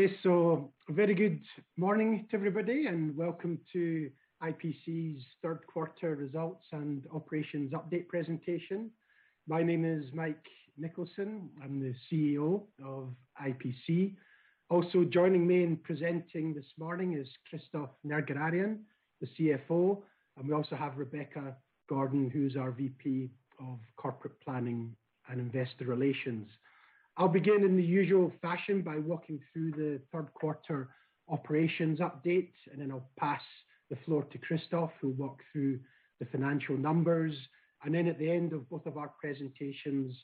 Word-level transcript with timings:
Okay, 0.00 0.16
so 0.22 0.72
very 0.88 1.14
good 1.14 1.42
morning 1.76 2.26
to 2.30 2.36
everybody 2.38 2.86
and 2.86 3.14
welcome 3.14 3.58
to 3.70 4.10
IPC's 4.42 5.22
third 5.42 5.58
quarter 5.70 6.16
results 6.16 6.64
and 6.72 7.02
operations 7.14 7.74
update 7.74 8.08
presentation. 8.08 8.90
My 9.46 9.62
name 9.62 9.84
is 9.84 10.06
Mike 10.14 10.46
Nicholson. 10.78 11.50
I'm 11.62 11.80
the 11.80 11.94
CEO 12.10 12.62
of 12.82 13.10
IPC. 13.44 14.14
Also 14.70 15.04
joining 15.04 15.46
me 15.46 15.64
in 15.64 15.76
presenting 15.76 16.54
this 16.54 16.72
morning 16.78 17.12
is 17.12 17.28
Christophe 17.50 17.90
Nerguararian, 18.06 18.78
the 19.20 19.26
CFO, 19.38 19.98
and 20.38 20.48
we 20.48 20.54
also 20.54 20.76
have 20.76 20.96
Rebecca 20.96 21.54
Gordon, 21.90 22.30
who's 22.30 22.56
our 22.56 22.70
VP 22.70 23.28
of 23.60 23.78
Corporate 23.98 24.40
Planning 24.40 24.96
and 25.28 25.38
Investor 25.38 25.84
Relations. 25.84 26.48
I'll 27.20 27.28
begin 27.28 27.64
in 27.64 27.76
the 27.76 27.84
usual 27.84 28.32
fashion 28.40 28.80
by 28.80 28.96
walking 28.96 29.40
through 29.52 29.72
the 29.72 30.00
third 30.10 30.32
quarter 30.32 30.88
operations 31.28 32.00
update, 32.00 32.52
and 32.72 32.80
then 32.80 32.90
I'll 32.90 33.10
pass 33.18 33.42
the 33.90 33.96
floor 34.06 34.22
to 34.32 34.38
Christophe, 34.38 34.92
who'll 34.98 35.12
walk 35.12 35.42
through 35.52 35.80
the 36.18 36.24
financial 36.32 36.78
numbers. 36.78 37.34
And 37.84 37.94
then 37.94 38.06
at 38.06 38.18
the 38.18 38.30
end 38.30 38.54
of 38.54 38.66
both 38.70 38.86
of 38.86 38.96
our 38.96 39.12
presentations, 39.20 40.16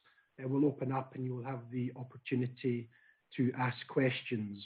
uh, 0.43 0.49
we'll 0.49 0.65
open 0.65 0.91
up 0.91 1.15
and 1.15 1.23
you 1.23 1.35
will 1.35 1.45
have 1.45 1.61
the 1.71 1.93
opportunity 1.97 2.89
to 3.37 3.53
ask 3.59 3.77
questions. 3.89 4.65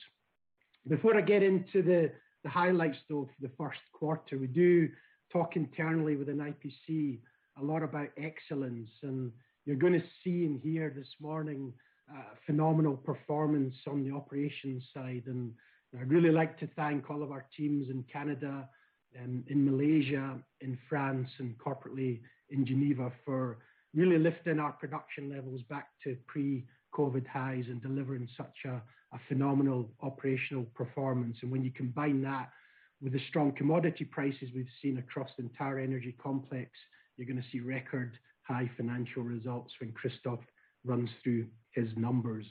Before 0.87 1.17
I 1.17 1.23
get 1.23 1.43
into 1.43 1.83
the, 1.83 2.13
highlights 2.49 2.99
though 3.09 3.27
for 3.27 3.49
the 3.49 3.53
first 3.59 3.81
quarter, 3.93 4.39
we 4.39 4.47
do 4.47 4.89
talk 5.33 5.57
internally 5.57 6.15
within 6.15 6.37
IPC 6.37 7.19
a 7.61 7.65
lot 7.65 7.83
about 7.83 8.11
excellence 8.17 8.91
and 9.03 9.33
you're 9.67 9.75
going 9.75 9.95
to 9.95 10.07
see 10.23 10.45
and 10.45 10.61
hear 10.61 10.93
this 10.97 11.09
morning 11.21 11.73
phenomenal 12.47 12.97
performance 12.97 13.75
on 13.87 14.05
the 14.05 14.15
operations 14.15 14.83
side. 14.95 15.23
And 15.27 15.53
I'd 15.99 16.11
really 16.11 16.31
like 16.31 16.59
to 16.61 16.69
thank 16.77 17.11
all 17.11 17.23
of 17.23 17.33
our 17.33 17.47
teams 17.57 17.89
in 17.91 18.05
Canada, 18.13 18.69
um, 19.21 19.45
in 19.49 19.65
Malaysia, 19.65 20.39
in 20.61 20.79
France, 20.89 21.29
and 21.39 21.57
corporately 21.59 22.21
in 22.51 22.65
Geneva 22.65 23.13
for 23.25 23.59
really 23.95 24.19
lifting 24.19 24.59
our 24.59 24.73
production 24.73 25.31
levels 25.31 25.63
back 25.69 25.89
to 26.05 26.17
pre-COVID 26.27 27.27
highs 27.27 27.65
and 27.69 27.83
delivering 27.83 28.29
such 28.37 28.57
a, 28.67 28.81
a 29.13 29.21
phenomenal 29.29 29.91
operational 30.03 30.65
performance. 30.75 31.37
And 31.43 31.51
when 31.51 31.65
you 31.65 31.73
combine 31.73 32.23
that 32.23 32.51
with 33.03 33.13
the 33.13 33.21
strong 33.29 33.53
commodity 33.53 34.05
prices 34.05 34.51
we've 34.55 34.67
seen 34.83 34.99
across 34.99 35.31
the 35.37 35.43
entire 35.43 35.79
energy 35.79 36.15
complex, 36.23 36.71
you're 37.17 37.27
going 37.27 37.43
to 37.43 37.49
see 37.51 37.61
record 37.61 38.13
high 38.43 38.71
financial 38.77 39.23
results 39.23 39.73
when 39.81 39.93
Christophe 39.93 40.45
runs 40.85 41.11
through 41.23 41.47
his 41.73 41.89
numbers. 41.97 42.47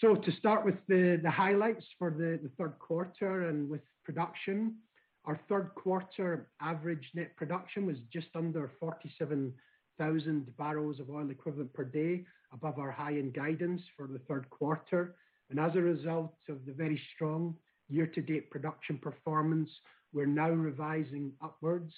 So 0.00 0.14
to 0.16 0.32
start 0.32 0.64
with 0.64 0.74
the, 0.88 1.20
the 1.22 1.30
highlights 1.30 1.84
for 1.98 2.10
the, 2.10 2.38
the 2.42 2.50
third 2.58 2.78
quarter 2.78 3.48
and 3.48 3.68
with 3.68 3.82
production, 4.04 4.76
our 5.24 5.40
third 5.48 5.70
quarter 5.76 6.48
average 6.60 7.08
net 7.14 7.36
production 7.36 7.86
was 7.86 7.96
just 8.12 8.26
under 8.34 8.70
47,000 8.80 10.56
barrels 10.58 11.00
of 11.00 11.10
oil 11.10 11.30
equivalent 11.30 11.72
per 11.72 11.84
day, 11.84 12.24
above 12.52 12.78
our 12.78 12.90
high-end 12.90 13.34
guidance 13.34 13.80
for 13.96 14.06
the 14.06 14.18
third 14.28 14.48
quarter. 14.50 15.16
And 15.50 15.58
as 15.58 15.76
a 15.76 15.80
result 15.80 16.34
of 16.48 16.64
the 16.66 16.72
very 16.72 17.00
strong 17.14 17.54
year-to-date 17.88 18.50
production 18.50 18.98
performance, 18.98 19.70
we're 20.12 20.26
now 20.26 20.50
revising 20.50 21.32
upwards 21.42 21.92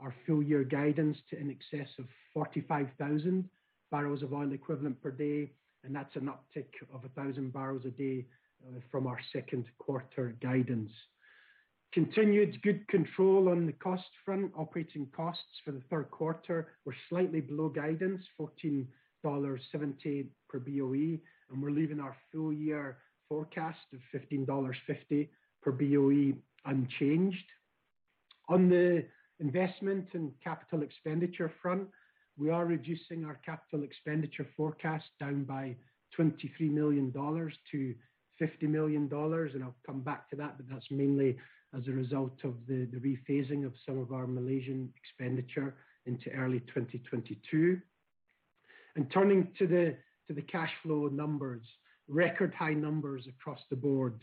our 0.00 0.14
full 0.26 0.42
year 0.42 0.64
guidance 0.64 1.16
to 1.30 1.38
in 1.38 1.50
excess 1.50 1.88
of 1.98 2.04
45,000 2.34 3.48
barrels 3.90 4.22
of 4.22 4.32
oil 4.32 4.52
equivalent 4.52 5.00
per 5.02 5.10
day, 5.10 5.50
and 5.84 5.94
that's 5.94 6.16
an 6.16 6.28
uptick 6.28 6.68
of 6.92 7.02
1,000 7.02 7.52
barrels 7.52 7.84
a 7.84 7.90
day 7.90 8.26
uh, 8.66 8.80
from 8.90 9.06
our 9.06 9.18
second 9.32 9.64
quarter 9.78 10.36
guidance. 10.42 10.90
Continued 11.92 12.60
good 12.62 12.86
control 12.88 13.48
on 13.48 13.66
the 13.66 13.72
cost 13.72 14.04
front. 14.24 14.52
Operating 14.56 15.06
costs 15.16 15.60
for 15.64 15.72
the 15.72 15.82
third 15.88 16.10
quarter 16.10 16.68
were 16.84 16.94
slightly 17.08 17.40
below 17.40 17.68
guidance, 17.68 18.22
$14.70 18.38 20.26
per 20.48 20.58
BOE, 20.58 21.18
and 21.50 21.62
we're 21.62 21.70
leaving 21.70 22.00
our 22.00 22.16
full 22.32 22.52
year 22.52 22.98
forecast 23.28 23.78
of 23.92 24.00
$15.50 24.14 25.28
per 25.62 25.72
BOE 25.72 26.34
unchanged. 26.66 27.44
On 28.48 28.68
the 28.68 29.04
investment 29.40 30.08
and 30.12 30.32
capital 30.42 30.82
expenditure 30.82 31.52
front, 31.62 31.88
we 32.38 32.50
are 32.50 32.66
reducing 32.66 33.24
our 33.24 33.38
capital 33.44 33.82
expenditure 33.82 34.46
forecast 34.56 35.06
down 35.18 35.44
by 35.44 35.74
$23 36.18 36.70
million 36.70 37.12
to 37.12 37.94
$50 38.40 38.62
million, 38.62 39.08
and 39.12 39.64
I'll 39.64 39.74
come 39.86 40.00
back 40.00 40.28
to 40.30 40.36
that, 40.36 40.56
but 40.56 40.66
that's 40.70 40.90
mainly 40.90 41.38
as 41.76 41.88
a 41.88 41.92
result 41.92 42.38
of 42.44 42.54
the, 42.68 42.86
rephasing 42.96 43.64
of 43.64 43.72
some 43.86 43.98
of 43.98 44.12
our 44.12 44.26
Malaysian 44.26 44.92
expenditure 44.96 45.74
into 46.04 46.30
early 46.30 46.60
2022. 46.60 47.80
And 48.96 49.10
turning 49.10 49.48
to 49.58 49.66
the 49.66 50.42
cash 50.42 50.70
flow 50.82 51.08
numbers, 51.08 51.62
record 52.08 52.54
high 52.54 52.74
numbers 52.74 53.26
across 53.28 53.60
the 53.70 53.76
board. 53.76 54.20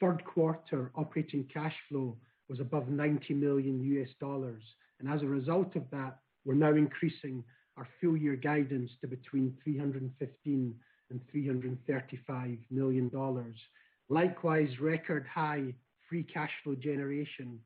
Third 0.00 0.24
quarter 0.24 0.90
operating 0.96 1.48
cash 1.52 1.74
flow 1.88 2.16
was 2.48 2.60
above 2.60 2.88
90 2.88 3.34
million 3.34 3.80
US 3.80 4.10
dollars, 4.20 4.62
and 5.00 5.08
as 5.08 5.22
a 5.22 5.26
result 5.26 5.76
of 5.76 5.84
that, 5.90 6.18
we're 6.44 6.54
now 6.54 6.74
increasing 6.74 7.44
our 7.76 7.88
full 8.00 8.16
year 8.16 8.36
guidance 8.36 8.90
to 9.00 9.06
between 9.06 9.56
315 9.64 10.74
and 11.10 11.20
335 11.30 12.58
million 12.70 13.08
dollars. 13.08 13.56
Likewise, 14.08 14.80
record 14.80 15.26
high 15.32 15.74
free 16.08 16.22
cash 16.22 16.50
flow 16.62 16.74
generation, 16.74 17.58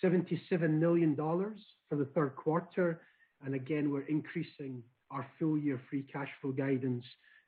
77 0.00 0.78
million 0.78 1.14
dollars 1.14 1.58
for 1.88 1.96
the 1.96 2.04
third 2.06 2.36
quarter, 2.36 3.00
and 3.44 3.54
again 3.54 3.90
we're 3.90 4.02
increasing 4.02 4.82
our 5.10 5.26
full 5.38 5.56
year 5.56 5.80
free 5.88 6.04
cash 6.12 6.28
flow 6.40 6.52
guidance 6.52 7.04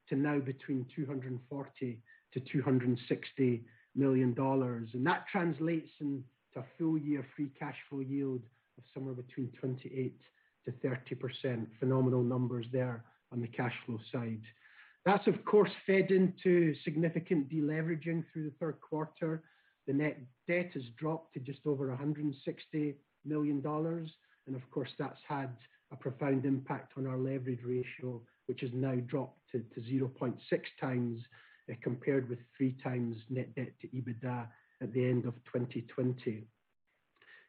to 0.08 0.16
now 0.16 0.38
between 0.38 0.86
240 0.94 2.02
to 2.32 2.40
260 2.40 3.64
million 3.94 4.34
dollars, 4.34 4.88
and 4.94 5.06
that 5.06 5.26
translates 5.30 5.90
into 6.00 6.22
a 6.56 6.64
full 6.78 6.98
year 6.98 7.26
free 7.36 7.50
cash 7.58 7.76
flow 7.88 8.00
yield 8.00 8.42
of 8.78 8.84
somewhere 8.94 9.14
between 9.14 9.48
28 9.60 9.92
to 9.92 10.26
30%. 10.72 11.66
Phenomenal 11.78 12.22
numbers 12.22 12.66
there 12.72 13.04
on 13.32 13.40
the 13.40 13.48
cash 13.48 13.74
flow 13.86 13.98
side. 14.12 14.42
That's 15.04 15.26
of 15.26 15.44
course 15.44 15.70
fed 15.86 16.10
into 16.10 16.74
significant 16.84 17.48
deleveraging 17.48 18.24
through 18.32 18.44
the 18.44 18.54
third 18.60 18.80
quarter. 18.80 19.42
The 19.86 19.92
net 19.92 20.18
debt 20.46 20.70
has 20.74 20.82
dropped 20.98 21.34
to 21.34 21.40
just 21.40 21.60
over 21.66 21.86
$160 21.88 22.94
million. 23.24 23.62
And 23.64 24.56
of 24.56 24.70
course, 24.70 24.90
that's 24.98 25.20
had 25.26 25.50
a 25.92 25.96
profound 25.96 26.44
impact 26.44 26.92
on 26.98 27.06
our 27.06 27.16
leverage 27.16 27.60
ratio, 27.64 28.20
which 28.46 28.60
has 28.60 28.70
now 28.74 28.96
dropped 29.06 29.40
to, 29.52 29.60
to 29.74 29.80
0.6 29.80 30.34
times 30.80 31.20
uh, 31.70 31.74
compared 31.82 32.28
with 32.28 32.38
three 32.56 32.76
times 32.82 33.16
net 33.30 33.54
debt 33.54 33.72
to 33.80 33.88
EBITDA 33.88 34.46
at 34.82 34.92
the 34.92 35.04
end 35.04 35.24
of 35.24 35.34
2020. 35.52 36.44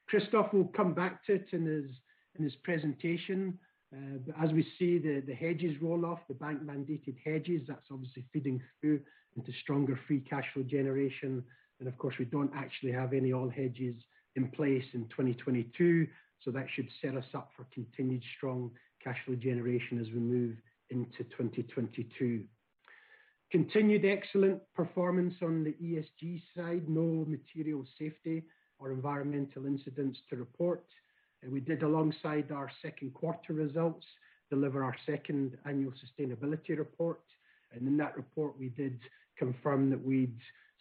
Christophe 0.08 0.54
will 0.54 0.72
come 0.76 0.94
back 0.94 1.26
to 1.26 1.34
it 1.34 1.48
in 1.52 1.66
his 1.66 1.92
in 2.40 2.46
his 2.46 2.56
presentation. 2.64 3.58
Uh, 3.94 4.44
as 4.44 4.52
we 4.52 4.64
see 4.78 4.98
the, 5.00 5.34
hedges 5.34 5.76
roll 5.82 6.06
off, 6.06 6.20
the 6.28 6.34
bank 6.34 6.62
mandated 6.64 7.16
hedges, 7.24 7.62
that's 7.68 7.88
obviously 7.92 8.24
feeding 8.32 8.62
through 8.80 9.00
into 9.36 9.52
stronger 9.62 10.00
free 10.08 10.22
cash 10.22 10.46
flow 10.54 10.64
generation. 10.64 11.44
And 11.80 11.88
of 11.88 11.98
course, 11.98 12.16
we 12.20 12.26
don't 12.26 12.52
actually 12.56 12.92
have 12.92 13.14
any 13.14 13.34
oil 13.34 13.50
hedges 13.50 13.96
in 14.36 14.50
place 14.50 14.86
in 14.94 15.06
2022. 15.10 16.08
So 16.44 16.52
that 16.52 16.68
should 16.74 16.88
set 17.02 17.16
us 17.16 17.26
up 17.34 17.52
for 17.56 17.68
continued 17.74 18.24
strong 18.38 18.72
cash 19.04 19.18
flow 19.26 19.36
generation 19.36 20.00
as 20.00 20.08
we 20.08 20.20
move 20.20 20.56
into 20.90 21.24
2022. 21.24 22.44
Continued 23.52 24.06
excellent 24.06 24.62
performance 24.76 25.34
on 25.42 25.64
the 25.64 25.74
ESG 25.84 26.42
side, 26.56 26.88
no 26.88 27.26
material 27.26 27.84
safety 27.98 28.44
or 28.78 28.92
environmental 28.92 29.66
incidents 29.66 30.20
to 30.30 30.36
report. 30.36 30.86
We 31.48 31.60
did, 31.60 31.84
alongside 31.84 32.52
our 32.52 32.70
second 32.82 33.14
quarter 33.14 33.54
results, 33.54 34.06
deliver 34.50 34.84
our 34.84 34.96
second 35.06 35.58
annual 35.66 35.94
sustainability 35.94 36.78
report. 36.78 37.22
And 37.72 37.88
in 37.88 37.98
that 37.98 38.18
report, 38.18 38.60
we 38.60 38.70
did 38.70 39.00
confirm 39.38 39.90
that 39.90 40.04
we'd 40.04 40.38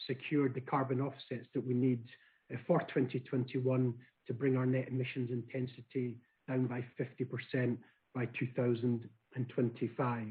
secured 0.06 0.54
the 0.54 0.60
carbon 0.60 1.00
offsets 1.00 1.46
that 1.54 1.66
we 1.66 1.74
need 1.74 2.04
uh, 2.52 2.56
for 2.66 2.80
2021 2.80 3.94
to 4.26 4.34
bring 4.34 4.56
our 4.56 4.66
net 4.66 4.88
emissions 4.88 5.30
intensity 5.30 6.16
down 6.48 6.66
by 6.66 6.84
50% 6.98 7.76
by 8.14 8.26
2025. 8.38 10.26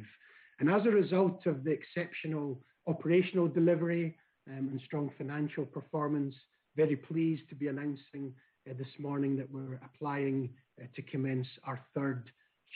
As 0.70 0.86
a 0.86 0.90
result 0.90 1.46
of 1.46 1.64
the 1.64 1.72
exceptional 1.72 2.60
operational 2.88 3.48
delivery 3.48 4.16
um, 4.50 4.70
and 4.72 4.82
strong 4.86 5.10
financial 5.18 5.66
performance, 5.66 6.36
very 6.76 6.96
pleased 6.96 7.48
to 7.50 7.56
be 7.56 7.68
announcing 7.68 8.34
Uh, 8.68 8.74
this 8.78 8.88
morning 9.00 9.38
that 9.38 9.50
we're 9.52 9.80
applying 9.86 10.50
uh, 10.82 10.86
to 10.96 11.02
commence 11.04 11.48
our 11.64 11.80
third 11.94 12.32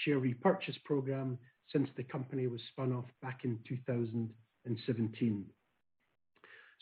share 0.06 0.20
repurchase 0.20 0.78
program 0.86 1.38
since 1.72 1.90
the 1.98 2.04
company 2.04 2.48
was 2.48 2.62
spun 2.72 2.94
off 2.94 3.06
back 3.22 3.42
in 3.44 3.58
2017. 3.68 5.46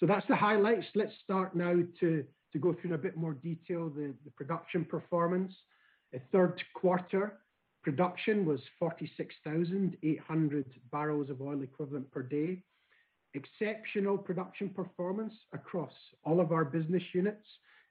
That's 0.01 0.27
the 0.27 0.35
highlights. 0.35 0.85
Let's 0.95 1.11
start 1.23 1.55
now 1.55 1.75
to 1.99 2.23
go 2.59 2.73
through 2.73 2.91
in 2.91 2.93
a 2.93 2.97
bit 2.97 3.17
more 3.17 3.33
detail 3.33 3.89
the 3.89 4.13
production 4.35 4.85
performance. 4.85 5.53
Uh, 6.13 6.19
third 6.31 6.61
quarter 6.73 7.39
production 7.83 8.45
was 8.45 8.59
46,800 8.79 10.65
barrels 10.91 11.29
of 11.29 11.41
oil 11.41 11.61
equivalent 11.63 12.11
per 12.11 12.21
day. 12.21 12.63
Exceptional 13.33 14.17
production 14.17 14.69
performance 14.69 15.33
across 15.53 15.93
all 16.23 16.39
of 16.39 16.51
our 16.51 16.65
business 16.65 17.03
units. 17.13 17.45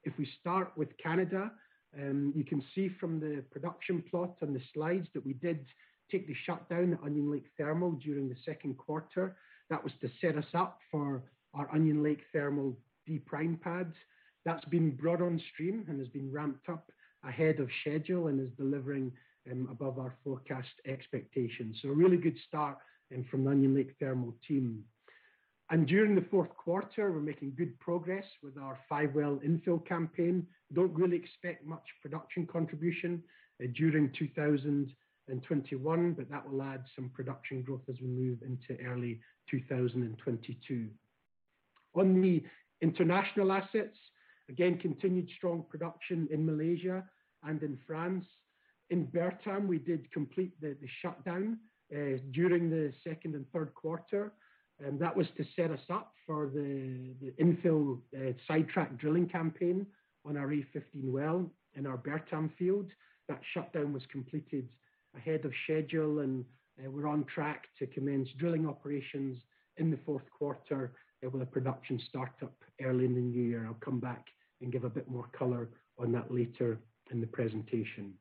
If 0.04 0.16
we 0.18 0.28
start 0.40 0.72
with 0.76 0.96
Canada, 1.02 1.50
um, 1.98 2.32
you 2.36 2.44
can 2.44 2.62
see 2.74 2.88
from 3.00 3.20
the 3.20 3.42
production 3.50 4.02
plot 4.10 4.36
on 4.42 4.52
the 4.52 4.62
slides 4.74 5.08
that 5.14 5.24
we 5.24 5.32
did 5.34 5.64
take 6.10 6.26
the 6.26 6.36
shutdown 6.46 6.94
at 6.94 7.02
Onion 7.04 7.30
Lake 7.30 7.46
Thermal 7.56 7.92
during 7.92 8.28
the 8.28 8.36
second 8.44 8.78
quarter. 8.78 9.36
That 9.70 9.82
was 9.82 9.92
to 10.00 10.10
set 10.20 10.36
us 10.36 10.48
up 10.54 10.78
for 10.90 11.22
our 11.54 11.68
Onion 11.74 12.02
Lake 12.02 12.22
Thermal 12.32 12.76
D 13.06 13.18
prime 13.18 13.58
pads. 13.62 13.94
That's 14.44 14.64
been 14.66 14.90
brought 14.92 15.20
on 15.20 15.40
stream 15.52 15.84
and 15.88 15.98
has 15.98 16.08
been 16.08 16.32
ramped 16.32 16.68
up 16.68 16.90
ahead 17.24 17.60
of 17.60 17.68
schedule 17.80 18.28
and 18.28 18.40
is 18.40 18.54
delivering 18.56 19.12
um, 19.50 19.68
above 19.70 19.98
our 19.98 20.14
forecast 20.24 20.68
expectations. 20.86 21.78
So 21.82 21.88
a 21.88 21.92
really 21.92 22.16
good 22.16 22.36
start 22.46 22.78
um, 23.14 23.24
from 23.30 23.44
the 23.44 23.50
Onion 23.50 23.74
Lake 23.74 23.94
Thermal 24.00 24.34
team. 24.46 24.84
And 25.70 25.86
during 25.86 26.14
the 26.14 26.24
fourth 26.30 26.56
quarter, 26.56 27.12
we're 27.12 27.20
making 27.20 27.52
good 27.56 27.78
progress 27.78 28.24
with 28.42 28.56
our 28.56 28.78
five-well 28.88 29.38
infill 29.44 29.86
campaign. 29.86 30.46
Don't 30.72 30.94
really 30.94 31.16
expect 31.16 31.66
much 31.66 31.82
production 32.00 32.46
contribution 32.46 33.22
uh, 33.62 33.66
during 33.74 34.10
2021, 34.12 36.12
but 36.14 36.30
that 36.30 36.50
will 36.50 36.62
add 36.62 36.84
some 36.96 37.10
production 37.10 37.60
growth 37.60 37.82
as 37.88 37.96
we 38.00 38.06
move 38.06 38.38
into 38.42 38.82
early 38.82 39.20
2022. 39.50 40.88
On 41.94 42.22
the 42.22 42.42
international 42.80 43.52
assets, 43.52 43.98
again, 44.48 44.78
continued 44.78 45.28
strong 45.36 45.66
production 45.68 46.28
in 46.30 46.46
Malaysia 46.46 47.04
and 47.44 47.62
in 47.62 47.76
France. 47.86 48.24
In 48.88 49.06
Bertam, 49.06 49.66
we 49.66 49.78
did 49.78 50.10
complete 50.12 50.58
the 50.62 50.74
shutdown 51.02 51.58
uh, 51.94 52.16
during 52.30 52.70
the 52.70 52.94
second 53.04 53.34
and 53.34 53.44
third 53.52 53.74
quarter. 53.74 54.32
Um, 54.86 54.98
that 54.98 55.16
was 55.16 55.26
to 55.36 55.44
set 55.56 55.70
us 55.70 55.80
up 55.90 56.12
for 56.26 56.48
the 56.52 57.14
infill 57.40 57.98
uh, 58.16 58.32
sidetrack 58.46 58.96
drilling 58.98 59.28
campaign 59.28 59.86
on 60.24 60.36
our 60.36 60.48
A15 60.48 61.10
well 61.10 61.50
in 61.74 61.86
our 61.86 61.96
Bertam 61.96 62.50
field. 62.56 62.90
That 63.28 63.40
shutdown 63.52 63.92
was 63.92 64.02
completed 64.10 64.68
ahead 65.16 65.44
of 65.44 65.52
schedule, 65.64 66.20
and 66.20 66.44
uh, 66.78 66.90
we're 66.90 67.08
on 67.08 67.24
track 67.24 67.64
to 67.78 67.86
commence 67.86 68.28
drilling 68.38 68.68
operations 68.68 69.38
in 69.78 69.90
the 69.90 69.98
fourth 70.06 70.28
quarter 70.30 70.92
uh, 71.24 71.30
with 71.30 71.42
a 71.42 71.46
production 71.46 72.00
startup 72.08 72.54
early 72.82 73.04
in 73.04 73.14
the 73.14 73.20
new 73.20 73.42
year. 73.42 73.66
I'll 73.66 73.74
come 73.74 74.00
back 74.00 74.26
and 74.60 74.72
give 74.72 74.84
a 74.84 74.90
bit 74.90 75.10
more 75.10 75.28
color 75.36 75.68
on 75.98 76.12
that 76.12 76.32
later 76.32 76.78
in 77.10 77.20
the 77.20 77.26
presentation. 77.26 78.14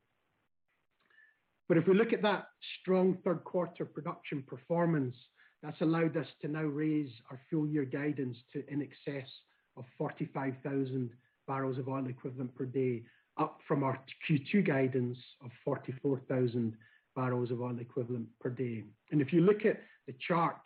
But 1.67 1.77
if 1.77 1.87
we 1.87 1.93
look 1.93 2.13
at 2.13 2.21
that 2.21 2.47
strong 2.79 3.17
third 3.23 3.43
quarter 3.43 3.85
production 3.85 4.43
performance, 4.47 5.15
that's 5.63 5.81
allowed 5.81 6.15
us 6.17 6.27
to 6.41 6.47
now 6.47 6.63
raise 6.63 7.11
our 7.31 7.39
full 7.49 7.67
year 7.67 7.85
guidance 7.85 8.37
to 8.53 8.63
in 8.69 8.81
excess 8.81 9.27
of 9.75 9.85
45,000 9.97 11.09
barrels 11.47 11.77
of 11.77 11.87
oil 11.87 12.07
equivalent 12.07 12.53
per 12.55 12.65
day, 12.65 13.03
up 13.37 13.59
from 13.67 13.83
our 13.83 13.99
Q2 14.29 14.65
guidance 14.65 15.17
of 15.43 15.51
44,000 15.63 16.75
barrels 17.15 17.51
of 17.51 17.61
oil 17.61 17.77
equivalent 17.79 18.27
per 18.39 18.49
day. 18.49 18.83
And 19.11 19.21
If 19.21 19.33
you 19.33 19.41
look 19.41 19.65
at 19.65 19.81
the 20.07 20.13
chart 20.27 20.61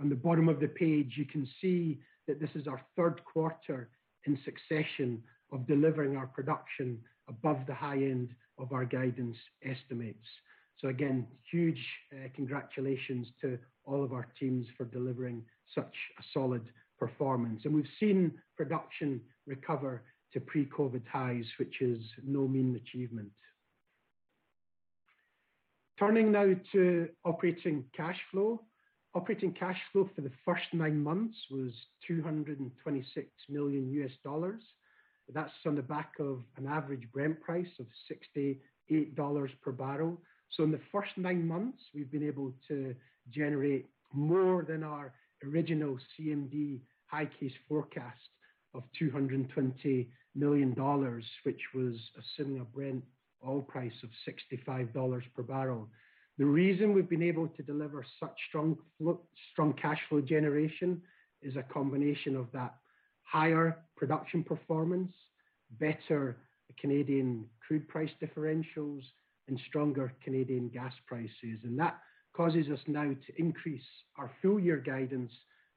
on 0.00 0.08
the 0.08 0.14
bottom 0.14 0.48
of 0.48 0.60
the 0.60 0.68
page, 0.68 1.14
you 1.16 1.24
can 1.24 1.48
see 1.60 2.00
that 2.26 2.40
this 2.40 2.50
is 2.54 2.66
our 2.66 2.80
third 2.96 3.20
quarter 3.24 3.90
in 4.26 4.38
succession 4.44 5.22
of 5.52 5.66
delivering 5.66 6.16
our 6.16 6.26
production 6.26 6.98
above 7.28 7.58
the 7.66 7.74
high 7.74 7.96
end 7.96 8.34
of 8.58 8.72
our 8.72 8.84
guidance 8.84 9.36
estimates. 9.64 10.26
So 10.78 10.88
Again, 10.88 11.26
huge 11.50 11.82
uh, 12.12 12.28
congratulations 12.34 13.28
to 13.40 13.58
all 13.86 14.02
of 14.04 14.12
our 14.12 14.26
teams 14.38 14.66
for 14.76 14.84
delivering 14.84 15.42
such 15.74 15.94
a 16.18 16.22
solid 16.32 16.62
performance. 16.98 17.62
And 17.64 17.74
we've 17.74 17.84
seen 18.00 18.32
production 18.56 19.20
recover 19.46 20.02
to 20.32 20.40
pre-COVID 20.40 21.06
highs, 21.10 21.44
which 21.58 21.80
is 21.80 22.00
no 22.24 22.46
mean 22.48 22.76
achievement. 22.76 23.30
Turning 25.98 26.32
now 26.32 26.52
to 26.72 27.08
operating 27.24 27.84
cash 27.96 28.18
flow. 28.30 28.60
Operating 29.14 29.52
cash 29.52 29.78
flow 29.92 30.10
for 30.14 30.22
the 30.22 30.32
first 30.44 30.64
nine 30.72 31.00
months 31.00 31.36
was 31.50 31.70
$226 32.10 32.66
million. 33.48 34.10
That's 35.32 35.52
on 35.64 35.76
the 35.76 35.82
back 35.82 36.14
of 36.18 36.42
an 36.56 36.66
average 36.66 37.08
Brent 37.12 37.40
price 37.40 37.68
of 37.78 37.86
$68 38.10 39.50
per 39.62 39.72
barrel. 39.72 40.20
So 40.50 40.62
in 40.62 40.70
the 40.70 40.80
first 40.92 41.10
nine 41.16 41.46
months, 41.46 41.78
we've 41.94 42.10
been 42.10 42.26
able 42.26 42.52
to 42.68 42.94
generate 43.30 43.86
more 44.12 44.64
than 44.66 44.82
our 44.82 45.12
original 45.44 45.98
CMD 46.18 46.80
high 47.06 47.28
case 47.40 47.52
forecast 47.68 48.18
of 48.74 48.82
$220 49.00 50.08
million, 50.34 50.74
which 51.44 51.60
was 51.74 51.96
assuming 52.18 52.60
a 52.60 52.64
Brent 52.64 53.04
oil 53.46 53.62
price 53.62 53.92
of 54.02 54.10
$65 54.66 55.22
per 55.34 55.42
barrel. 55.42 55.88
The 56.38 56.46
reason 56.46 56.92
we've 56.92 57.08
been 57.08 57.22
able 57.22 57.48
to 57.48 57.62
deliver 57.62 58.04
such 58.18 58.36
strong 58.48 59.72
cash 59.80 60.00
flow 60.08 60.20
generation 60.20 61.02
is 61.42 61.56
a 61.56 61.62
combination 61.62 62.36
of 62.36 62.50
that 62.52 62.74
higher 63.22 63.76
production 63.96 64.42
performance, 64.42 65.12
better 65.78 66.36
Canadian 66.80 67.46
crude 67.64 67.86
price 67.88 68.10
differentials, 68.20 69.02
and 69.48 69.60
stronger 69.68 70.12
Canadian 70.22 70.68
gas 70.68 70.92
prices. 71.06 71.58
And 71.64 71.78
that 71.78 71.98
causes 72.34 72.66
us 72.72 72.80
now 72.86 73.04
to 73.04 73.38
increase 73.38 73.82
our 74.16 74.30
full 74.42 74.58
year 74.58 74.78
guidance 74.78 75.30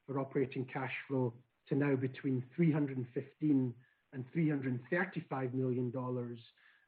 for 0.05 0.19
operating 0.19 0.65
cash 0.65 0.93
flow 1.07 1.33
to 1.69 1.75
now 1.75 1.95
between 1.95 2.43
$315 2.57 3.05
million 3.41 3.73
and 4.13 4.25
$335 4.35 5.53
million, 5.53 5.93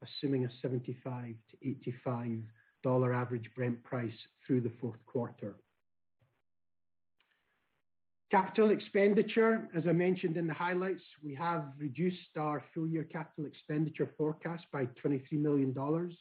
assuming 0.02 0.46
a 0.46 0.50
$75-$85 0.66 3.14
average 3.14 3.50
Brent 3.56 3.84
price 3.84 4.14
through 4.48 4.62
the 4.62 4.72
fourth 4.80 5.06
quarter. 5.06 5.58
Capital 8.32 8.70
expenditure, 8.70 9.68
as 9.76 9.86
I 9.88 9.92
mentioned 9.92 10.38
in 10.38 10.46
the 10.46 10.54
highlights, 10.54 11.02
we 11.24 11.34
have 11.36 11.64
reduced 11.80 12.38
our 12.38 12.64
full 12.74 12.88
year 12.88 13.04
capital 13.04 13.46
expenditure 13.46 14.14
forecast 14.18 14.66
by 14.72 14.88
$23 15.04 15.34
million 15.34 15.74
to 15.74 16.12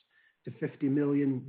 $50 0.51 0.83
million. 0.83 1.45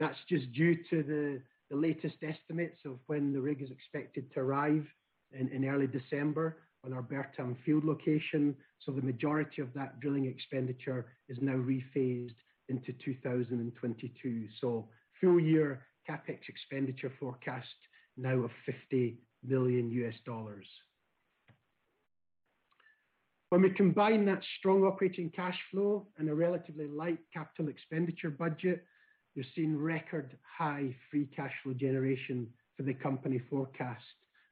That's 0.00 0.18
just 0.28 0.52
due 0.52 0.76
to 0.90 1.02
the 1.02 1.40
the 1.70 1.76
latest 1.76 2.16
estimates 2.22 2.78
of 2.86 2.98
when 3.08 3.30
the 3.30 3.40
rig 3.42 3.60
is 3.60 3.70
expected 3.70 4.32
to 4.32 4.40
arrive 4.40 4.86
in 5.32 5.68
early 5.68 5.86
December 5.86 6.56
on 6.82 6.94
our 6.94 7.02
Bertam 7.02 7.56
field 7.62 7.84
location. 7.84 8.56
So 8.78 8.90
the 8.90 9.02
majority 9.02 9.60
of 9.60 9.74
that 9.74 10.00
drilling 10.00 10.24
expenditure 10.24 11.04
is 11.28 11.36
now 11.42 11.52
rephased 11.52 12.36
into 12.70 12.94
2022. 13.04 14.46
So 14.62 14.88
Full 15.20 15.40
year 15.40 15.82
CapEx 16.08 16.48
expenditure 16.48 17.12
forecast 17.18 17.66
now 18.16 18.36
of 18.38 18.50
$50 18.92 19.16
million. 19.42 20.12
When 23.50 23.62
we 23.62 23.70
combine 23.70 24.26
that 24.26 24.42
strong 24.58 24.84
operating 24.84 25.30
cash 25.30 25.58
flow 25.70 26.06
and 26.18 26.28
a 26.28 26.34
relatively 26.34 26.86
light 26.86 27.18
capital 27.32 27.68
expenditure 27.68 28.28
budget, 28.28 28.84
you're 29.34 29.46
seeing 29.54 29.76
record 29.76 30.36
high 30.58 30.94
free 31.10 31.26
cash 31.34 31.52
flow 31.62 31.72
generation 31.72 32.46
for 32.76 32.82
the 32.82 32.92
company 32.92 33.40
forecast 33.48 34.04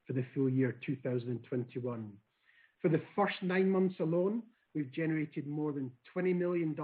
for 0.07 0.15
the 0.15 0.25
full 0.35 0.49
year 0.49 0.76
2021. 0.87 2.11
For 2.81 2.88
the 2.88 3.03
first 3.15 3.35
nine 3.43 3.69
months 3.69 4.00
alone, 4.00 4.43
we've 4.75 4.93
generated 4.93 5.47
more 5.47 5.73
than 5.73 5.91
$20 6.17 6.35
million 6.35 6.75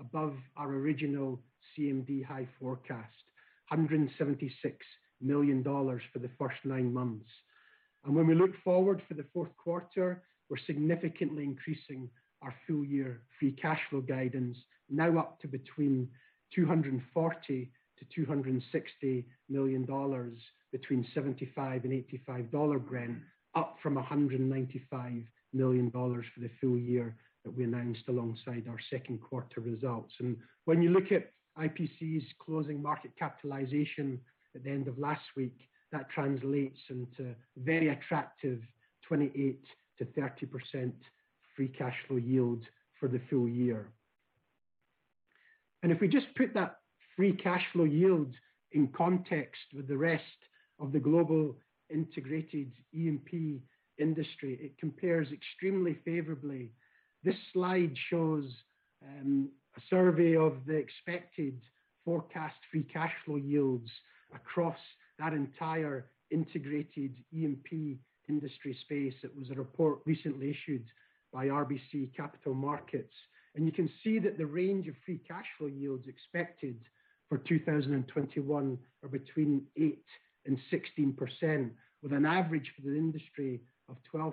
above 0.00 0.34
our 0.56 0.72
original 0.72 1.40
CMD 1.76 2.24
high 2.24 2.48
forecast, 2.60 3.14
$176 3.72 4.50
million 5.20 5.62
for 5.62 6.18
the 6.18 6.30
first 6.36 6.56
nine 6.64 6.92
months. 6.92 7.28
And 8.04 8.14
when 8.14 8.26
we 8.26 8.34
look 8.34 8.52
forward 8.64 9.02
for 9.06 9.14
the 9.14 9.26
fourth 9.32 9.56
quarter, 9.56 10.22
we're 10.48 10.56
significantly 10.66 11.44
increasing 11.44 12.08
our 12.42 12.54
full 12.66 12.84
year 12.84 13.20
free 13.38 13.52
cash 13.52 13.80
flow 13.90 14.00
guidance, 14.00 14.56
now 14.88 15.18
up 15.18 15.40
to 15.40 15.48
between 15.48 16.08
$240 16.56 17.02
million-$260 17.16 19.24
million 19.48 20.36
between 20.72 21.06
75 21.14 21.84
and 21.84 22.04
$85 22.28 22.86
Brent, 22.86 23.18
up 23.54 23.76
from 23.82 23.96
$195 23.96 25.24
million 25.52 25.90
for 25.90 26.40
the 26.40 26.50
full 26.60 26.78
year 26.78 27.16
that 27.44 27.56
we 27.56 27.64
announced 27.64 28.02
alongside 28.08 28.66
our 28.68 28.78
second 28.90 29.20
quarter 29.20 29.60
results. 29.60 30.12
And 30.20 30.36
when 30.64 30.82
you 30.82 30.90
look 30.90 31.12
at 31.12 31.32
IPC's 31.58 32.24
closing 32.38 32.82
market 32.82 33.12
capitalization 33.18 34.20
at 34.54 34.64
the 34.64 34.70
end 34.70 34.88
of 34.88 34.98
last 34.98 35.24
week, 35.36 35.56
that 35.92 36.10
translates 36.10 36.78
into 36.90 37.34
very 37.56 37.88
attractive 37.88 38.60
28%-30% 40.00 40.92
free 41.56 41.68
cash 41.68 41.96
flow 42.06 42.16
yield 42.16 42.64
for 42.98 43.08
the 43.08 43.20
full 43.30 43.48
year. 43.48 43.90
And 45.82 45.92
If 45.92 46.00
we 46.00 46.08
just 46.08 46.26
put 46.36 46.54
that 46.54 46.78
free 47.16 47.32
cash 47.32 47.64
flow 47.72 47.84
yield 47.84 48.34
in 48.72 48.88
context 48.88 49.62
with 49.74 49.88
the 49.88 49.96
rest 49.96 50.22
of 50.80 50.92
the 50.92 51.00
global 51.00 51.56
integrated 51.90 52.72
E&P 52.92 53.62
industry, 53.98 54.58
it 54.60 54.78
compares 54.78 55.28
extremely 55.32 55.98
favorably. 56.04 56.72
This 57.24 57.36
slide 57.52 57.96
shows 58.10 58.44
um, 59.04 59.48
a 59.76 59.80
survey 59.88 60.36
of 60.36 60.54
the 60.66 60.74
expected 60.74 61.60
forecast 62.04 62.56
free 62.70 62.84
cash 62.92 63.12
flow 63.24 63.36
yields 63.36 63.90
across 64.34 64.78
that 65.18 65.32
entire 65.32 66.10
integrated 66.30 67.14
E&P 67.32 67.98
industry 68.28 68.76
space. 68.82 69.14
It 69.22 69.36
was 69.36 69.50
a 69.50 69.54
report 69.54 70.00
recently 70.06 70.50
issued 70.50 70.84
by 71.32 71.46
RBC 71.46 72.14
Capital 72.16 72.54
Markets. 72.54 73.14
And 73.54 73.66
you 73.66 73.72
can 73.72 73.90
see 74.04 74.18
that 74.20 74.38
the 74.38 74.46
range 74.46 74.88
of 74.88 74.94
free 75.04 75.20
cash 75.26 75.46
flow 75.56 75.68
yields 75.68 76.06
expected 76.06 76.78
for 77.28 77.38
2021 77.38 78.78
are 79.02 79.08
between 79.08 79.62
8 79.76 80.02
and 80.46 80.58
16%, 80.72 81.70
with 82.02 82.12
an 82.12 82.24
average 82.24 82.70
for 82.76 82.82
the 82.82 82.96
industry 82.96 83.60
of 83.88 83.96
12%. 84.14 84.32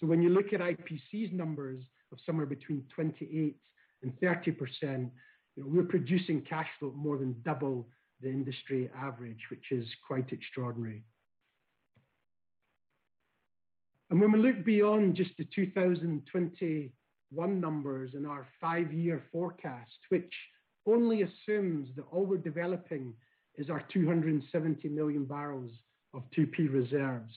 So 0.00 0.06
when 0.06 0.22
you 0.22 0.30
look 0.30 0.52
at 0.52 0.60
IPC's 0.60 1.32
numbers 1.32 1.82
of 2.12 2.18
somewhere 2.24 2.46
between 2.46 2.84
28 2.94 3.56
and 4.02 4.12
30%, 4.20 5.10
you 5.56 5.62
know, 5.62 5.68
we're 5.68 5.82
producing 5.82 6.42
cash 6.42 6.68
flow 6.78 6.92
more 6.96 7.18
than 7.18 7.34
double 7.44 7.88
the 8.20 8.28
industry 8.28 8.90
average, 8.96 9.40
which 9.50 9.72
is 9.72 9.86
quite 10.06 10.32
extraordinary. 10.32 11.04
And 14.10 14.20
when 14.20 14.32
we 14.32 14.38
look 14.38 14.64
beyond 14.64 15.16
just 15.16 15.30
the 15.38 15.46
2021 15.54 17.60
numbers 17.60 18.10
in 18.14 18.26
our 18.26 18.46
five-year 18.60 19.22
forecast, 19.32 19.96
which 20.10 20.32
only 20.86 21.22
assumes 21.22 21.88
that 21.96 22.04
all 22.12 22.26
we're 22.26 22.36
developing 22.36 23.14
is 23.56 23.70
our 23.70 23.82
270 23.92 24.88
million 24.88 25.24
barrels 25.24 25.70
of 26.12 26.22
2P 26.36 26.72
reserves. 26.72 27.32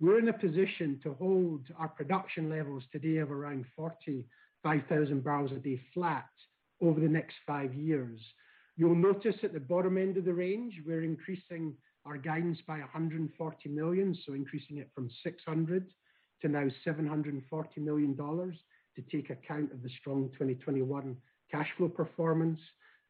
We're 0.00 0.18
in 0.18 0.28
a 0.28 0.32
position 0.32 1.00
to 1.02 1.14
hold 1.14 1.62
our 1.78 1.88
production 1.88 2.50
levels 2.50 2.82
today 2.92 3.18
of 3.18 3.30
around 3.30 3.64
45,000 3.76 5.24
barrels 5.24 5.52
a 5.52 5.56
day 5.56 5.80
flat 5.94 6.28
over 6.80 7.00
the 7.00 7.08
next 7.08 7.36
five 7.46 7.74
years. 7.74 8.20
You'll 8.76 8.94
notice 8.94 9.36
at 9.42 9.52
the 9.52 9.60
bottom 9.60 9.96
end 9.96 10.16
of 10.16 10.24
the 10.24 10.34
range, 10.34 10.80
we're 10.84 11.04
increasing 11.04 11.74
our 12.04 12.16
guidance 12.16 12.58
by 12.66 12.78
140 12.78 13.68
million, 13.68 14.16
so 14.26 14.34
increasing 14.34 14.78
it 14.78 14.90
from 14.94 15.08
$600 15.24 15.84
to 16.42 16.48
now 16.48 16.66
$740 16.86 17.42
million 17.78 18.16
to 18.16 19.02
take 19.10 19.30
account 19.30 19.72
of 19.72 19.82
the 19.82 19.90
strong 20.00 20.28
2021 20.32 21.16
cash 21.50 21.68
flow 21.76 21.88
performance. 21.88 22.60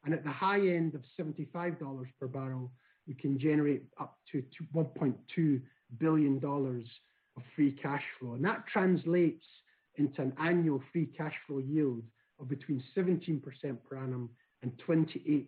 And 0.05 0.13
At 0.13 0.23
the 0.23 0.31
high 0.31 0.59
end 0.59 0.95
of 0.95 1.01
$75 1.19 2.05
per 2.19 2.27
barrel, 2.27 2.71
we 3.07 3.13
can 3.13 3.39
generate 3.39 3.83
up 3.99 4.17
to 4.31 4.43
$1.2 4.75 5.61
billion 5.97 6.43
of 6.45 7.43
free 7.55 7.71
cash 7.71 8.03
flow. 8.19 8.33
And 8.33 8.45
That 8.45 8.65
translates 8.71 9.45
into 9.95 10.21
an 10.21 10.33
annual 10.39 10.81
free 10.91 11.07
cash 11.17 11.35
flow 11.47 11.59
yield 11.59 12.03
of 12.39 12.49
between 12.49 12.83
17% 12.95 13.41
per 13.87 13.97
annum 13.97 14.29
and 14.61 14.71
28% 14.87 15.47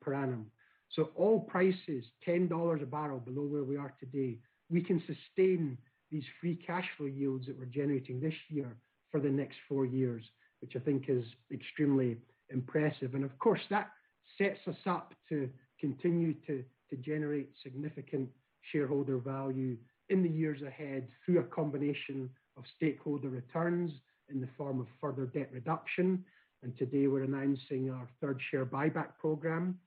per 0.00 0.14
annum. 0.14 0.46
So, 0.90 1.10
All 1.14 1.40
prices 1.40 2.04
$10 2.26 2.82
a 2.82 2.86
barrel 2.86 3.18
below 3.18 3.42
where 3.42 3.64
we 3.64 3.76
are 3.76 3.94
today, 3.98 4.38
we 4.68 4.82
can 4.82 5.02
sustain 5.06 5.78
these 6.12 6.24
free 6.40 6.54
cash 6.54 6.84
flow 6.96 7.06
yields 7.06 7.46
that 7.46 7.58
we're 7.58 7.64
generating 7.64 8.20
this 8.20 8.34
year 8.48 8.76
for 9.10 9.18
the 9.18 9.30
next 9.30 9.56
four 9.68 9.86
years, 9.86 10.22
which 10.60 10.76
I 10.76 10.78
think 10.78 11.04
is 11.08 11.24
extremely 11.50 12.18
impressive. 12.50 13.14
And 13.14 13.24
of 13.24 13.36
course, 13.38 13.60
that 13.70 13.90
sets 14.38 14.60
us 14.68 14.76
up 14.86 15.14
to 15.30 15.48
continue 15.80 16.34
to 16.46 16.62
generate 17.00 17.50
significant 17.62 18.28
shareholder 18.70 19.16
value 19.16 19.78
in 20.10 20.22
the 20.22 20.28
years 20.28 20.60
ahead 20.60 21.08
through 21.24 21.40
a 21.40 21.44
combination 21.44 22.28
of 22.58 22.64
stakeholder 22.76 23.30
returns 23.30 23.90
in 24.28 24.40
the 24.40 24.48
form 24.58 24.78
of 24.78 24.86
further 25.00 25.24
debt 25.24 25.48
reduction. 25.52 26.22
And 26.62 26.76
today 26.76 27.06
we're 27.06 27.24
announcing 27.24 27.90
our 27.90 28.06
third 28.20 28.38
share 28.50 28.66
buyback 28.66 29.16
program. 29.18 29.78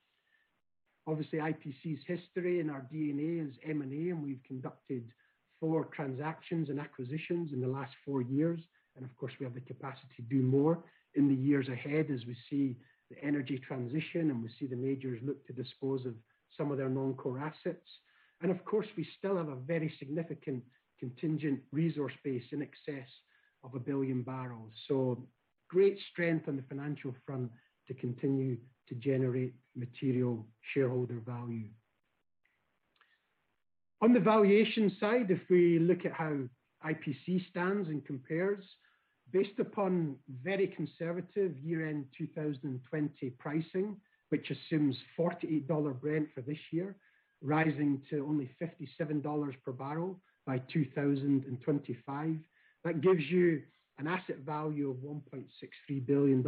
Obviously, 1.08 1.38
IPC's 1.38 2.02
history 2.08 2.60
and 2.60 2.72
our 2.72 2.86
DNA 2.92 3.48
is 3.48 3.54
M&A, 3.64 4.10
and 4.10 4.24
we've 4.24 4.42
conducted 4.48 5.04
four 5.66 5.86
transactions 5.86 6.70
and 6.70 6.80
acquisitions 6.80 7.52
in 7.52 7.60
the 7.60 7.68
last 7.68 7.92
four 8.06 8.22
years. 8.22 8.60
And 8.96 9.04
of 9.04 9.16
course, 9.18 9.34
we 9.40 9.46
have 9.46 9.56
the 9.56 9.62
capacity 9.62 10.08
to 10.18 10.22
do 10.22 10.44
more 10.44 10.78
in 11.16 11.28
the 11.28 11.34
years 11.34 11.68
ahead 11.70 12.12
as 12.14 12.24
we 12.28 12.38
see 12.50 12.78
the 13.10 13.24
energy 13.24 13.60
transition 13.68 14.30
and 14.30 14.44
we 14.44 14.50
see 14.60 14.68
the 14.68 14.76
majors 14.76 15.20
look 15.24 15.46
to 15.48 15.54
dispose 15.54 16.06
of 16.06 16.14
some 16.56 16.72
of 16.72 16.78
their 16.78 16.90
non-core 16.90 17.40
assets. 17.40 17.88
And 18.42 18.52
Of 18.52 18.64
course, 18.64 18.86
we 18.96 19.08
still 19.18 19.38
have 19.38 19.50
a 19.50 19.56
very 19.56 19.92
significant 19.98 20.64
contingent 21.00 21.62
resource 21.72 22.14
base 22.24 22.44
in 22.52 22.62
excess 22.62 23.10
of 23.64 23.72
a 23.74 23.78
1 23.78 23.84
billion 23.86 24.22
barrels. 24.22 24.72
So, 24.88 25.28
Great 25.68 25.98
strength 26.12 26.48
on 26.48 26.58
the 26.58 26.64
financial 26.70 27.16
front 27.26 27.50
to 27.88 27.96
continue 27.96 28.56
to 28.88 28.96
generate 28.96 29.56
material 29.76 30.46
shareholder 30.74 31.20
value. 31.26 31.70
On 34.02 34.14
the 34.14 34.20
valuation 34.20 34.96
side, 35.00 35.32
if 35.32 35.40
we 35.50 35.80
look 35.80 36.06
at 36.06 36.12
how 36.12 36.38
IPC 36.86 37.50
stands 37.50 37.88
and 37.88 38.06
compares, 38.06 38.64
based 39.32 39.58
upon 39.60 40.16
very 40.44 40.68
conservative 40.68 41.58
year-end 41.58 42.06
2020 42.18 43.30
pricing, 43.32 43.96
which 44.30 44.52
assumes 44.52 44.98
$48 45.18 46.00
Brent 46.00 46.28
for 46.34 46.42
this 46.42 46.58
year, 46.72 46.96
rising 47.42 48.02
to 48.10 48.26
only 48.28 48.50
$57 48.62 49.54
per 49.64 49.72
barrel 49.72 50.20
by 50.46 50.60
2025. 50.72 52.36
That 52.84 53.02
gives 53.02 53.24
you 53.30 53.62
an 53.98 54.08
asset 54.08 54.40
value 54.46 54.90
of 54.92 54.98
$1.63 54.98 56.06
billion. 56.06 56.44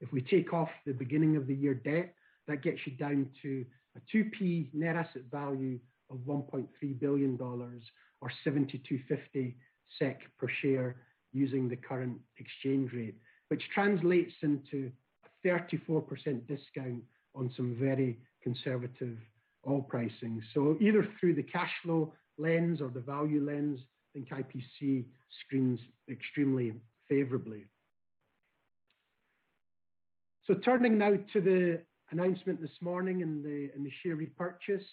If 0.00 0.12
we 0.12 0.22
take 0.22 0.52
off 0.52 0.70
the 0.86 0.92
beginning 0.92 1.36
of 1.36 1.46
the 1.46 1.54
year 1.54 1.74
debt, 1.74 2.14
that 2.48 2.62
gets 2.62 2.78
you 2.86 2.92
down 2.92 3.28
to 3.42 3.64
a 3.96 4.16
2P 4.16 4.72
net 4.72 4.96
asset 4.96 5.22
value 5.30 5.78
of 6.12 6.18
$1.3 6.18 7.00
billion 7.00 7.38
or 7.40 8.30
72.50 8.46 9.54
SEK 9.98 10.20
per 10.38 10.48
share 10.60 10.96
using 11.32 11.68
the 11.68 11.76
current 11.76 12.18
exchange 12.38 12.92
rate, 12.92 13.16
which 13.48 13.62
translates 13.74 14.34
into 14.42 14.92
a 15.24 15.48
34% 15.48 16.04
discount 16.46 17.02
on 17.34 17.50
some 17.56 17.76
very 17.80 18.18
conservative 18.42 19.16
oil 19.66 19.82
pricing. 19.82 20.42
So 20.52 20.76
either 20.80 21.08
through 21.18 21.34
the 21.34 21.42
cash 21.42 21.70
flow 21.82 22.12
lens 22.38 22.80
or 22.80 22.88
the 22.88 23.00
value 23.00 23.42
lens, 23.42 23.80
I 23.80 24.18
think 24.18 24.28
IPC 24.28 25.04
screens 25.44 25.80
extremely 26.10 26.74
favorably. 27.08 27.64
So 30.46 30.54
turning 30.54 30.98
now 30.98 31.12
to 31.32 31.40
the 31.40 31.80
announcement 32.10 32.60
this 32.60 32.82
morning 32.82 33.20
in 33.20 33.42
the 33.42 33.90
share 34.02 34.16
repurchase. 34.16 34.84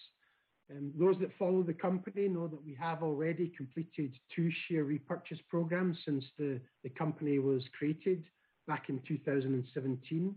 Um, 0.70 0.92
those 0.98 1.16
that 1.20 1.30
follow 1.38 1.62
the 1.62 1.74
company 1.74 2.28
know 2.28 2.46
that 2.46 2.64
we 2.64 2.74
have 2.74 3.02
already 3.02 3.52
completed 3.56 4.16
two 4.34 4.50
share 4.68 4.84
repurchase 4.84 5.40
programs 5.48 5.98
since 6.04 6.24
the 6.38 6.60
company 6.96 7.38
was 7.38 7.62
created 7.76 8.24
back 8.66 8.88
in 8.88 9.00
2017. 9.06 10.34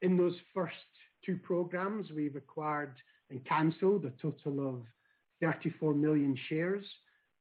In 0.00 0.16
those 0.16 0.36
first 0.54 0.74
two 1.24 1.38
programs, 1.42 2.10
we've 2.10 2.36
acquired 2.36 2.94
and 3.30 3.44
canceled 3.44 4.06
a 4.06 4.10
total 4.22 4.68
of 4.68 4.82
34 5.42 5.94
million 5.94 6.36
shares, 6.48 6.84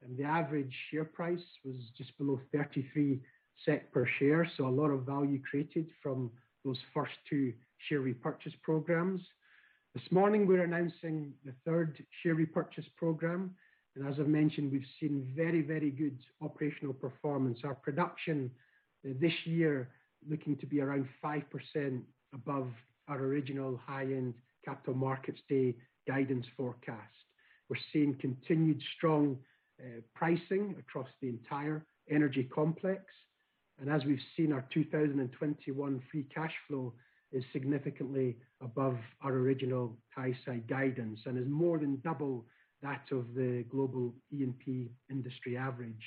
and 0.04 0.18
the 0.18 0.24
average 0.24 0.74
share 0.92 1.06
price 1.06 1.44
was 1.64 1.76
just 1.98 2.18
below 2.18 2.40
33 2.52 3.22
SEK 3.66 3.92
per 3.92 4.06
share. 4.20 4.50
So 4.58 4.68
a 4.68 4.70
lot 4.70 4.90
of 4.90 5.06
value 5.06 5.40
created 5.50 5.88
from 6.04 6.30
those 6.66 6.80
first 6.94 7.14
two 7.30 7.54
share 7.88 8.02
repurchase 8.02 8.54
programs. 8.64 9.22
This 9.98 10.12
morning, 10.12 10.46
we're 10.46 10.64
announcing 10.64 11.34
the 11.44 11.54
third 11.66 11.98
share 12.22 12.36
repurchase 12.36 12.86
program. 12.98 13.56
And 13.96 14.08
as 14.08 14.20
I've 14.20 14.28
mentioned, 14.28 14.72
we've 14.72 14.86
seen 15.00 15.28
very, 15.36 15.64
very 15.64 15.90
good 15.90 16.20
operational 16.40 16.94
performance. 16.94 17.62
Our 17.64 17.74
production 17.74 18.52
uh, 19.04 19.14
this 19.20 19.34
year 19.46 19.90
looking 20.30 20.56
to 20.58 20.68
be 20.68 20.82
around 20.82 21.10
5% 21.26 22.02
above 22.32 22.68
our 23.08 23.18
original 23.18 23.82
high-end 23.88 24.36
capital 24.64 24.94
markets 24.94 25.40
day 25.50 25.74
guidance 26.08 26.46
forecast. 26.56 27.02
We're 27.68 27.78
seeing 27.92 28.14
continued 28.20 28.80
strong 28.98 29.36
uh, 29.82 30.02
pricing 30.14 30.76
across 30.78 31.10
the 31.24 31.30
entire 31.30 31.84
energy 32.08 32.44
complex. 32.44 33.02
And 33.80 33.90
as 33.90 34.06
we've 34.06 34.22
seen, 34.36 34.54
our 34.54 34.64
2021 34.72 36.04
free 36.12 36.28
cash 36.32 36.54
flow 36.68 36.94
is 37.32 37.44
significantly 37.52 38.38
above 38.62 38.98
our 39.22 39.34
original 39.34 39.98
high 40.16 40.38
side 40.46 40.68
guidance 40.68 41.20
and 41.26 41.38
is 41.38 41.48
more 41.48 41.78
than 41.78 42.02
double 42.04 42.46
that 42.82 43.04
of 43.12 43.34
the 43.36 43.66
global 43.70 44.14
E&P 44.32 44.90
industry 45.10 45.58
average. 45.58 46.04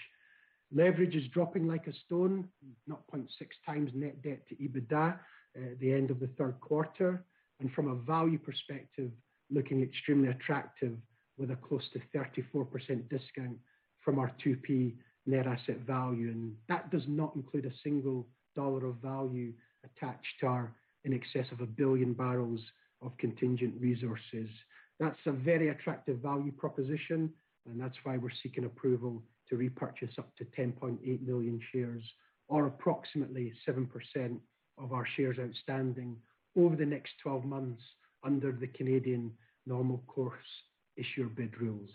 Leverage 0.73 1.17
is 1.17 1.27
dropping 1.29 1.67
like 1.67 1.87
a 1.89 1.93
stone, 2.07 2.49
0.6 2.89 3.27
times 3.67 3.91
net 3.95 4.23
debt 4.23 4.47
to 4.49 4.55
EBITDA 4.57 5.19
at 5.57 5.79
the 5.81 5.93
end 5.93 6.11
of 6.11 6.21
the 6.21 6.29
third 6.39 6.61
quarter. 6.61 7.25
and 7.59 7.73
From 7.73 7.89
a 7.89 7.97
value 7.97 8.39
perspective, 8.39 9.11
looking 9.51 9.83
extremely 9.83 10.29
attractive 10.29 10.97
with 11.37 11.51
a 11.51 11.57
close 11.57 11.83
to 11.93 12.01
34% 12.17 13.09
discount 13.09 13.59
from 14.01 14.19
our 14.19 14.31
2P 14.45 14.95
net 15.27 15.47
asset 15.47 15.81
value. 15.87 16.29
and 16.29 16.55
That 16.69 16.91
does 16.91 17.03
not 17.09 17.35
include 17.35 17.67
a 17.67 17.73
single 17.83 18.29
dollar 18.55 18.87
of 18.87 18.97
value 18.97 19.53
attached 19.85 20.39
to 20.41 20.47
our 20.47 20.73
in 21.05 21.13
excess 21.13 21.51
of 21.53 21.61
a 21.61 21.65
1 21.65 21.75
billion 21.77 22.13
barrels 22.13 22.61
of 23.03 23.17
contingent 23.19 23.75
resources. 23.81 24.49
That's 24.99 25.19
a 25.27 25.33
very 25.33 25.71
attractive 25.71 26.19
value 26.19 26.53
proposition, 26.53 27.31
and 27.67 27.81
that's 27.81 27.97
why 28.03 28.17
we're 28.17 28.31
seeking 28.43 28.65
approval 28.65 29.23
to 29.49 29.57
repurchase 29.57 30.15
up 30.19 30.35
to 30.37 30.45
10.8 30.45 31.27
million 31.27 31.61
shares, 31.73 32.03
or 32.49 32.67
approximately 32.67 33.53
7% 33.67 33.89
of 34.79 34.93
our 34.93 35.07
shares 35.17 35.39
outstanding 35.39 36.17
over 36.57 36.77
the 36.77 36.87
next 36.87 37.13
12 37.23 37.45
months 37.45 37.83
under 38.25 38.53
the 38.53 38.67
Canadian 38.67 39.33
normal 39.67 40.03
course 40.07 40.35
issuer 40.97 41.27
bid 41.27 41.59
rules. 41.61 41.91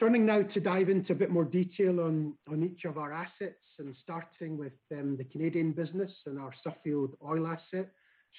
Turning 0.00 0.26
now 0.26 0.42
to 0.42 0.60
dive 0.60 0.88
into 0.88 1.12
a 1.12 1.16
bit 1.16 1.30
more 1.30 1.44
detail 1.44 2.00
on, 2.00 2.34
on 2.50 2.62
each 2.62 2.84
of 2.84 2.98
our 2.98 3.12
assets 3.12 3.63
and 3.78 3.94
starting 4.02 4.56
with 4.56 4.72
um, 4.92 5.16
the 5.16 5.24
Canadian 5.24 5.72
business 5.72 6.10
and 6.26 6.38
our 6.38 6.52
Suffield 6.62 7.16
oil 7.24 7.46
asset. 7.46 7.90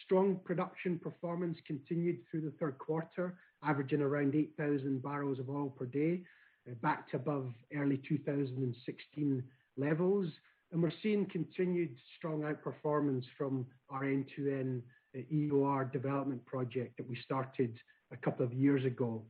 Strong 0.04 0.40
production 0.44 1.00
performance 1.00 1.58
continued 1.66 2.20
through 2.30 2.42
the 2.42 2.54
third 2.60 2.78
quarter, 2.78 3.38
averaging 3.64 4.02
around 4.02 4.36
8,000 4.36 5.02
barrels 5.02 5.40
of 5.40 5.50
oil 5.50 5.70
per 5.70 5.86
day, 5.86 6.22
uh, 6.70 6.74
back 6.82 7.10
to 7.12 7.18
above 7.18 7.52
early 7.76 8.02
2016 8.08 9.44
levels. 9.78 10.28
And 10.72 10.84
we're 10.84 10.92
seeing 11.02 11.26
continued 11.28 11.96
strong 12.18 12.42
outperformance 12.42 13.24
from 13.38 13.66
our 13.90 14.04
end-to-end 14.04 14.84
uh, 15.16 15.22
EOR 15.34 15.92
development 15.92 16.46
project 16.46 16.98
that 16.98 17.08
we 17.08 17.18
started 17.24 17.78
a 18.12 18.18
couple 18.18 18.46
of 18.46 18.54
years 18.54 18.84
ago. 18.86 19.24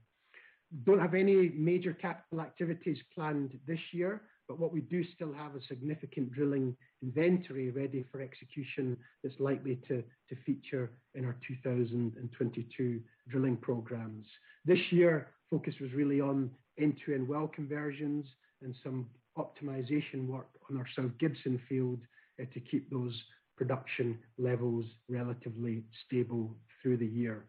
Don't 0.83 0.99
have 0.99 1.13
any 1.13 1.49
major 1.49 1.93
capital 1.93 2.41
activities 2.41 2.97
planned 3.13 3.57
this 3.67 3.79
year, 3.91 4.23
but 4.47 4.59
what 4.59 4.71
we 4.71 4.81
do 4.81 5.03
still 5.15 5.33
have 5.33 5.55
a 5.55 5.65
significant 5.67 6.31
drilling 6.31 6.75
inventory 7.01 7.71
ready 7.71 8.05
for 8.11 8.21
execution 8.21 8.97
that's 9.23 9.39
likely 9.39 9.75
to, 9.87 10.03
to 10.29 10.35
feature 10.45 10.91
in 11.15 11.25
our 11.25 11.35
2022 11.47 13.01
drilling 13.29 13.57
programs. 13.57 14.25
This 14.65 14.79
year, 14.91 15.27
focus 15.49 15.75
was 15.81 15.91
really 15.93 16.21
on 16.21 16.51
end-to-end 16.79 17.27
well 17.27 17.47
conversions 17.47 18.25
and 18.61 18.75
some 18.83 19.07
optimization 19.37 20.27
work 20.27 20.49
on 20.69 20.77
our 20.77 20.87
South 20.95 21.11
Gibson 21.19 21.59
field 21.67 21.99
uh, 22.41 22.45
to 22.53 22.59
keep 22.59 22.89
those 22.89 23.19
production 23.57 24.17
levels 24.37 24.85
relatively 25.09 25.83
stable 26.05 26.55
through 26.81 26.97
the 26.97 27.05
year. 27.05 27.45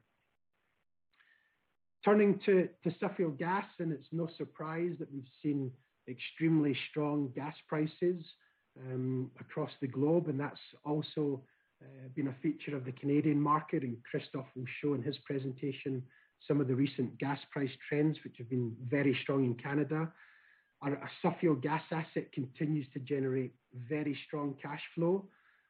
Turning 2.04 2.38
to, 2.46 2.68
to 2.84 2.94
Suffield 3.00 3.36
gas, 3.36 3.64
and 3.80 3.92
it's 3.92 4.06
no 4.12 4.28
surprise 4.36 4.92
that 5.00 5.12
we've 5.12 5.24
seen 5.42 5.72
extremely 6.08 6.76
strong 6.90 7.30
gas 7.34 7.54
prices 7.68 8.22
um, 8.78 9.30
across 9.40 9.70
the 9.80 9.86
globe, 9.86 10.28
and 10.28 10.38
that's 10.38 10.60
also 10.84 11.42
uh, 11.82 12.08
been 12.14 12.28
a 12.28 12.36
feature 12.42 12.76
of 12.76 12.84
the 12.84 12.92
Canadian 12.92 13.40
market. 13.40 13.82
And 13.82 13.96
Christophe 14.10 14.46
will 14.54 14.66
show 14.80 14.94
in 14.94 15.02
his 15.02 15.16
presentation 15.24 16.02
some 16.46 16.60
of 16.60 16.68
the 16.68 16.74
recent 16.74 17.18
gas 17.18 17.38
price 17.50 17.70
trends, 17.88 18.18
which 18.24 18.36
have 18.38 18.48
been 18.48 18.74
very 18.88 19.18
strong 19.22 19.44
in 19.44 19.54
Canada. 19.54 20.10
Our, 20.82 20.96
our 20.96 21.10
Suffield 21.22 21.62
gas 21.62 21.82
asset 21.90 22.32
continues 22.32 22.86
to 22.92 23.00
generate 23.00 23.54
very 23.88 24.16
strong 24.26 24.54
cash 24.62 24.82
flow. 24.94 25.28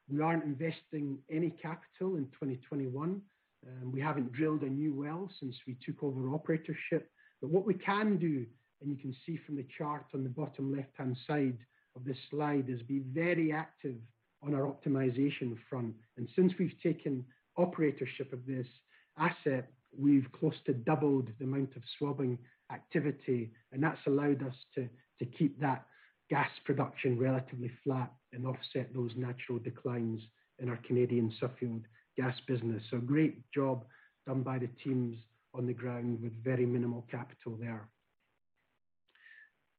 We 0.09 0.21
aren't 0.21 0.45
investing 0.45 1.19
any 1.31 1.51
capital 1.51 2.17
in 2.17 2.27
2021. 2.27 3.21
Um, 3.67 3.93
we 3.93 4.01
haven't 4.01 4.33
drilled 4.33 4.63
a 4.63 4.69
new 4.69 4.95
well 4.95 5.29
since 5.41 5.57
we 5.67 5.77
took 5.85 6.03
over 6.03 6.21
operatorship. 6.29 7.05
But 7.41 7.51
what 7.51 7.67
we 7.67 7.75
can 7.75 8.17
do, 8.17 8.47
and 8.81 8.91
you 8.91 8.97
can 8.97 9.15
see 9.25 9.39
from 9.45 9.57
the 9.57 9.67
chart 9.77 10.05
on 10.15 10.23
the 10.23 10.31
bottom 10.31 10.75
left-hand 10.75 11.17
side 11.27 11.59
of 11.95 12.05
this 12.05 12.19
slide, 12.31 12.69
is 12.69 12.83
be 12.83 13.03
very 13.13 13.53
active 13.53 13.97
on 14.43 14.55
our 14.55 14.63
optimization 14.63 15.57
front. 15.69 15.95
And 16.17 16.29
since 16.37 16.53
we've 16.59 16.79
taken 16.83 17.25
operatorship 17.59 18.33
of 18.33 18.47
this 18.47 18.67
asset, 19.19 19.71
we've 19.99 20.29
close 20.39 20.55
to 20.67 20.75
doubled 20.75 21.29
the 21.39 21.45
amount 21.45 21.75
of 21.77 21.83
swabbing 21.99 22.39
activity, 22.73 23.53
and 23.73 23.83
that's 23.83 24.07
allowed 24.07 24.43
us 24.43 24.55
to, 24.75 24.89
to 25.19 25.25
keep 25.25 25.59
that 25.61 25.87
gas 26.29 26.51
production 26.65 27.19
relatively 27.19 27.71
flat 27.85 28.13
and 28.33 28.47
offset 28.47 28.93
those 28.95 29.13
natural 29.17 29.59
declines 29.59 30.21
in 30.59 30.69
our 30.69 30.79
Canadian 30.87 31.33
Suffield 31.41 31.83
gas 32.17 32.35
business. 32.47 32.83
So 32.91 32.99
great 32.99 33.51
job 33.53 33.85
done 34.27 34.43
by 34.43 34.59
the 34.59 34.69
teams 34.83 35.17
on 35.55 35.67
the 35.67 35.73
ground 35.73 36.21
with 36.21 36.33
very 36.43 36.67
minimal 36.67 37.07
capital 37.11 37.57
there. 37.59 37.89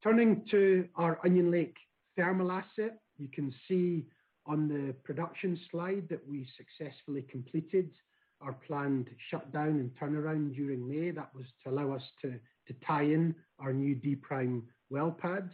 Turning 0.08 0.42
to 0.50 0.88
our 0.96 1.20
Onion 1.26 1.52
Lake 1.52 1.76
thermal 2.16 2.50
asset, 2.50 2.98
you 3.18 3.28
can 3.28 3.54
see 3.68 4.06
on 4.46 4.70
the 4.70 4.94
production 5.04 5.60
slide 5.70 6.08
that 6.10 6.26
we 6.26 6.48
successfully 6.56 7.26
completed 7.30 7.90
our 8.40 8.54
planned 8.54 9.10
shutdown 9.30 9.68
and 9.68 9.92
turnaround 10.00 10.56
during 10.56 10.88
May. 10.88 11.12
That 11.12 11.36
was 11.36 11.44
to 11.62 11.72
allow 11.72 11.92
us 11.92 12.04
to, 12.22 12.40
tie 12.86 13.04
in 13.04 13.36
our 13.60 13.74
new 13.74 13.96
D 13.96 14.16
prime 14.16 14.64
well 14.90 15.12
pad. 15.12 15.50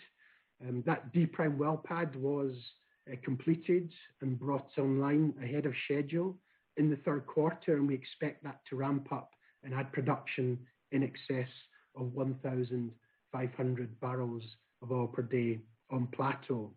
Um, 0.62 0.84
that 0.86 1.12
D 1.12 1.26
prime 1.26 1.58
well 1.58 1.82
pad 1.84 2.16
was 2.16 2.54
uh, 3.12 3.16
completed 3.24 3.92
and 4.22 4.40
brought 4.40 4.70
online 4.78 5.34
ahead 5.42 5.66
of 5.66 5.74
schedule 5.86 6.38
in 6.78 6.92
the 6.92 6.98
third 6.98 7.26
quarter, 7.26 7.78
and 7.78 7.88
we 7.88 7.96
expect 7.96 8.44
that 8.44 8.60
to 8.70 8.76
ramp 8.76 9.12
up 9.12 9.32
and 9.64 9.74
add 9.74 9.92
production 9.92 10.60
in 10.92 11.02
excess 11.02 11.50
of 11.96 12.14
1,500 13.34 14.00
barrels 14.00 14.44
of 14.82 14.92
oil 14.92 15.08
per 15.08 15.24
day 15.24 15.60
on 15.92 16.08
plateau. 16.08 16.72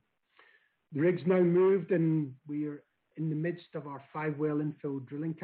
The 0.92 1.00
rig's 1.00 1.26
now 1.26 1.40
moved, 1.40 1.90
and 1.90 2.32
we 2.46 2.66
are 2.66 2.82
in 3.16 3.28
the 3.28 3.36
midst 3.36 3.74
of 3.74 3.86
our 3.86 4.02
five-well 4.12 4.56
infill 4.56 5.06
drilling 5.06 5.36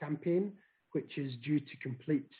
campaign, 0.00 0.52
which 0.92 1.18
is 1.18 1.32
due 1.42 1.60
to 1.60 1.76
complete 1.82 2.30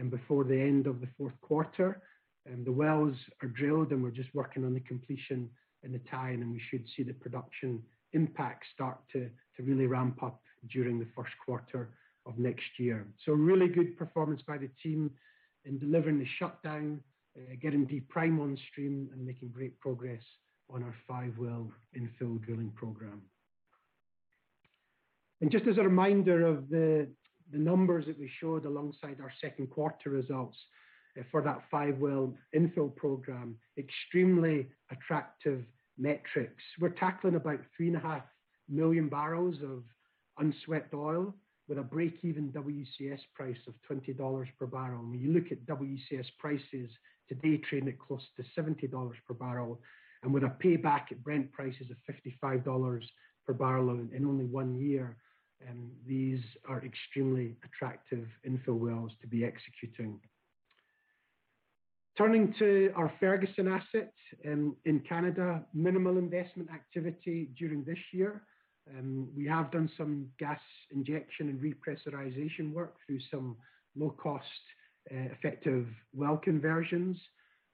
um, 0.00 0.10
before 0.10 0.44
the 0.44 0.58
end 0.58 0.86
of 0.86 1.00
the 1.00 1.08
fourth 1.16 1.38
quarter. 1.40 2.02
Um, 2.50 2.64
the 2.64 2.72
wells 2.72 3.16
are 3.42 3.48
drilled, 3.48 3.92
and 3.92 4.02
we're 4.02 4.10
just 4.10 4.34
working 4.34 4.64
on 4.64 4.74
the 4.74 4.80
completion 4.80 5.48
and 5.82 5.94
the 5.94 6.00
tie-in, 6.10 6.42
and 6.42 6.52
we 6.52 6.62
should 6.70 6.84
see 6.96 7.02
the 7.02 7.12
production 7.14 7.82
impact 8.12 8.64
start 8.74 8.98
to 9.12 9.30
really 9.58 9.86
ramp 9.86 10.22
up 10.22 10.40
during 10.70 10.98
the 10.98 11.08
first 11.14 11.32
quarter 11.44 11.90
of 12.24 12.38
next 12.38 12.78
year. 12.78 13.06
So 13.24 13.32
really 13.32 13.68
good 13.68 13.96
performance 13.96 14.42
by 14.46 14.58
the 14.58 14.70
team 14.82 15.10
in 15.64 15.78
delivering 15.78 16.18
the 16.18 16.26
shutdown, 16.38 17.00
getting 17.60 17.84
D 17.84 18.00
prime 18.00 18.40
on 18.40 18.58
stream, 18.70 19.08
and 19.12 19.24
making 19.24 19.48
great 19.48 19.78
progress 19.80 20.22
on 20.70 20.82
our 20.82 20.94
five-well 21.06 21.70
infill 21.96 22.42
drilling 22.44 22.72
program. 22.74 23.22
And 25.40 25.50
just 25.50 25.66
as 25.66 25.78
a 25.78 25.82
reminder 25.82 26.46
of 26.46 26.68
the, 26.70 27.08
the 27.52 27.58
numbers 27.58 28.06
that 28.06 28.18
we 28.18 28.30
showed 28.40 28.64
alongside 28.64 29.18
our 29.20 29.32
second 29.40 29.68
quarter 29.68 30.10
results 30.10 30.56
uh, 31.18 31.22
for 31.30 31.42
that 31.42 31.62
five-well 31.70 32.34
infill 32.54 32.94
program, 32.96 33.56
extremely 33.78 34.68
attractive 34.90 35.62
metrics. 35.98 36.62
We're 36.80 36.90
tackling 36.90 37.36
about 37.36 37.60
three 37.76 37.88
and 37.88 37.96
a 37.96 38.00
half 38.00 38.22
million 38.68 39.08
barrels 39.08 39.56
of 39.62 39.82
unswept 40.38 40.94
oil 40.94 41.34
with 41.68 41.78
a 41.78 41.82
break-even 41.82 42.52
WCS 42.52 43.20
price 43.34 43.56
of 43.66 43.74
$20 43.90 44.46
per 44.58 44.66
barrel. 44.66 45.02
When 45.02 45.20
you 45.20 45.32
look 45.32 45.50
at 45.50 45.66
WCS 45.66 46.26
prices 46.38 46.90
today 47.28 47.58
trading 47.68 47.88
at 47.88 47.98
close 47.98 48.22
to 48.36 48.60
$70 48.60 49.12
per 49.26 49.34
barrel, 49.34 49.80
and 50.22 50.32
with 50.32 50.44
a 50.44 50.52
payback 50.62 51.12
at 51.12 51.22
Brent 51.22 51.52
prices 51.52 51.86
of 51.90 51.96
$55 52.42 53.02
per 53.46 53.52
barrel 53.52 53.90
in 53.90 54.24
only 54.26 54.44
one 54.44 54.74
year, 54.74 55.16
um, 55.68 55.90
these 56.06 56.40
are 56.68 56.84
extremely 56.84 57.56
attractive 57.64 58.26
infill 58.46 58.78
wells 58.78 59.12
to 59.20 59.26
be 59.26 59.44
executing. 59.44 60.20
Turning 62.16 62.54
to 62.58 62.90
our 62.96 63.12
Ferguson 63.20 63.68
asset 63.68 64.12
um, 64.46 64.74
in 64.86 65.00
Canada, 65.00 65.62
minimal 65.74 66.16
investment 66.16 66.70
activity 66.70 67.50
during 67.58 67.84
this 67.84 67.98
year. 68.12 68.42
Um, 68.98 69.28
we 69.36 69.46
have 69.46 69.70
done 69.70 69.90
some 69.98 70.28
gas 70.38 70.60
injection 70.90 71.48
and 71.48 71.60
repressurization 71.60 72.72
work 72.72 72.94
through 73.06 73.20
some 73.30 73.56
low-cost, 73.96 74.44
uh, 74.44 74.85
effective 75.10 75.86
well 76.14 76.36
conversions. 76.36 77.18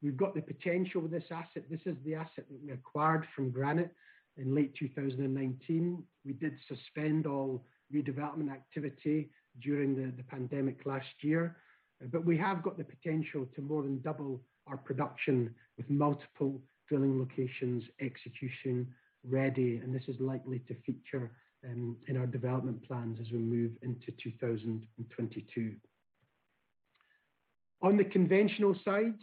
We've 0.03 0.16
got 0.16 0.35
the 0.35 0.42
potential 0.42 1.01
with 1.01 1.12
this 1.12 1.31
asset. 1.31 1.64
This 1.71 1.81
is 1.87 1.97
the 2.05 2.14
asset 2.14 2.47
that 2.51 2.62
we 2.62 2.73
acquired 2.73 3.27
from 3.35 3.51
Granite 3.51 3.95
in 4.37 4.55
late 4.55 4.75
2019. 4.77 6.03
We 6.25 6.33
did 6.33 6.55
suspend 6.68 7.27
all 7.27 7.64
redevelopment 7.95 8.51
activity 8.51 9.31
during 9.61 9.95
the 9.95 10.23
pandemic 10.25 10.87
last 10.87 11.07
year, 11.21 11.57
uh, 12.03 12.07
but 12.11 12.25
we 12.25 12.37
have 12.38 12.62
got 12.62 12.79
the 12.79 12.85
potential 12.85 13.47
to 13.55 13.61
more 13.61 13.83
than 13.83 14.01
double 14.01 14.40
our 14.66 14.77
production 14.77 15.55
with 15.77 15.88
multiple 15.90 16.61
drilling 16.88 17.18
locations 17.18 17.85
execution 18.01 18.87
ready, 19.29 19.77
and 19.77 19.95
this 19.95 20.09
is 20.09 20.16
likely 20.21 20.61
to 20.61 20.75
feature 20.87 21.31
um, 21.64 21.97
in 22.09 22.16
our 22.16 22.27
development 22.27 22.83
plans 22.87 23.18
as 23.21 23.31
we 23.31 23.38
move 23.38 23.73
into 23.83 24.12
2022. 24.23 25.75
On 27.83 27.97
the 27.97 28.05
conventional 28.05 28.77
side, 28.85 29.18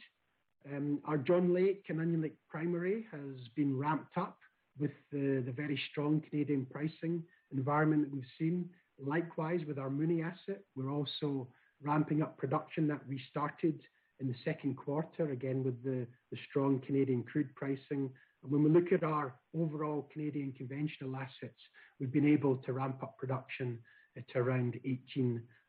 um, 0.70 1.00
our 1.06 1.18
John 1.18 1.54
Lake 1.54 1.86
and 1.88 2.02
Onion 2.02 2.22
Lake 2.22 2.36
Primary 2.50 3.06
has 3.10 3.48
been 3.56 3.78
ramped 3.78 4.18
up 4.18 4.38
with 4.78 4.92
the 5.14 5.54
very 5.56 5.80
strong 5.92 6.22
Canadian 6.30 6.66
pricing 6.66 7.24
environment 7.54 8.04
that 8.04 8.14
we've 8.14 8.24
seen. 8.38 8.70
Likewise, 9.02 9.62
with 9.66 9.80
our 9.80 9.90
Mooney 9.90 10.22
asset, 10.22 10.62
we're 10.76 10.92
also 10.92 11.48
ramping 11.82 12.22
up 12.22 12.38
production 12.38 12.86
that 12.88 13.00
we 13.08 13.22
started 13.30 13.80
in 14.20 14.28
the 14.28 14.36
second 14.44 14.76
quarter, 14.76 15.32
again, 15.32 15.64
with 15.64 15.82
the 15.84 16.06
strong 16.50 16.82
Canadian 16.86 17.24
crude 17.24 17.56
pricing. 17.56 18.10
And 18.44 18.52
when 18.52 18.64
we 18.64 18.70
look 18.70 18.92
at 18.92 19.06
our 19.06 19.36
overall 19.58 20.10
Canadian 20.12 20.52
conventional 20.52 21.16
assets, 21.16 21.62
we've 21.98 22.12
been 22.12 22.28
able 22.28 22.58
to 22.58 22.74
ramp 22.74 23.02
up 23.02 23.18
production 23.18 23.80
at 24.18 24.36
around 24.36 24.78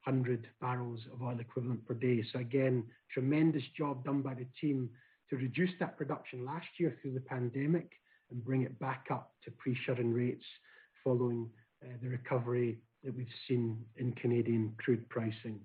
1,800 0.04 0.48
barrels 0.60 1.00
of 1.12 1.22
oil 1.22 1.38
equivalent 1.38 1.84
per 1.86 1.94
day. 1.94 2.24
So 2.32 2.38
again, 2.38 2.84
tremendous 3.12 3.62
job 3.76 4.04
done 4.04 4.22
by 4.22 4.34
the 4.34 4.46
team 4.60 4.90
to 5.28 5.36
reduce 5.36 5.70
that 5.78 5.96
production 5.96 6.44
last 6.44 6.66
year 6.78 6.96
through 7.00 7.14
the 7.14 7.20
pandemic 7.20 7.92
and 8.30 8.44
bring 8.44 8.62
it 8.62 8.78
back 8.78 9.06
up 9.10 9.32
to 9.44 9.50
pre-shut-in 9.52 10.12
rates 10.12 10.44
following 11.04 11.48
uh, 11.84 11.88
the 12.02 12.08
recovery 12.08 12.78
that 13.04 13.16
we've 13.16 13.26
seen 13.48 13.78
in 13.96 14.12
Canadian 14.12 14.74
crude 14.78 15.08
pricing. 15.08 15.60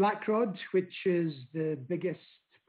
Blackrod, 0.00 0.56
which 0.72 0.94
is 1.04 1.32
the 1.52 1.78
biggest 1.88 2.20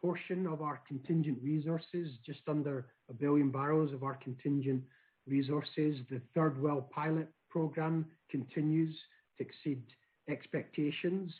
portion 0.01 0.45
of 0.45 0.61
our 0.61 0.81
contingent 0.87 1.37
resources, 1.41 2.09
just 2.25 2.41
under 2.47 2.87
a 3.09 3.13
billion 3.13 3.49
barrels 3.49 3.93
of 3.93 4.03
our 4.03 4.15
contingent 4.15 4.83
resources. 5.25 5.97
The 6.09 6.21
third 6.35 6.61
well 6.61 6.89
pilot 6.93 7.29
program 7.53 8.05
continues 8.31 8.95
to 9.37 9.45
exceed 9.45 9.83
expectations. 10.27 11.31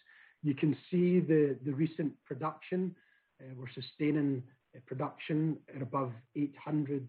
You 0.44 0.54
can 0.54 0.78
see 0.92 1.20
the 1.20 1.58
recent 1.66 2.14
production. 2.26 2.96
Uh, 3.42 3.54
we're 3.58 3.74
sustaining 3.82 4.44
production 4.86 5.58
at 5.76 5.82
above 5.82 6.12
800 6.36 7.08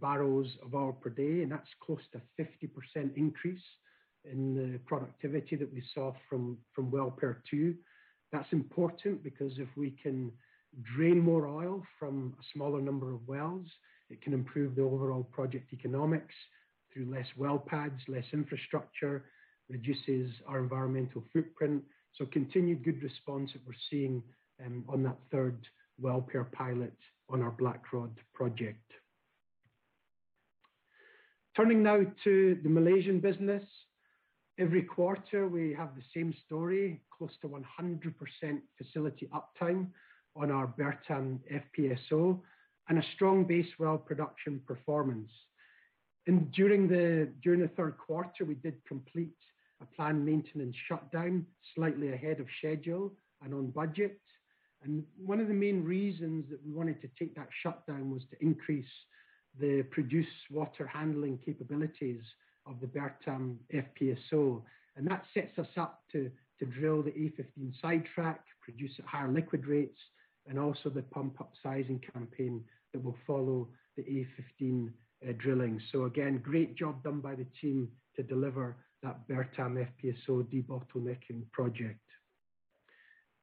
barrels 0.00 0.48
of 0.64 0.74
oil 0.74 0.92
per 0.92 1.10
day, 1.10 1.42
and 1.42 1.50
that's 1.50 1.68
close 1.84 2.00
to 2.12 2.20
50% 2.40 3.16
increase 3.16 3.66
in 4.24 4.54
the 4.54 4.78
productivity 4.86 5.56
that 5.56 5.72
we 5.72 5.82
saw 5.94 6.12
from 6.28 6.58
well 6.78 7.10
pair 7.10 7.42
2. 7.50 7.74
That's 8.32 8.52
important 8.52 9.22
because 9.22 9.52
if 9.58 9.68
we 9.76 9.90
can 10.02 10.32
drain 10.96 11.20
more 11.20 11.46
oil 11.46 11.82
from 11.98 12.34
a 12.40 12.44
smaller 12.52 12.80
number 12.80 13.14
of 13.14 13.26
wells, 13.26 13.66
it 14.10 14.20
can 14.22 14.32
improve 14.34 14.74
the 14.74 14.82
overall 14.82 15.24
project 15.24 15.72
economics 15.72 16.34
through 16.96 17.12
less 17.12 17.26
well 17.36 17.58
pads, 17.58 18.00
less 18.08 18.24
infrastructure, 18.32 19.26
reduces 19.68 20.30
our 20.46 20.58
environmental 20.58 21.22
footprint. 21.32 21.82
So 22.14 22.24
continued 22.26 22.84
good 22.84 23.02
response 23.02 23.52
that 23.52 23.60
we're 23.66 23.74
seeing 23.90 24.22
um, 24.64 24.84
on 24.88 25.02
that 25.02 25.18
third 25.30 25.58
well 26.00 26.26
pair 26.30 26.44
pilot 26.44 26.96
on 27.28 27.42
our 27.42 27.50
Blackrod 27.50 28.12
project. 28.32 28.90
Turning 31.56 31.82
now 31.82 32.00
to 32.24 32.58
the 32.62 32.68
Malaysian 32.68 33.20
business. 33.20 33.64
Every 34.58 34.82
quarter, 34.82 35.48
we 35.48 35.74
have 35.74 35.90
the 35.94 36.02
same 36.14 36.34
story, 36.46 37.02
close 37.10 37.32
to 37.42 37.48
100% 37.48 37.62
facility 38.78 39.28
uptime 39.34 39.88
on 40.34 40.50
our 40.50 40.66
Bertam 40.66 41.40
FPSO 41.52 42.40
and 42.88 42.98
a 42.98 43.02
strong 43.14 43.44
base 43.44 43.68
well 43.78 43.98
production 43.98 44.62
performance. 44.66 45.30
And 46.26 46.50
during 46.52 46.88
the 46.88 47.70
third 47.76 47.96
quarter, 47.98 48.44
we 48.44 48.54
did 48.54 48.74
complete 48.86 49.36
a 49.80 49.86
planned 49.94 50.24
maintenance 50.24 50.74
shutdown 50.88 51.46
slightly 51.74 52.12
ahead 52.12 52.40
of 52.40 52.46
schedule 52.58 53.12
and 53.42 53.54
on 53.54 53.70
budget. 53.70 54.18
And 54.82 55.04
one 55.24 55.40
of 55.40 55.48
the 55.48 55.54
main 55.54 55.84
reasons 55.84 56.46
that 56.50 56.64
we 56.64 56.72
wanted 56.72 57.00
to 57.02 57.08
take 57.18 57.34
that 57.36 57.48
shutdown 57.62 58.10
was 58.10 58.22
to 58.30 58.42
increase 58.42 58.84
the 59.58 59.82
produced 59.90 60.28
water 60.50 60.86
handling 60.86 61.38
capabilities 61.44 62.22
of 62.66 62.80
the 62.80 62.86
Bertam 62.86 63.56
FPSO. 63.72 64.62
And 64.96 65.06
that 65.06 65.24
sets 65.34 65.58
us 65.58 65.68
up 65.76 66.02
to 66.12 66.30
to 66.58 66.64
drill 66.66 67.02
the 67.02 67.10
A15 67.10 67.72
sidetrack, 67.82 68.40
produce 68.62 68.92
at 68.98 69.04
higher 69.04 69.30
liquid 69.30 69.66
rates, 69.66 69.98
and 70.48 70.58
also 70.58 70.88
the 70.88 71.02
pump-up 71.02 71.52
sizing 71.62 72.00
campaign 72.14 72.64
that 72.92 73.04
will 73.04 73.16
follow 73.26 73.68
the 73.96 74.02
A15 74.02 74.88
uh, 74.88 74.90
drilling. 75.32 75.80
So 75.92 76.04
again, 76.04 76.38
great 76.42 76.76
job 76.76 77.02
done 77.02 77.20
by 77.20 77.34
the 77.34 77.46
team 77.60 77.88
to 78.16 78.22
deliver 78.22 78.76
that 79.02 79.28
Bertam 79.28 79.86
FPSO 80.02 80.44
debottlenecking 80.44 81.50
project. 81.52 82.00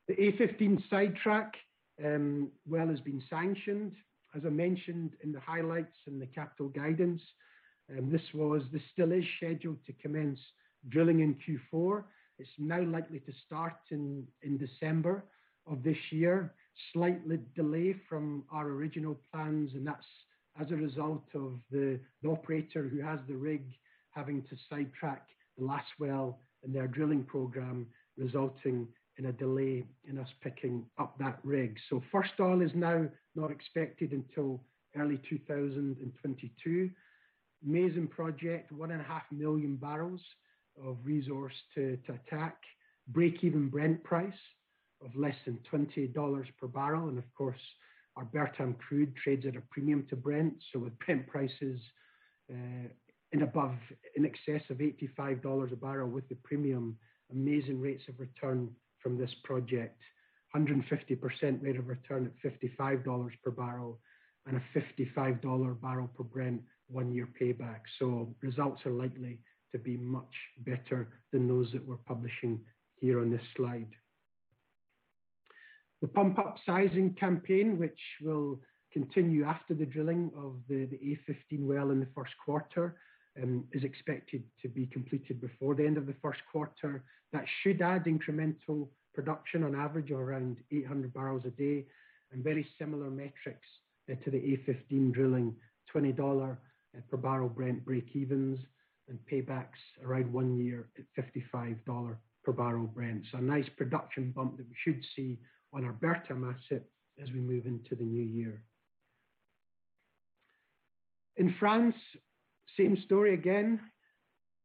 The 0.08 0.16
A15 0.16 0.82
sidetrack 0.90 1.54
um, 2.04 2.50
well 2.68 2.88
has 2.88 3.00
been 3.00 3.24
sanctioned. 3.30 3.94
As 4.36 4.42
I 4.46 4.50
mentioned 4.50 5.12
in 5.24 5.32
the 5.32 5.40
highlights 5.40 5.96
and 6.08 6.22
the 6.22 6.26
capital 6.26 6.70
guidance, 6.70 7.22
um, 7.90 8.12
this 8.12 8.22
was 8.34 8.64
this 8.72 8.82
still 8.92 9.12
is 9.12 9.24
scheduled 9.38 9.78
to 9.86 9.94
commence 10.02 10.40
drilling 10.90 11.20
in 11.20 11.36
Q4. 11.36 12.04
It's 12.40 12.50
now 12.58 12.82
likely 12.82 13.20
to 13.20 13.32
start 13.46 13.76
in 13.92 14.26
December 14.58 15.24
of 15.68 15.84
this 15.84 15.98
year 16.12 16.54
slightly 16.92 17.40
delay 17.56 17.96
from 18.10 18.44
our 18.52 18.68
original 18.68 19.20
plans, 19.32 19.72
and 19.74 19.86
that's 19.86 20.06
as 20.60 20.72
a 20.72 20.76
result 20.76 21.24
of 21.34 21.60
the 21.72 22.00
operator 22.28 22.88
who 22.88 23.02
has 23.02 23.20
the 23.28 23.36
rig 23.36 23.64
having 24.12 24.44
to 24.44 24.56
sidetrack 24.70 25.28
the 25.58 25.64
last 25.64 25.88
well 26.00 26.40
in 26.64 26.72
their 26.72 26.88
drilling 26.88 27.24
program, 27.24 27.88
resulting 28.18 28.88
in 29.18 29.26
a 29.28 29.32
delay 29.32 29.84
in 30.08 30.18
us 30.18 30.28
picking 30.42 30.86
up 30.98 31.18
that 31.20 31.40
rig. 31.44 31.78
So 31.90 32.02
First 32.12 32.34
oil 32.40 32.62
is 32.62 32.72
now 32.74 33.08
not 33.36 33.52
expected 33.52 34.12
until 34.12 34.62
early 34.98 35.20
2022. 35.30 36.90
Amazing 37.66 38.08
project, 38.08 38.74
1.5 38.74 39.04
million 39.32 39.76
barrels 39.76 40.22
of 40.84 40.98
resource 41.04 41.54
to 41.76 41.98
attack. 42.10 42.58
Break-even 43.10 43.70
Brent 43.70 44.04
price 44.04 44.34
of 45.04 45.16
less 45.16 45.36
than 45.46 45.60
$20 45.72 46.46
per 46.60 46.68
barrel. 46.68 47.10
And 47.10 47.18
of 47.18 47.26
course, 47.36 47.60
our 48.16 48.26
Bertam 48.26 48.78
crude 48.78 49.16
trades 49.16 49.46
at 49.46 49.56
a 49.56 49.64
premium 49.72 50.06
to 50.10 50.16
Brent. 50.16 50.54
So 50.72 50.80
with 50.80 50.98
Brent 51.00 51.28
prices 51.28 51.80
uh, 52.52 52.88
in 53.32 53.42
above, 53.42 53.76
in 54.16 54.26
excess 54.26 54.62
of 54.70 54.78
$85 54.78 55.72
a 55.72 55.76
barrel 55.76 56.10
with 56.10 56.28
the 56.30 56.36
premium, 56.44 56.98
amazing 57.32 57.80
rates 57.80 58.04
of 58.08 58.20
return 58.20 58.70
from 59.00 59.18
this 59.18 59.32
project. 59.44 60.00
150% 60.56 61.64
rate 61.64 61.78
of 61.78 61.88
return 61.88 62.32
at 62.46 62.52
$55 62.52 63.32
per 63.44 63.52
barrel 63.52 64.00
and 64.46 64.58
a 64.58 64.80
$55 64.80 65.82
barrel 65.82 66.10
per 66.16 66.24
Brent 66.24 66.62
one-year 66.88 67.28
payback. 67.42 67.80
So 67.98 68.36
results 68.42 68.86
are 68.86 68.92
likely 68.92 69.40
to 69.72 69.80
be 69.80 69.98
much 69.98 70.36
better 70.60 71.08
than 71.32 71.48
those 71.48 71.72
that 71.72 71.86
we're 71.86 71.98
publishing 71.98 72.60
here 73.00 73.20
on 73.20 73.32
this 73.32 73.42
slide. 73.56 73.90
The 76.04 76.10
pump-up 76.10 76.58
sizing 76.66 77.14
campaign, 77.14 77.80
which 77.80 77.98
will 78.22 78.60
continue 78.92 79.46
after 79.46 79.74
the 79.74 79.86
drilling 79.86 80.32
of 80.38 80.56
the 80.68 80.86
A15 81.02 81.62
well 81.62 81.92
in 81.92 82.02
the 82.02 82.10
first 82.14 82.34
quarter, 82.44 82.98
um, 83.42 83.64
is 83.72 83.86
expected 83.86 84.44
to 84.62 84.68
be 84.68 84.86
completed 84.88 85.40
before 85.40 85.76
the 85.76 85.86
end 85.86 85.98
of 85.98 86.06
the 86.06 86.16
first 86.22 86.42
quarter. 86.52 87.06
That 87.32 87.46
should 87.62 87.82
add 87.82 88.04
incremental 88.04 88.90
production 89.16 89.64
on 89.64 89.76
average 89.76 90.12
of 90.12 90.20
around 90.20 90.58
800 90.74 91.14
barrels 91.14 91.44
a 91.46 91.52
day, 91.52 91.86
and 92.34 92.44
very 92.44 92.68
similar 92.78 93.10
metrics 93.10 93.66
uh, 94.12 94.16
to 94.26 94.30
the 94.30 94.40
A15 94.40 95.14
drilling, 95.14 95.56
$20 95.96 96.20
uh, 96.20 96.56
per 97.10 97.16
barrel 97.16 97.48
Brent 97.48 97.86
break-evens 97.86 98.60
and 99.08 99.20
paybacks 99.32 99.80
around 100.04 100.34
one 100.34 100.58
year 100.58 100.90
at 100.98 101.26
$55 101.56 102.18
per 102.44 102.52
barrel 102.52 102.88
Brent. 102.88 103.24
So 103.32 103.38
a 103.38 103.42
nice 103.42 103.70
production 103.78 104.32
bump 104.32 104.58
that 104.58 104.68
we 104.68 104.76
should 104.84 105.02
see 105.16 105.40
on 105.74 105.86
our 105.86 105.94
Bertam 105.94 106.54
asset 106.54 106.84
as 107.22 107.32
we 107.32 107.40
move 107.40 107.66
into 107.66 107.96
the 107.96 108.04
new 108.04 108.24
year. 108.24 108.64
In 111.38 111.54
France, 111.60 111.96
same 112.78 112.98
story 113.06 113.34
again. 113.34 113.80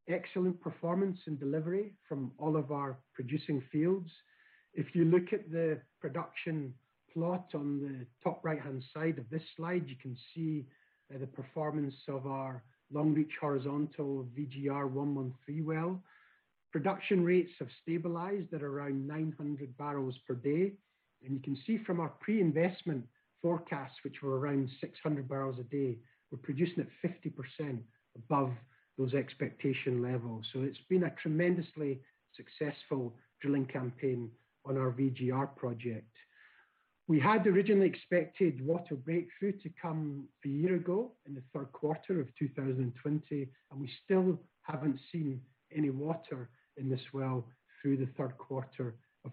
Excellent 0.08 0.60
performance 0.60 1.18
and 1.26 1.38
delivery 1.38 1.92
from 2.08 2.32
all 2.38 2.56
of 2.56 2.72
our 2.72 2.98
producing 3.14 3.62
fields. 3.72 4.10
If 4.74 4.94
you 4.94 5.04
look 5.04 5.32
at 5.32 5.50
the 5.50 5.80
production 6.00 6.74
plot 7.12 7.46
on 7.54 7.80
the 7.80 8.06
top 8.22 8.44
right-hand 8.44 8.82
side 8.94 9.18
of 9.18 9.28
this 9.30 9.42
slide, 9.56 9.84
you 9.86 9.96
can 10.00 10.16
see 10.34 10.66
uh, 11.14 11.18
the 11.18 11.26
performance 11.26 11.94
of 12.06 12.26
our 12.26 12.62
Longreach 12.94 13.32
horizontal 13.40 14.26
VGR-113 14.38 15.64
well. 15.64 16.02
Production 16.70 17.24
rates 17.24 17.52
have 17.58 17.68
stabilized 17.82 18.52
at 18.52 18.62
around 18.62 19.06
900 19.06 19.76
barrels 19.76 20.16
per 20.26 20.34
day. 20.34 20.72
And 21.24 21.34
you 21.34 21.40
can 21.40 21.58
see 21.66 21.78
from 21.84 22.00
our 22.00 22.10
pre-investment 22.20 23.04
forecasts, 23.42 23.96
which 24.02 24.22
were 24.22 24.38
around 24.38 24.68
600 24.80 25.28
barrels 25.28 25.58
a 25.58 25.64
day, 25.64 25.98
we're 26.30 26.38
producing 26.38 26.80
at 26.80 27.10
50% 27.60 27.78
above 28.16 28.50
those 28.98 29.14
expectation 29.14 30.02
levels. 30.02 30.46
So 30.52 30.60
it's 30.60 30.78
been 30.88 31.04
a 31.04 31.14
tremendously 31.22 32.00
successful 32.34 33.14
drilling 33.40 33.66
campaign 33.66 34.30
on 34.64 34.76
our 34.76 34.90
VGR 34.90 35.54
project. 35.56 36.10
We 37.06 37.18
had 37.18 37.46
originally 37.46 37.86
expected 37.86 38.64
water 38.66 38.94
breakthrough 38.94 39.52
to 39.62 39.70
come 39.80 40.28
a 40.44 40.48
year 40.48 40.74
ago 40.74 41.12
in 41.26 41.34
the 41.34 41.42
third 41.54 41.72
quarter 41.72 42.20
of 42.20 42.28
2020, 42.38 43.48
and 43.70 43.80
we 43.80 43.90
still 44.04 44.38
haven't 44.62 45.00
seen 45.10 45.40
any 45.74 45.88
water 45.88 46.50
in 46.76 46.90
this 46.90 47.00
well 47.14 47.46
through 47.80 47.96
the 47.96 48.08
third 48.18 48.36
quarter 48.36 48.94
of 49.24 49.32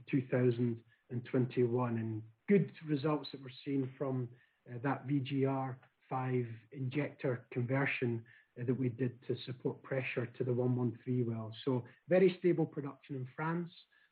2021. 1.11 2.21
Good 2.47 2.71
results 2.87 3.29
that 3.31 3.41
we're 3.41 3.49
seeing 3.63 3.89
from 3.97 4.27
uh, 4.69 4.77
that 4.83 5.07
VGR-5 5.07 6.47
injector 6.71 7.45
conversion 7.51 8.23
uh, 8.59 8.63
that 8.65 8.79
we 8.79 8.89
did 8.89 9.11
to 9.27 9.35
support 9.45 9.81
pressure 9.83 10.27
to 10.37 10.43
the 10.43 10.53
113 10.53 11.25
well. 11.27 11.51
So 11.63 11.83
very 12.09 12.35
stable 12.39 12.65
production 12.65 13.15
in 13.15 13.27
France 13.35 13.71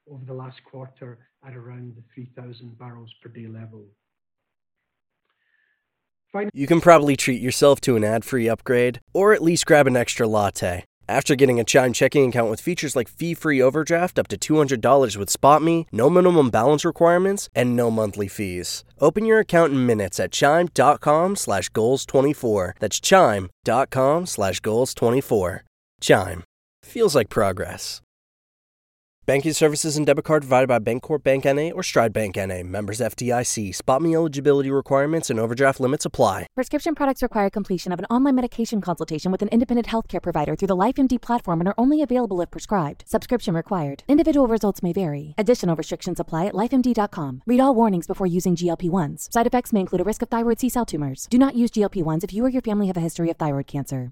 over 0.09 0.25
the 0.25 0.33
last 0.33 0.63
quarter 0.63 1.19
at 1.45 1.55
around 1.55 1.95
the 1.95 2.03
3,000 2.13 2.77
barrels 2.77 3.11
per 3.21 3.29
day 3.29 3.47
level. 3.47 3.85
You 6.51 6.65
can 6.65 6.81
probably 6.81 7.15
treat 7.15 7.41
yourself 7.41 7.79
to 7.81 7.95
an 7.95 8.03
ad-free 8.03 8.49
upgrade 8.49 8.99
or 9.13 9.33
at 9.33 9.43
least 9.43 9.67
grab 9.67 9.85
an 9.85 9.95
extra 9.95 10.27
latte. 10.27 10.83
After 11.09 11.35
getting 11.35 11.59
a 11.59 11.63
Chime 11.65 11.91
checking 11.93 12.29
account 12.29 12.49
with 12.49 12.61
features 12.61 12.95
like 12.95 13.09
fee-free 13.09 13.61
overdraft 13.61 14.19
up 14.19 14.27
to 14.29 14.37
$200 14.37 15.17
with 15.17 15.29
SpotMe, 15.29 15.85
no 15.91 16.09
minimum 16.09 16.49
balance 16.49 16.85
requirements, 16.85 17.49
and 17.55 17.75
no 17.75 17.89
monthly 17.91 18.27
fees. 18.27 18.83
Open 18.99 19.25
your 19.25 19.39
account 19.39 19.73
in 19.73 19.85
minutes 19.85 20.19
at 20.19 20.31
chime.com 20.31 21.35
slash 21.35 21.69
goals24. 21.69 22.73
That's 22.79 22.99
chime.com 22.99 24.25
slash 24.27 24.61
goals24. 24.61 25.59
Chime. 26.01 26.43
Feels 26.83 27.15
like 27.15 27.29
progress. 27.29 28.02
Banking 29.25 29.53
services 29.53 29.95
and 29.95 30.05
debit 30.05 30.25
card 30.25 30.41
provided 30.41 30.67
by 30.67 30.79
Bancorp 30.79 31.23
Bank 31.23 31.45
N.A. 31.45 31.71
or 31.71 31.81
Stride 31.81 32.11
Bank 32.11 32.35
N.A. 32.35 32.61
Members 32.61 32.99
FDIC. 32.99 33.69
SpotMe 33.69 34.13
eligibility 34.13 34.69
requirements 34.69 35.29
and 35.29 35.39
overdraft 35.39 35.79
limits 35.79 36.05
apply. 36.05 36.45
Prescription 36.55 36.93
products 36.93 37.23
require 37.23 37.49
completion 37.49 37.93
of 37.93 37.99
an 37.99 38.05
online 38.09 38.35
medication 38.35 38.81
consultation 38.81 39.31
with 39.31 39.41
an 39.41 39.47
independent 39.47 39.87
healthcare 39.87 40.21
provider 40.21 40.57
through 40.57 40.67
the 40.67 40.75
LifeMD 40.75 41.21
platform 41.21 41.61
and 41.61 41.69
are 41.69 41.75
only 41.77 42.01
available 42.01 42.41
if 42.41 42.51
prescribed. 42.51 43.05
Subscription 43.07 43.55
required. 43.55 44.03
Individual 44.09 44.49
results 44.49 44.83
may 44.83 44.91
vary. 44.91 45.35
Additional 45.37 45.77
restrictions 45.77 46.19
apply 46.19 46.47
at 46.47 46.53
lifemd.com. 46.53 47.43
Read 47.45 47.61
all 47.61 47.73
warnings 47.73 48.07
before 48.07 48.27
using 48.27 48.57
GLP-1s. 48.57 49.31
Side 49.31 49.47
effects 49.47 49.71
may 49.71 49.79
include 49.79 50.01
a 50.01 50.03
risk 50.03 50.21
of 50.21 50.27
thyroid 50.27 50.59
C-cell 50.59 50.85
tumors. 50.85 51.27
Do 51.29 51.37
not 51.37 51.55
use 51.55 51.71
GLP-1s 51.71 52.25
if 52.25 52.33
you 52.33 52.43
or 52.43 52.49
your 52.49 52.61
family 52.61 52.87
have 52.87 52.97
a 52.97 52.99
history 52.99 53.29
of 53.29 53.37
thyroid 53.37 53.67
cancer. 53.67 54.11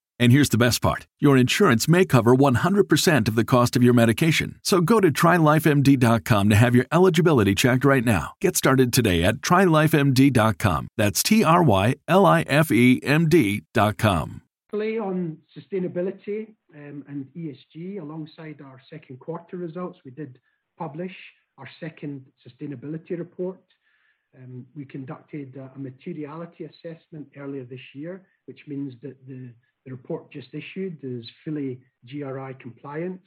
And 0.21 0.31
here's 0.31 0.49
the 0.49 0.57
best 0.57 0.83
part 0.83 1.07
your 1.19 1.35
insurance 1.35 1.87
may 1.87 2.05
cover 2.05 2.35
100% 2.35 3.27
of 3.27 3.33
the 3.33 3.43
cost 3.43 3.75
of 3.75 3.81
your 3.81 3.93
medication. 3.93 4.59
So 4.61 4.79
go 4.79 4.99
to 4.99 5.11
trylifemd.com 5.11 6.49
to 6.49 6.55
have 6.55 6.75
your 6.75 6.85
eligibility 6.91 7.55
checked 7.55 7.83
right 7.83 8.05
now. 8.05 8.33
Get 8.39 8.55
started 8.55 8.93
today 8.93 9.23
at 9.23 9.37
trylifemd.com. 9.37 10.89
That's 10.95 11.23
T 11.23 11.43
R 11.43 11.63
Y 11.63 11.95
L 12.07 12.27
I 12.27 12.41
F 12.43 12.71
E 12.71 13.01
M 13.03 13.27
D.com. 13.27 14.43
On 14.73 15.37
sustainability 15.57 16.53
um, 16.75 17.03
and 17.09 17.27
ESG, 17.35 17.99
alongside 17.99 18.61
our 18.63 18.79
second 18.89 19.19
quarter 19.19 19.57
results, 19.57 19.99
we 20.05 20.11
did 20.11 20.39
publish 20.77 21.15
our 21.57 21.67
second 21.79 22.23
sustainability 22.47 23.17
report. 23.17 23.59
Um, 24.37 24.65
we 24.75 24.85
conducted 24.85 25.57
a 25.75 25.77
materiality 25.79 26.65
assessment 26.65 27.27
earlier 27.35 27.65
this 27.65 27.81
year, 27.93 28.21
which 28.45 28.61
means 28.67 28.93
that 29.01 29.17
the 29.27 29.49
the 29.85 29.91
report 29.91 30.31
just 30.31 30.49
issued 30.53 30.97
is 31.03 31.29
fully 31.43 31.81
GRI 32.09 32.55
compliant. 32.59 33.21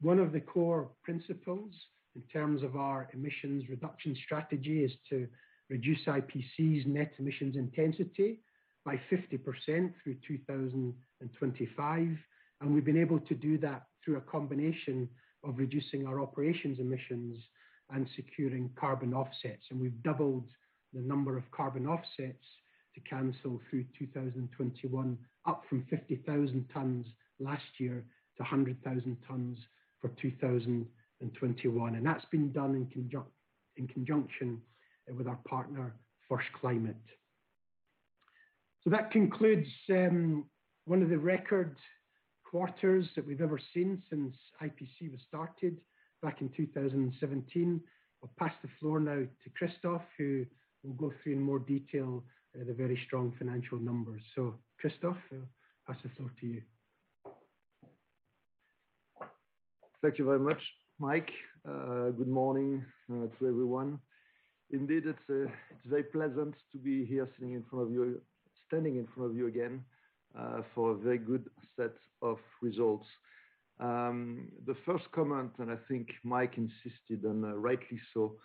One 0.00 0.18
of 0.18 0.32
the 0.32 0.40
core 0.40 0.90
principles 1.04 1.72
in 2.14 2.22
terms 2.32 2.62
of 2.62 2.76
our 2.76 3.08
emissions 3.14 3.68
reduction 3.68 4.16
strategy 4.24 4.84
is 4.84 4.92
to 5.10 5.26
reduce 5.70 6.04
IPC's 6.06 6.86
net 6.86 7.12
emissions 7.18 7.56
intensity 7.56 8.40
by 8.84 9.00
50% 9.10 9.92
through 10.02 10.16
2025. 10.26 12.18
And 12.60 12.74
we've 12.74 12.84
been 12.84 13.00
able 13.00 13.20
to 13.20 13.34
do 13.34 13.58
that 13.58 13.84
through 14.04 14.16
a 14.16 14.22
combination 14.22 15.08
of 15.44 15.58
reducing 15.58 16.06
our 16.06 16.20
operations 16.20 16.78
emissions 16.78 17.38
and 17.90 18.06
securing 18.16 18.70
carbon 18.78 19.14
offsets. 19.14 19.64
And 19.70 19.80
we've 19.80 20.02
doubled 20.02 20.48
the 20.92 21.00
number 21.00 21.36
of 21.36 21.50
carbon 21.50 21.86
offsets 21.86 22.44
to 22.94 23.00
cancel 23.00 23.60
through 23.70 23.84
2021, 23.98 25.18
up 25.46 25.64
from 25.68 25.84
50,000 25.88 26.68
tons 26.72 27.06
last 27.40 27.62
year 27.78 28.04
to 28.36 28.42
100,000 28.42 29.16
tons 29.26 29.58
for 30.00 30.08
2021. 30.20 31.94
And 31.94 32.06
that's 32.06 32.24
been 32.26 32.52
done 32.52 32.74
in, 32.74 32.86
conjun- 32.86 33.24
in 33.76 33.86
conjunction 33.88 34.60
with 35.16 35.26
our 35.26 35.38
partner, 35.48 35.94
First 36.28 36.48
Climate. 36.60 36.96
So 38.84 38.90
that 38.90 39.10
concludes 39.10 39.68
um, 39.90 40.46
one 40.86 41.02
of 41.02 41.08
the 41.08 41.18
record 41.18 41.76
quarters 42.44 43.06
that 43.16 43.26
we've 43.26 43.40
ever 43.40 43.58
seen 43.72 44.02
since 44.10 44.34
IPC 44.62 45.10
was 45.10 45.20
started 45.26 45.78
back 46.22 46.40
in 46.40 46.48
2017. 46.50 47.80
I'll 48.22 48.30
pass 48.38 48.54
the 48.62 48.68
floor 48.80 49.00
now 49.00 49.20
to 49.20 49.50
Christophe, 49.56 50.02
who 50.18 50.44
will 50.82 50.94
go 50.94 51.12
through 51.22 51.34
in 51.34 51.40
more 51.40 51.58
detail 51.58 52.24
the 52.54 52.72
very 52.72 53.00
strong 53.06 53.32
financial 53.38 53.78
numbers. 53.78 54.20
So, 54.34 54.54
Christophe, 54.78 55.16
I'll 55.32 55.48
pass 55.86 55.96
the 56.02 56.10
floor 56.10 56.30
to 56.40 56.46
you. 56.46 56.62
Thank 60.02 60.18
you 60.18 60.24
very 60.24 60.40
much, 60.40 60.60
Mike. 60.98 61.30
Uh, 61.68 62.10
good 62.10 62.28
morning 62.28 62.84
uh, 63.10 63.26
to 63.38 63.48
everyone. 63.48 63.98
Indeed, 64.70 65.04
it's, 65.06 65.18
uh, 65.30 65.50
very 65.86 66.02
pleasant 66.02 66.54
to 66.72 66.78
be 66.78 67.04
here 67.04 67.28
sitting 67.36 67.54
in 67.54 67.62
front 67.70 67.86
of 67.86 67.92
you, 67.92 68.20
standing 68.66 68.96
in 68.96 69.06
front 69.14 69.30
of 69.30 69.36
you 69.36 69.46
again 69.46 69.84
uh, 70.38 70.62
for 70.74 70.92
a 70.92 70.96
very 70.96 71.18
good 71.18 71.48
set 71.76 71.94
of 72.20 72.38
results. 72.60 73.06
Um, 73.80 74.48
the 74.66 74.76
first 74.86 75.04
comment, 75.12 75.52
and 75.58 75.70
I 75.70 75.76
think 75.88 76.08
Mike 76.24 76.56
insisted, 76.56 77.24
and 77.24 77.44
uh, 77.44 77.54
rightly 77.56 78.00
so, 78.12 78.36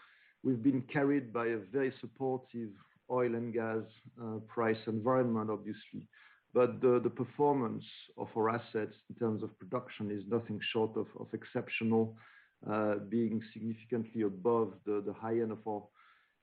we've 0.43 0.63
been 0.63 0.83
carried 0.93 1.33
by 1.33 1.47
a 1.47 1.57
very 1.71 1.93
supportive 2.01 2.69
oil 3.11 3.35
and 3.35 3.53
gas 3.53 3.83
uh, 4.21 4.39
price 4.47 4.77
environment, 4.87 5.49
obviously. 5.49 6.07
But 6.53 6.81
the 6.81 7.11
performance 7.15 7.83
of 8.17 8.27
our 8.35 8.49
assets 8.49 8.95
in 9.09 9.15
terms 9.19 9.43
of 9.43 9.57
production 9.59 10.09
is 10.09 10.23
nothing 10.27 10.59
short 10.73 10.97
of 10.97 11.07
exceptional, 11.33 12.15
uh, 12.69 12.95
being 13.09 13.41
significantly 13.53 14.23
above 14.23 14.73
the 14.85 15.13
high 15.19 15.39
end 15.39 15.51
of 15.51 15.59
our 15.67 15.83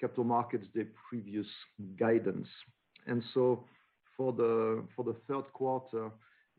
capital 0.01 0.25
markets 0.25 0.67
day 0.75 0.87
previous 1.09 1.47
guidance. 1.99 2.49
And 3.07 3.23
so 3.33 3.65
for 4.17 4.33
the 4.33 4.83
third 5.27 5.53
quarter, 5.53 6.11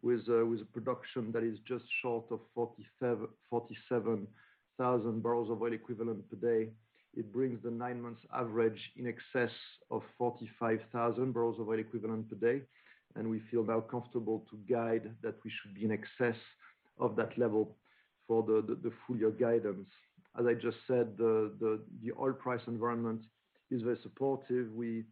with 0.02 0.28
a 0.28 0.66
production 0.74 1.32
that 1.32 1.44
is 1.44 1.60
just 1.68 1.86
short 2.02 2.26
of 2.32 2.40
47,000 2.54 5.24
barrels 5.24 5.50
of 5.50 5.62
oil 5.62 5.74
equivalent 5.74 6.30
per 6.30 6.36
day, 6.36 6.72
it 7.16 7.32
brings 7.32 7.62
the 7.64 7.72
nine 7.72 8.02
months 8.02 8.22
average 8.34 8.80
in 8.98 9.08
excess 9.08 9.52
of 9.90 10.02
45,000 10.18 11.34
barrels 11.34 11.60
of 11.60 11.70
oil 11.70 11.80
equivalent 11.80 12.30
per 12.30 12.36
day. 12.36 12.62
And 13.16 13.30
we 13.30 13.42
feel 13.50 13.64
now 13.64 13.80
comfortable 13.80 14.46
to 14.50 14.58
guide 14.72 15.12
that 15.24 15.36
we 15.44 15.52
should 15.52 15.74
be 15.74 15.86
in 15.86 15.92
excess 15.92 16.40
of 17.00 17.16
that 17.16 17.38
level 17.38 17.76
for 18.28 18.44
the 18.44 18.92
full 19.06 19.18
year 19.18 19.32
guidance. 19.32 19.88
As 20.38 20.46
I 20.46 20.54
just 20.54 20.78
said, 20.88 21.18
the 21.18 22.12
oil 22.20 22.34
price 22.34 22.62
environment 22.68 23.22
is 23.72 23.82
very 23.82 23.98
supportive. 24.04 24.72
We 24.74 25.06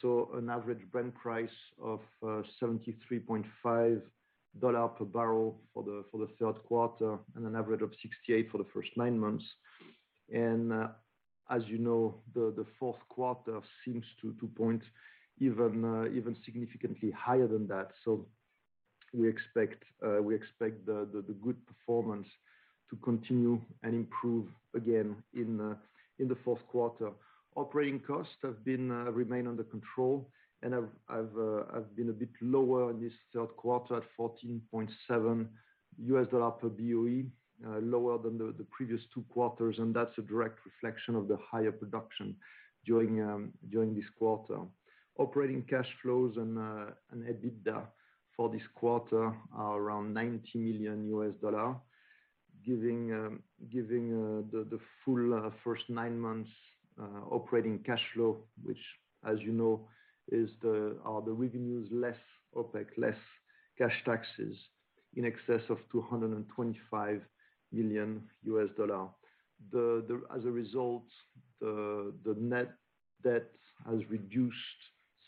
saw 0.00 0.32
an 0.36 0.48
average 0.48 0.80
Brent 0.92 1.14
price 1.14 1.48
of 1.82 2.00
uh, 2.22 2.42
$73.5 2.62 4.02
per 4.60 5.04
barrel 5.04 5.60
for 5.74 5.82
the 5.84 6.28
third 6.38 6.62
quarter, 6.64 7.18
and 7.34 7.46
an 7.46 7.56
average 7.56 7.82
of 7.82 7.90
68 8.02 8.50
for 8.50 8.58
the 8.58 8.66
first 8.72 8.90
nine 8.96 9.18
months. 9.18 9.44
Uh, 10.34 10.88
As 11.50 11.62
you 11.66 11.78
know, 11.78 12.14
the 12.34 12.66
fourth 12.78 13.00
quarter 13.08 13.60
seems 13.84 14.04
to 14.22 14.32
point 14.56 14.82
uh, 15.84 16.08
even 16.10 16.36
significantly 16.44 17.10
higher 17.10 17.46
than 17.46 17.66
that. 17.68 17.92
So 18.04 18.26
we 19.14 19.28
expect 19.28 19.84
uh, 20.02 20.20
the 21.28 21.36
good 21.40 21.56
performance 21.66 22.26
to 22.90 22.96
continue 22.96 23.60
and 23.82 23.94
improve 23.94 24.46
again 24.74 25.16
in 25.34 25.60
uh, 25.60 25.74
the 26.28 26.36
fourth 26.44 26.66
quarter. 26.68 27.10
Operating 27.56 28.00
costs 28.00 28.36
have 28.42 28.64
remained 29.12 29.48
under 29.48 29.64
control 29.64 30.30
and 30.62 30.74
have 30.74 30.88
uh 31.38 31.62
have 31.72 31.94
been 31.96 32.08
a 32.08 32.12
bit 32.12 32.30
lower 32.40 32.90
in 32.90 33.00
this 33.00 33.12
third 33.32 33.54
quarter 33.56 33.96
at 33.96 34.02
$14.7 34.18 35.48
per 36.60 36.68
BOE, 36.68 37.24
lower 37.64 38.18
than 38.18 38.38
the 38.38 38.66
previous 38.70 39.00
two 39.12 39.24
quarters, 39.28 39.78
and 39.78 39.94
that's 39.94 40.16
a 40.18 40.22
direct 40.22 40.58
reflection 40.64 41.14
of 41.14 41.28
the 41.28 41.38
higher 41.50 41.72
production 41.72 42.36
during 42.86 43.20
um, 43.22 43.52
this 43.70 44.08
quarter. 44.18 44.58
Operating 45.18 45.62
cash 45.68 45.88
flows 46.00 46.36
uh, 46.36 46.92
and 47.10 47.24
EBITDA 47.24 47.82
for 48.36 48.48
this 48.48 48.62
quarter 48.76 49.34
are 49.54 49.78
around 49.78 50.14
$90 50.14 50.54
million, 50.54 51.76
giving 52.64 53.12
um, 53.12 53.42
uh, 53.60 54.60
the 54.70 54.78
full 55.04 55.34
uh, 55.34 55.50
first 55.64 55.82
nine 55.88 56.18
months 56.18 56.50
operating 57.30 57.78
cash 57.80 58.02
flow, 58.14 58.38
which 58.62 58.78
as 59.28 59.38
you 59.40 59.52
know 59.52 59.86
are 60.32 61.22
the 61.22 61.32
revenues 61.32 61.88
less 61.90 62.16
OpEx, 62.56 62.86
less 62.96 63.16
cash 63.76 63.94
taxes 64.04 64.56
in 65.14 65.24
excess 65.24 65.62
of 65.68 65.78
$225 65.94 67.20
million. 67.72 68.22
As 68.54 70.44
a 70.44 70.50
result, 70.50 71.04
the 71.60 72.36
net 72.38 72.72
debt 73.22 73.50
has 73.86 74.00
reduced 74.08 74.80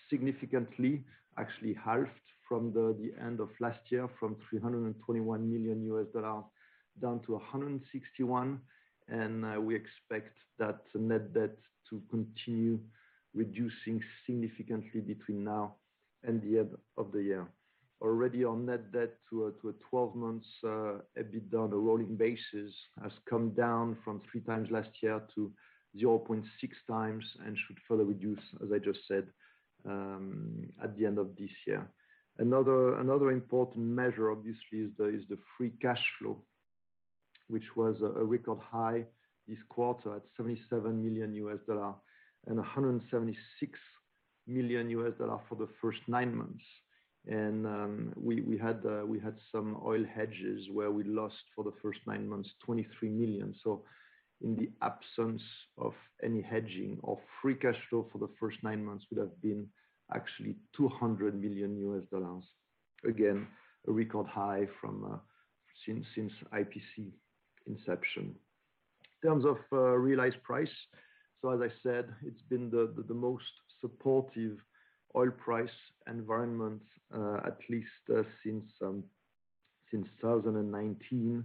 significantly, 0.08 1.04
actually 1.38 1.74
halved 1.74 2.10
from 2.48 2.72
the 2.72 3.12
end 3.24 3.40
of 3.40 3.48
last 3.60 3.80
year, 3.90 4.08
from 4.18 4.36
$321 4.52 4.94
million 5.40 6.04
down 7.00 7.20
to 7.20 7.40
$161 7.54 8.58
million. 9.08 9.44
Uh, 9.44 9.60
we 9.60 9.74
expect 9.74 10.36
that 10.58 10.80
net 10.94 11.32
debt 11.32 11.56
to 11.88 12.00
continue 12.10 12.78
reducing 13.34 14.02
significantly 14.26 15.00
between 15.00 15.44
now 15.44 15.74
and 16.24 16.42
the 16.42 16.58
end 16.60 16.70
of 16.96 17.12
the 17.12 17.22
year. 17.22 17.46
Already 18.00 18.44
our 18.44 18.56
net 18.56 18.92
debt 18.92 19.10
to 19.28 19.46
a 19.46 19.72
12 19.90 20.14
months 20.14 20.46
uh, 20.64 21.00
EBITDA 21.18 21.54
on 21.54 21.72
a 21.72 21.76
rolling 21.76 22.16
basis 22.16 22.72
has 23.02 23.12
come 23.28 23.50
down 23.50 23.96
from 24.02 24.22
3x 24.34 24.70
last 24.70 24.88
year 25.02 25.20
to 25.34 25.52
0.6x 25.98 27.22
and 27.44 27.58
should 27.66 27.76
further 27.86 28.04
reduce, 28.04 28.40
as 28.62 28.70
I 28.72 28.78
just 28.78 29.00
said, 29.06 29.26
um, 29.86 30.66
at 30.82 30.96
the 30.96 31.04
end 31.04 31.18
of 31.18 31.36
this 31.36 31.50
year. 31.66 31.86
Another 32.38 33.30
important 33.30 33.84
measure 33.84 34.30
obviously 34.30 34.78
is 34.78 34.90
the 34.96 35.38
free 35.58 35.72
cash 35.82 36.02
flow, 36.18 36.42
which 37.48 37.76
was 37.76 37.96
a 38.00 38.24
record 38.24 38.58
high 38.60 39.04
this 39.46 39.58
quarter 39.68 40.16
at 40.16 40.22
$77 40.40 40.94
million 40.94 41.34
and 42.46 42.58
$176 42.58 43.36
million 44.46 45.12
for 45.48 45.54
the 45.56 45.68
first 45.82 45.98
nine 46.06 46.34
months. 46.34 46.64
Um, 47.28 48.12
we 48.16 48.40
uh, 48.60 49.04
we 49.06 49.18
had 49.20 49.34
some 49.52 49.76
oil 49.84 50.04
hedges 50.04 50.68
where 50.72 50.90
we 50.90 51.04
lost 51.04 51.42
for 51.54 51.64
the 51.64 51.72
first 51.82 52.00
nine 52.06 52.28
months, 52.28 52.48
$23 52.66 52.86
million. 53.02 53.54
In 54.42 54.56
the 54.56 54.70
absence 54.80 55.42
of 55.76 55.92
any 56.24 56.40
hedging, 56.40 56.98
our 57.06 57.18
free 57.42 57.54
cash 57.54 57.76
flow 57.90 58.06
for 58.10 58.18
the 58.18 58.30
first 58.40 58.56
nine 58.62 58.82
months 58.82 59.04
would 59.10 59.20
have 59.20 59.42
been 59.42 59.66
actually 60.14 60.56
$200 60.78 61.34
million. 61.34 62.02
Again, 63.06 63.46
a 63.86 63.92
record 63.92 64.26
high 64.26 64.66
from 64.80 65.04
uh 65.04 65.16
since 65.86 66.04
since 66.14 66.32
IPC 66.52 67.12
inception. 67.66 68.34
In 69.22 69.28
terms 69.28 69.44
of 69.44 69.56
uh, 69.72 69.96
realized 69.96 70.42
price, 70.42 70.68
so 71.40 71.50
as 71.50 71.60
I 71.60 71.72
said, 71.82 72.06
it's 72.22 72.42
been 72.48 72.70
the 72.70 73.14
most 73.14 73.44
supportive 73.80 74.58
oil 75.16 75.30
price 75.30 75.70
environment 76.08 76.82
uh, 77.14 77.38
at 77.44 77.58
least 77.68 77.88
uh, 78.14 78.22
since 78.44 78.64
um, 78.82 79.04
2019. 79.90 81.44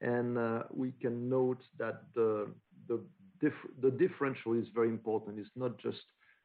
and 0.00 0.38
uh, 0.38 0.62
We 0.72 0.92
can 0.92 1.28
note 1.28 1.62
that 1.78 2.02
the 2.14 2.52
differential 3.98 4.54
is 4.54 4.66
very 4.74 4.88
important. 4.88 5.38
It's 5.38 5.56
not 5.56 5.78
just 5.78 6.02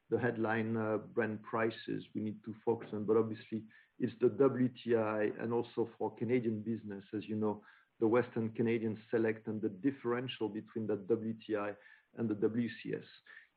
the 0.09 0.19
headline 0.19 0.99
Brent 1.13 1.41
prices 1.43 2.03
we 2.13 2.21
need 2.21 2.43
to 2.45 2.53
focus 2.63 2.89
on, 2.93 3.05
but 3.05 3.17
obviously 3.17 3.63
it's 3.99 4.13
the 4.19 4.27
WTI 4.27 5.31
and 5.41 5.53
also 5.53 5.89
for 5.97 6.15
Canadian 6.15 6.61
business, 6.61 7.03
as 7.15 7.23
you 7.27 7.35
know, 7.35 7.61
the 7.99 8.07
Western 8.07 8.49
Canadian 8.49 8.97
Select 9.09 9.47
and 9.47 9.61
the 9.61 9.69
differential 9.69 10.49
between 10.49 10.85
the 10.85 10.97
WTI 10.97 11.75
and 12.17 12.29
the 12.29 12.35
WCS. 12.35 13.05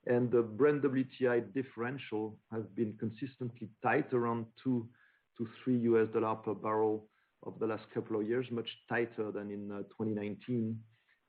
And 0.09 0.31
the 0.31 0.41
Brent 0.41 0.83
WTI 0.83 1.53
differential 1.53 2.39
has 2.51 2.65
been 2.75 2.95
consistently 2.99 3.69
tight 3.83 4.11
around 4.15 4.47
$2-$3 4.67 6.45
per 6.45 6.55
barrel 6.55 7.07
over 7.45 7.59
the 7.59 7.67
last 7.67 7.85
couple 7.93 8.19
of 8.19 8.27
years, 8.27 8.47
much 8.51 8.71
tighter 8.89 9.31
than 9.31 9.51
in 9.51 9.71
uh, 9.71 9.83
2019. 9.99 10.81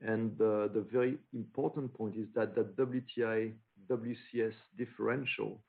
The 0.01 0.85
very 0.91 1.17
important 1.33 1.93
point 1.93 2.15
is 2.15 2.27
that 2.35 2.55
the 2.55 2.63
WTI 2.63 3.51
WCS 3.91 4.53
differential 4.77 5.61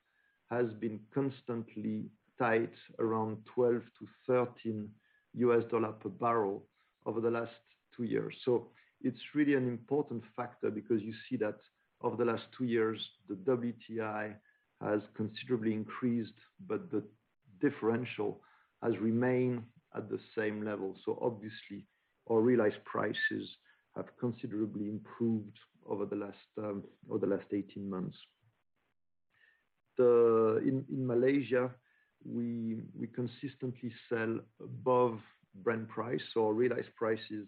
has 0.49 0.67
been 0.79 1.01
constantly 1.13 2.05
tight 2.39 2.73
around 2.99 3.39
$12-$13 3.57 4.87
per 5.99 6.09
barrel 6.09 6.65
over 7.05 7.19
the 7.19 7.29
last 7.29 7.51
two 7.95 8.03
years. 8.03 8.33
So 8.45 8.69
it's 9.01 9.35
really 9.35 9.55
an 9.55 9.67
important 9.67 10.23
factor 10.33 10.69
because 10.69 11.01
you 11.01 11.13
see 11.29 11.35
that 11.37 11.57
over 12.03 12.15
the 12.15 12.25
last 12.25 12.43
two 12.57 12.65
years, 12.65 12.99
the 13.29 13.35
WTI 13.35 14.33
has 14.81 15.01
considerably 15.15 15.73
increased, 15.73 16.33
but 16.67 16.89
the 16.91 17.03
differential 17.59 18.41
has 18.83 18.97
remained 18.99 19.63
at 19.95 20.09
the 20.09 20.19
same 20.35 20.63
level. 20.63 20.95
So 21.05 21.19
obviously 21.21 21.85
our 22.29 22.39
realized 22.39 22.83
prices 22.85 23.49
have 23.95 24.05
considerably 24.19 24.87
improved 24.89 25.57
over 25.87 26.05
the 26.05 26.15
last 26.15 26.37
um, 26.57 26.83
18 27.51 27.89
months. 27.89 28.17
In 29.99 30.85
Malaysia, 30.89 31.69
we 32.25 32.81
consistently 33.13 33.93
sell 34.09 34.39
above 34.59 35.19
Brent 35.63 35.87
price. 35.89 36.23
Our 36.35 36.53
realized 36.53 36.95
prices 36.95 37.47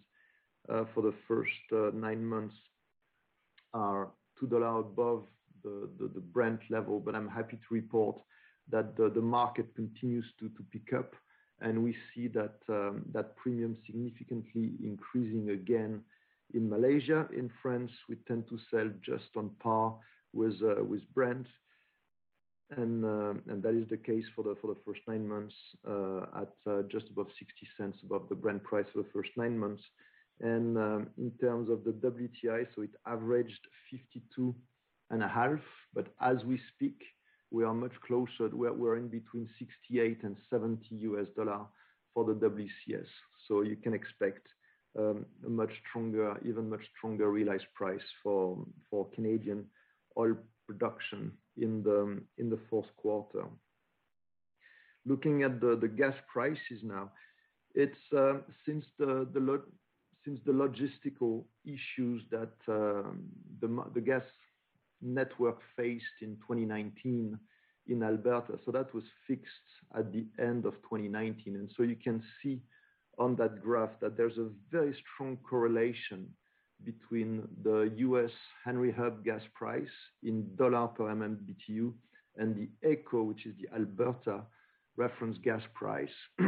uh, 0.68 0.84
for 0.94 1.02
the 1.02 1.14
first 1.26 1.50
uh, 1.72 1.90
nine 1.94 2.24
months 2.24 2.54
are 3.72 4.10
$2 4.46 4.80
above 4.80 5.24
the 5.62 6.22
Brent 6.32 6.60
level. 6.70 7.00
But 7.00 7.14
I'm 7.14 7.28
happy 7.28 7.56
to 7.56 7.74
report 7.74 8.16
that 8.70 8.96
the 8.96 9.20
market 9.20 9.74
continues 9.74 10.26
to 10.40 10.50
pick 10.72 10.92
up 10.92 11.14
and 11.60 11.82
we 11.82 11.96
see 12.14 12.30
um, 12.68 13.04
that 13.12 13.36
premium 13.36 13.76
significantly 13.86 14.72
increasing 14.82 15.50
again 15.50 16.02
in 16.52 16.68
Malaysia. 16.68 17.26
In 17.36 17.50
France, 17.62 17.90
we 18.08 18.16
tend 18.28 18.48
to 18.48 18.58
sell 18.70 18.90
just 19.02 19.28
on 19.36 19.50
par 19.62 19.96
with 20.32 20.54
uh, 20.62 20.82
Brent. 21.14 21.46
Uh, 22.76 22.80
and 22.80 23.62
that 23.62 23.74
is 23.74 23.88
the 23.88 23.96
case 23.96 24.24
for 24.34 24.42
the 24.42 24.56
first 24.84 25.00
nine 25.06 25.28
months 25.28 25.54
uh, 25.88 26.42
at 26.42 26.88
just 26.90 27.06
above 27.10 27.28
$0.60 27.80 27.92
above 28.02 28.28
the 28.28 28.34
Brent 28.34 28.62
price 28.64 28.86
for 28.92 29.02
the 29.02 29.08
first 29.12 29.30
nine 29.36 29.56
months. 29.56 29.82
Um, 30.42 31.06
in 31.16 31.30
terms 31.40 31.70
of 31.70 31.84
the 31.84 31.92
WTI, 31.92 32.66
so 32.74 32.82
it 32.82 32.90
averaged 33.06 33.60
$52.5, 34.16 35.60
but 35.94 36.08
as 36.20 36.44
we 36.44 36.60
speak, 36.74 37.00
we 37.50 37.64
are 37.64 37.72
much 37.72 37.92
closer. 38.06 38.48
We're 38.52 38.96
in 38.96 39.08
between 39.08 39.48
68 39.58 40.24
and 40.24 40.36
$70 40.52 40.78
for 42.12 42.24
the 42.24 42.34
WCS. 42.34 43.06
So 43.46 43.62
you 43.62 43.76
can 43.76 43.94
expect 43.94 44.48
um, 44.98 45.24
a 45.46 45.48
much 45.48 45.70
stronger, 45.88 46.36
even 46.44 46.68
much 46.68 46.84
stronger 46.96 47.30
realized 47.30 47.66
price 47.74 48.02
for 48.22 48.66
Canadian 49.14 49.66
oil 50.18 50.36
production 50.66 51.32
in 51.56 51.82
the 51.84 52.58
fourth 52.68 52.88
quarter. 52.96 53.44
Looking 55.06 55.42
at 55.42 55.60
the 55.60 55.90
gas 55.96 56.14
prices 56.32 56.82
now, 56.82 57.12
it's 57.74 57.98
uh, 58.16 58.38
since 58.66 58.84
the 58.98 59.28
logistical 60.46 61.44
issues 61.64 62.22
that 62.30 62.52
um, 62.68 63.24
the 63.60 64.00
gas 64.00 64.22
network 65.02 65.58
faced 65.76 66.22
in 66.22 66.36
2019 66.36 67.38
in 67.86 68.02
Alberta. 68.02 68.58
So 68.64 68.72
that 68.72 68.94
was 68.94 69.04
fixed 69.26 69.68
at 69.96 70.12
the 70.12 70.26
end 70.38 70.64
of 70.64 70.74
2019. 70.82 71.68
You 71.78 71.96
can 72.02 72.22
see 72.42 72.62
on 73.18 73.36
that 73.36 73.62
graph 73.62 74.00
that 74.00 74.16
there's 74.16 74.38
a 74.38 74.48
very 74.70 74.96
strong 75.14 75.38
correlation 75.48 76.28
between 76.84 77.46
the 77.62 77.92
U.S. 77.96 78.30
Henry 78.64 78.92
Hub 78.92 79.24
gas 79.24 79.42
price 79.54 79.88
in 80.22 80.54
dollar 80.56 80.88
per 80.88 81.04
MMBtu 81.04 81.92
and 82.36 82.56
the 82.56 82.68
AECO, 82.86 83.24
which 83.24 83.46
is 83.46 83.54
the 83.60 83.68
Alberta 83.74 84.42
reference 84.96 85.38
gas 85.42 85.62
price 85.74 86.08
uh, 86.40 86.44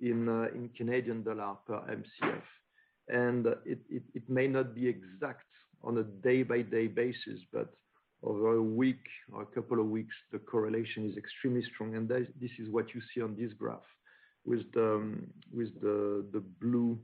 in 0.00 0.70
Canadian 0.76 1.22
dollar 1.22 1.56
per 1.66 1.74
Mcf. 1.74 2.42
And 3.08 3.46
it 3.66 4.28
may 4.28 4.46
not 4.46 4.74
be 4.74 4.88
exact 4.88 5.44
on 5.82 5.98
a 5.98 6.04
day-by-day 6.04 6.86
basis, 6.88 7.40
but 7.52 7.74
over 8.22 8.56
a 8.56 8.62
week 8.62 9.04
or 9.32 9.42
a 9.42 9.46
couple 9.46 9.80
of 9.80 9.86
weeks, 9.86 10.14
the 10.30 10.38
correlation 10.38 11.10
is 11.10 11.16
extremely 11.16 11.64
strong. 11.74 11.96
And 11.96 12.08
this 12.08 12.50
is 12.58 12.68
what 12.70 12.94
you 12.94 13.00
see 13.12 13.20
on 13.20 13.36
this 13.36 13.52
graph 13.52 13.80
with 14.44 14.70
the 14.72 16.44
blue 16.60 16.98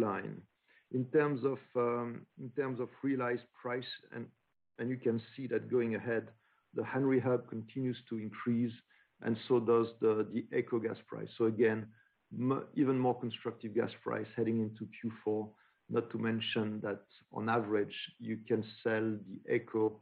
line. 0.00 0.40
In 0.92 1.04
terms 1.06 1.44
of 1.44 1.58
um, 1.76 2.26
realized 3.02 3.42
price, 3.60 3.84
and 4.12 4.90
you 4.90 4.96
can 4.96 5.20
see 5.36 5.46
that 5.48 5.70
going 5.70 5.94
ahead, 5.96 6.28
the 6.74 6.84
Henry 6.84 7.20
Hub 7.20 7.48
continues 7.48 7.96
to 8.08 8.18
increase 8.18 8.72
and 9.22 9.36
so 9.48 9.60
does 9.60 9.88
the 10.00 10.26
AECO 10.52 10.82
gas 10.82 10.96
price. 11.06 11.28
So 11.36 11.44
again, 11.44 11.86
even 12.32 12.98
more 12.98 13.18
constructive 13.18 13.74
gas 13.74 13.90
price 14.02 14.26
heading 14.36 14.60
into 14.60 14.88
Q4. 15.26 15.48
Not 15.88 16.10
to 16.10 16.18
mention 16.18 16.80
that 16.82 17.02
on 17.32 17.48
average, 17.48 17.94
you 18.20 18.38
can 18.46 18.64
sell 18.82 19.16
the 19.26 19.40
AECO 19.52 19.92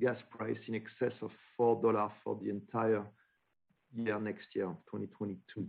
gas 0.00 0.18
price 0.30 0.58
in 0.66 0.74
excess 0.74 1.16
of 1.22 1.30
$4 1.58 2.10
for 2.22 2.38
the 2.42 2.50
entire 2.50 3.04
year 3.94 4.20
next 4.20 4.46
year, 4.54 4.66
2022. 4.90 5.66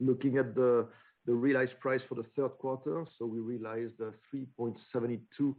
Looking 0.00 0.38
at 0.38 0.54
the 0.54 0.86
realized 1.26 1.78
price 1.80 2.02
for 2.08 2.14
the 2.14 2.26
third 2.36 2.52
quarter, 2.58 3.04
so 3.18 3.26
we 3.26 3.40
realized 3.40 3.98
3.72 4.32 5.54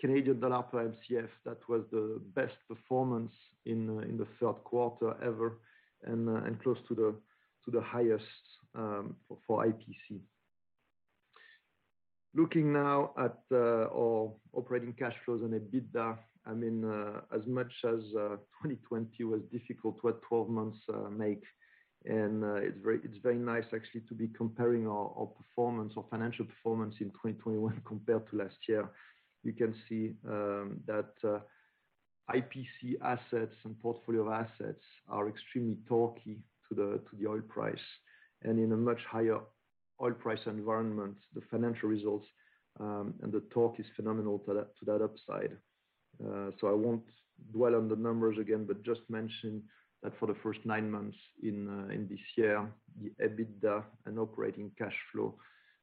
Canadian 0.00 0.40
dollar 0.40 0.62
per 0.62 0.88
Mcf. 0.88 1.28
That 1.44 1.58
was 1.68 1.82
the 1.90 2.20
best 2.34 2.54
performance 2.68 3.32
in 3.66 3.86
the 3.86 4.26
third 4.38 4.62
quarter 4.64 5.16
ever 5.22 5.58
and 6.04 6.62
close 6.62 6.78
to 6.88 6.94
the 7.66 7.80
highest 7.80 8.24
for 8.74 9.64
IPC. 9.64 10.20
Looking 12.34 12.72
now 12.72 13.12
at 13.18 13.38
uh, 13.50 13.88
our 13.92 14.32
operating 14.54 14.92
cash 14.92 15.14
flows 15.24 15.42
and 15.42 15.52
EBITDA, 15.52 16.16
I 16.46 16.52
mean, 16.52 16.84
uh, 16.84 17.20
as 17.34 17.44
much 17.46 17.72
as 17.84 18.00
uh, 18.16 18.36
2020 18.62 19.24
was 19.24 19.40
difficult, 19.52 19.98
what 20.02 20.22
12 20.22 20.48
months 20.48 20.78
make, 21.10 21.42
and 22.04 22.44
it's 22.62 22.78
very 22.82 23.00
it's 23.04 23.18
very 23.22 23.36
nice 23.36 23.64
actually 23.74 24.02
to 24.08 24.14
be 24.14 24.28
comparing 24.28 24.86
our 24.86 25.12
our 25.18 25.26
performance, 25.26 25.92
our 25.96 26.04
financial 26.10 26.46
performance 26.46 26.94
in 27.00 27.08
2021 27.10 27.82
compared 27.86 28.28
to 28.30 28.36
last 28.36 28.56
year. 28.68 28.88
You 29.42 29.52
can 29.52 29.74
see 29.88 30.14
that 30.22 31.42
IPC 32.34 33.00
assets 33.02 33.54
and 33.64 33.80
portfolio 33.80 34.22
of 34.26 34.32
assets 34.32 34.84
are 35.08 35.28
extremely 35.28 35.78
torquey 35.88 36.38
to 36.68 36.74
the, 36.74 37.00
to 37.10 37.16
the 37.18 37.26
oil 37.26 37.40
price. 37.48 37.78
And 38.42 38.58
in 38.58 38.72
a 38.72 38.76
much 38.76 39.00
higher 39.10 39.40
oil 40.00 40.12
price 40.12 40.40
environment, 40.46 41.16
the 41.34 41.42
financial 41.50 41.88
results 41.88 42.26
um, 42.78 43.14
and 43.22 43.32
the 43.32 43.42
torque 43.50 43.80
is 43.80 43.86
phenomenal 43.96 44.38
to 44.46 44.66
that 44.86 45.02
upside. 45.02 45.56
Uh, 46.24 46.50
so 46.60 46.68
I 46.68 46.72
won't 46.72 47.02
dwell 47.52 47.74
on 47.74 47.88
the 47.88 47.96
numbers 47.96 48.38
again, 48.38 48.64
but 48.66 48.82
just 48.82 49.00
mention 49.08 49.62
that 50.02 50.18
for 50.18 50.26
the 50.26 50.36
first 50.42 50.60
nine 50.64 50.90
months 50.90 51.16
in 51.42 51.68
uh, 51.68 51.94
this 52.08 52.20
year, 52.36 52.66
the 53.00 53.10
EBITDA 53.22 53.82
and 54.06 54.18
operating 54.18 54.70
cash 54.78 54.96
flow 55.12 55.34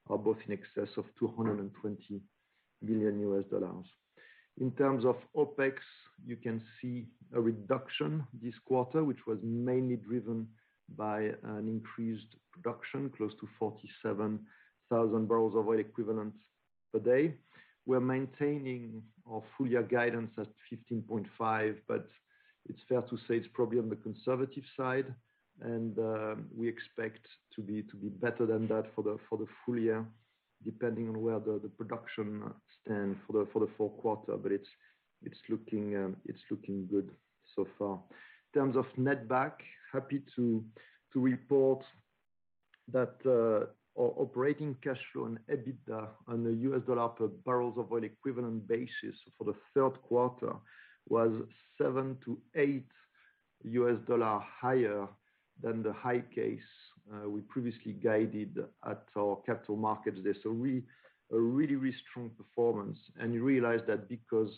are 0.09 0.17
both 0.17 0.37
in 0.47 0.53
excess 0.53 0.89
of 0.97 1.05
$220 1.21 1.69
million. 2.81 3.83
In 4.59 4.71
terms 4.71 5.05
of 5.05 5.17
OpEx, 5.35 5.73
you 6.25 6.35
can 6.35 6.63
see 6.81 7.05
a 7.35 7.39
reduction 7.39 8.25
this 8.41 8.55
quarter, 8.65 9.03
which 9.03 9.27
was 9.27 9.37
mainly 9.43 9.97
driven 9.97 10.47
an 10.99 11.67
increased 11.67 12.35
production, 12.51 13.09
close 13.15 13.33
to 13.39 13.47
47,000 13.59 15.27
barrels 15.27 15.55
of 15.55 15.67
oil 15.67 15.79
equivalent 15.79 16.33
per 16.93 16.99
day. 16.99 17.35
We're 17.85 17.99
maintaining 18.01 19.01
our 19.29 19.41
full 19.57 19.67
year 19.67 19.83
guidance 19.83 20.31
at 20.37 20.47
15.5, 20.91 21.75
but 21.87 22.09
it's 22.69 22.81
fair 22.89 23.01
to 23.01 23.17
say 23.17 23.35
it's 23.35 23.47
probably 23.53 23.79
on 23.79 23.89
the 23.89 23.95
conservative 23.95 24.63
side. 24.75 25.13
And 25.61 25.97
um, 25.97 26.45
we 26.55 26.67
expect 26.67 27.25
to 27.55 27.61
be 27.61 27.83
better 28.09 28.45
than 28.45 28.67
that 28.67 28.85
for 28.93 29.03
the 29.03 29.17
full 29.65 29.79
year, 29.79 30.05
depending 30.63 31.09
on 31.09 31.21
where 31.21 31.39
the 31.39 31.71
production 31.77 32.43
stand 32.81 33.15
for 33.25 33.45
the 33.45 33.69
fourth 33.77 33.97
quarter. 33.97 34.37
But 34.37 34.51
it's 34.51 34.69
um, 35.95 36.15
it's 36.25 36.41
looking 36.51 36.87
good 36.87 37.09
so 37.55 37.67
far. 37.79 37.99
In 38.53 38.61
terms 38.61 38.75
of 38.77 38.85
netback, 38.97 39.53
happy 39.91 40.21
to 40.35 40.63
report 41.15 41.83
that 42.91 43.15
uh, 43.25 43.65
our 43.99 44.13
operating 44.17 44.75
cash 44.83 44.99
flow 45.11 45.25
and 45.25 45.39
EBITDA 45.49 46.07
on 46.27 46.43
the 46.43 46.53
US 46.69 46.81
dollar 46.87 47.09
per 47.09 47.27
barrels 47.27 47.77
of 47.77 47.91
oil 47.91 48.03
equivalent 48.03 48.67
basis 48.67 49.15
for 49.37 49.45
the 49.45 49.55
third 49.73 49.99
quarter 50.03 50.53
was 51.09 51.31
$7-$8 51.81 52.83
higher 54.61 55.07
than 55.61 55.81
the 55.81 55.93
high 55.93 56.23
case 56.35 56.59
uh, 57.11 57.29
we 57.29 57.41
previously 57.41 57.93
guided 57.93 58.57
at 58.85 59.03
our 59.17 59.41
capital 59.45 59.77
markets 59.77 60.19
day. 60.23 60.33
A 60.45 60.49
really 60.49 61.75
really 61.75 61.95
strong 62.09 62.29
performance. 62.37 62.99
And 63.19 63.33
you 63.33 63.43
realize 63.43 63.81
that 63.87 64.07
because 64.07 64.49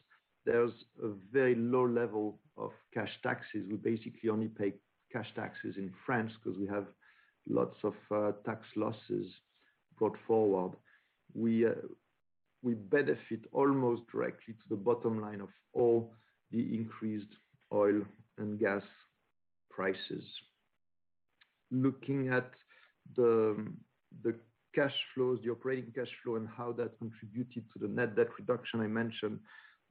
there's 0.46 0.72
a 1.04 1.10
very 1.32 1.56
low 1.56 1.86
level 1.86 2.40
of 2.58 2.72
cash 2.94 3.12
taxes, 3.24 3.66
we 3.70 3.78
basically 3.78 4.30
only 4.30 4.48
pay 4.48 4.74
cash 5.12 5.28
taxes 5.36 5.76
in 5.78 5.92
France 6.06 6.32
because 6.42 6.60
we 6.60 6.68
have 6.68 6.86
lots 7.48 7.78
of 7.84 7.94
uh, 8.12 8.32
tax 8.46 8.66
losses 8.76 9.28
brought 9.98 10.18
forward. 10.28 10.72
Uh, 11.36 11.70
we 12.62 12.74
benefit 12.74 13.42
almost 13.52 14.02
directly 14.12 14.54
to 14.54 14.70
the 14.70 14.76
bottom 14.76 15.22
line 15.22 15.42
of 15.42 15.50
all 15.74 16.14
the 16.52 16.60
increased 16.76 17.32
oil 17.74 18.02
and 18.38 18.60
gas 18.60 18.84
prices. 19.70 20.24
Looking 21.72 22.30
at 22.30 22.50
the 23.16 23.56
cash 24.76 24.94
flows, 25.14 25.40
the 25.44 25.52
operating 25.52 25.92
cash 25.96 26.10
flow 26.24 26.36
and 26.36 26.48
how 26.48 26.72
that 26.74 26.98
contributed 27.00 27.64
to 27.74 27.80
the 27.80 27.88
net 27.88 28.16
debt 28.16 28.28
reduction 28.38 28.82
I 28.82 28.88
mentioned. 28.88 29.40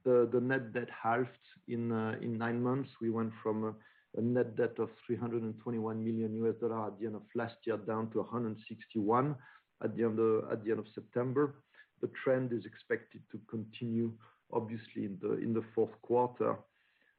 The 0.05 0.39
net 0.41 0.73
debt 0.73 0.89
halved 1.03 1.29
uh, 1.69 2.15
in 2.25 2.37
nine 2.37 2.61
months. 2.61 2.89
We 3.01 3.09
went 3.09 3.31
from 3.43 3.75
a 4.17 4.21
net 4.21 4.55
debt 4.55 4.75
of 4.79 4.89
$321 5.09 5.55
million 5.97 6.45
at 6.47 6.59
the 6.99 7.05
end 7.05 7.15
of 7.15 7.21
last 7.35 7.55
year, 7.63 7.77
down 7.77 8.09
to 8.11 8.23
$161 8.23 8.55
million 9.07 9.35
at 9.81 9.95
the 10.63 10.71
end 10.71 10.79
of 10.79 10.85
September. 10.93 11.55
The 12.01 12.09
trend 12.23 12.53
is 12.53 12.65
expected 12.65 13.21
to 13.31 13.39
continue 13.49 14.11
obviously 14.51 15.05
in 15.05 15.53
the 15.53 15.63
fourth 15.75 15.91
quarter. 16.01 16.55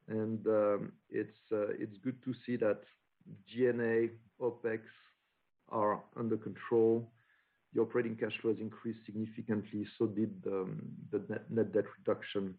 And 0.09 0.45
um, 0.47 0.93
uh, 1.14 1.68
it's 1.78 1.99
good 2.03 2.22
to 2.24 2.34
see 2.45 2.57
that 2.57 2.80
G&A, 3.47 4.11
OpEx 4.43 4.80
are 5.68 6.03
under 6.16 6.36
control. 6.36 7.12
The 7.74 7.82
operating 7.82 8.16
cash 8.16 8.32
flows 8.43 8.57
increased 8.61 9.01
significantly, 9.07 9.86
so 9.97 10.07
did 10.07 10.34
um, 10.47 10.80
the 11.12 11.22
net 11.49 11.72
debt 11.72 11.84
reduction 11.99 12.55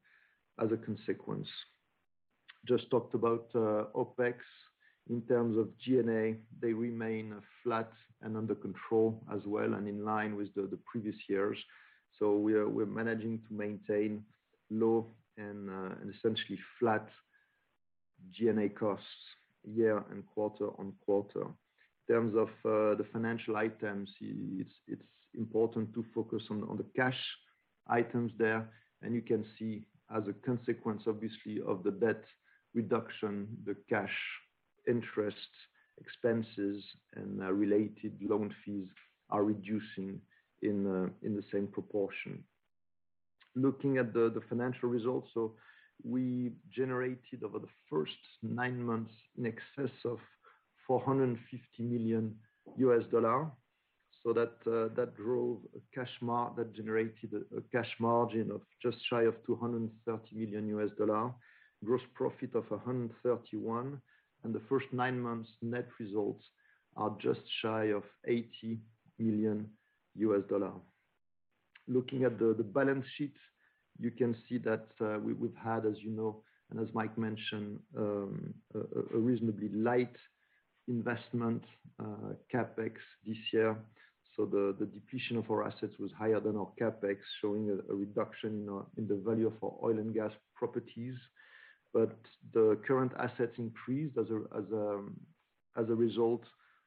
as 0.63 0.71
a 0.71 0.77
consequence. 0.77 1.49
Just 2.67 2.89
talked 2.89 3.15
about 3.15 3.47
uh, 3.55 3.85
OpEx. 3.95 4.35
In 5.09 5.21
terms 5.23 5.57
of 5.57 5.67
G&A, 5.79 6.37
they 6.61 6.73
remain 6.73 7.33
uh, 7.33 7.39
flat 7.63 7.91
and 8.21 8.37
under 8.37 8.53
control 8.53 9.23
as 9.33 9.41
well, 9.45 9.73
and 9.73 9.87
in 9.87 10.05
line 10.05 10.35
with 10.35 10.53
the 10.53 10.77
previous 10.85 11.15
years. 11.27 11.57
So 12.19 12.37
We're 12.37 12.85
managing 12.85 13.39
to 13.47 13.53
maintain 13.53 14.23
low 14.69 15.07
and 15.37 15.69
uh, 15.69 15.95
essentially 16.15 16.59
flat 16.79 17.07
G&A 18.31 18.69
costs 18.69 19.05
year 19.63 20.03
and 20.11 20.23
quarter 20.27 20.69
on 20.79 20.93
quarter. 21.03 21.45
In 22.07 22.15
terms 22.15 22.35
of 22.35 22.49
the 22.63 23.05
financial 23.11 23.55
items, 23.55 24.09
it's 24.19 25.01
important 25.35 25.93
to 25.93 26.05
focus 26.13 26.43
on 26.49 26.61
the 26.77 26.85
cash 26.95 27.19
items 27.87 28.31
there. 28.37 28.69
And 29.01 29.15
you 29.15 29.21
can 29.21 29.45
see 29.57 29.85
as 30.15 30.23
a 30.27 30.33
consequence, 30.45 31.03
obviously, 31.07 31.59
of 31.65 31.83
the 31.83 31.91
debt 31.91 32.23
reduction, 32.73 33.47
the 33.65 33.75
cash 33.89 34.15
interest 34.87 35.37
expenses 35.99 36.83
and 37.15 37.39
related 37.39 38.13
loan 38.21 38.53
fees 38.65 38.87
are 39.29 39.43
reducing 39.43 40.19
in 40.61 40.83
the 41.23 41.43
same 41.51 41.67
proportion. 41.67 42.43
Looking 43.55 43.97
at 43.97 44.13
the 44.13 44.41
financial 44.49 44.89
results. 44.89 45.29
So 45.33 45.55
we 46.03 46.53
generated 46.75 47.43
over 47.43 47.59
the 47.59 47.73
first 47.89 48.17
nine 48.41 48.81
months 48.81 49.13
in 49.37 49.45
excess 49.45 49.93
of 50.05 50.19
$450 50.89 51.37
million. 51.79 52.35
So 54.23 54.33
that 54.33 54.53
uh 54.67 54.93
that 54.95 55.15
drove 55.15 55.57
a 55.75 55.79
cash 55.95 56.11
mar 56.21 56.53
that 56.55 56.75
generated 56.75 57.33
a 57.57 57.61
cash 57.75 57.89
margin 57.99 58.51
of 58.51 58.61
just 58.81 58.97
shy 59.09 59.23
of 59.23 59.35
$230 59.47 59.89
million. 60.33 60.89
Gross 61.83 62.01
profit 62.13 62.55
of 62.55 62.69
131, 62.69 64.01
and 64.43 64.53
The 64.53 64.61
first 64.69 64.85
nine 64.91 65.19
months 65.19 65.49
net 65.61 65.87
results 65.99 66.43
are 66.97 67.15
just 67.21 67.41
shy 67.61 67.85
of 67.85 68.03
$80 68.27 68.79
million. 69.19 69.69
Looking 71.87 72.23
at 72.23 72.39
the 72.39 72.65
balance 72.73 73.05
sheet, 73.15 73.35
you 73.99 74.11
can 74.11 74.35
see 74.47 74.57
that 74.59 74.87
uh, 74.99 75.19
we've 75.19 75.55
had, 75.63 75.85
as 75.85 75.95
you 75.99 76.11
know, 76.11 76.43
and 76.69 76.79
as 76.79 76.87
Mike 76.93 77.17
mentioned, 77.17 77.79
um, 77.97 78.53
a 78.75 79.17
reasonably 79.17 79.69
light 79.69 80.15
investment 80.87 81.63
uh, 81.99 82.33
CapEx 82.53 82.93
this 83.25 83.37
year. 83.51 83.75
So 84.35 84.45
the 84.45 84.85
depletion 84.85 85.37
of 85.37 85.51
our 85.51 85.67
assets 85.67 85.93
was 85.99 86.11
higher 86.17 86.39
than 86.39 86.55
our 86.55 86.71
CapEx, 86.79 87.17
showing 87.41 87.69
a 87.89 87.93
reduction 87.93 88.67
in 88.97 89.07
the 89.07 89.15
value 89.15 89.47
of 89.47 89.53
our 89.63 89.75
oil 89.83 89.99
and 89.99 90.13
gas 90.13 90.31
properties. 90.55 91.15
But 91.93 92.17
the 92.53 92.79
current 92.87 93.11
assets 93.19 93.53
increased 93.57 94.17
as 94.17 94.29
a 94.29 95.95
result 95.95 96.43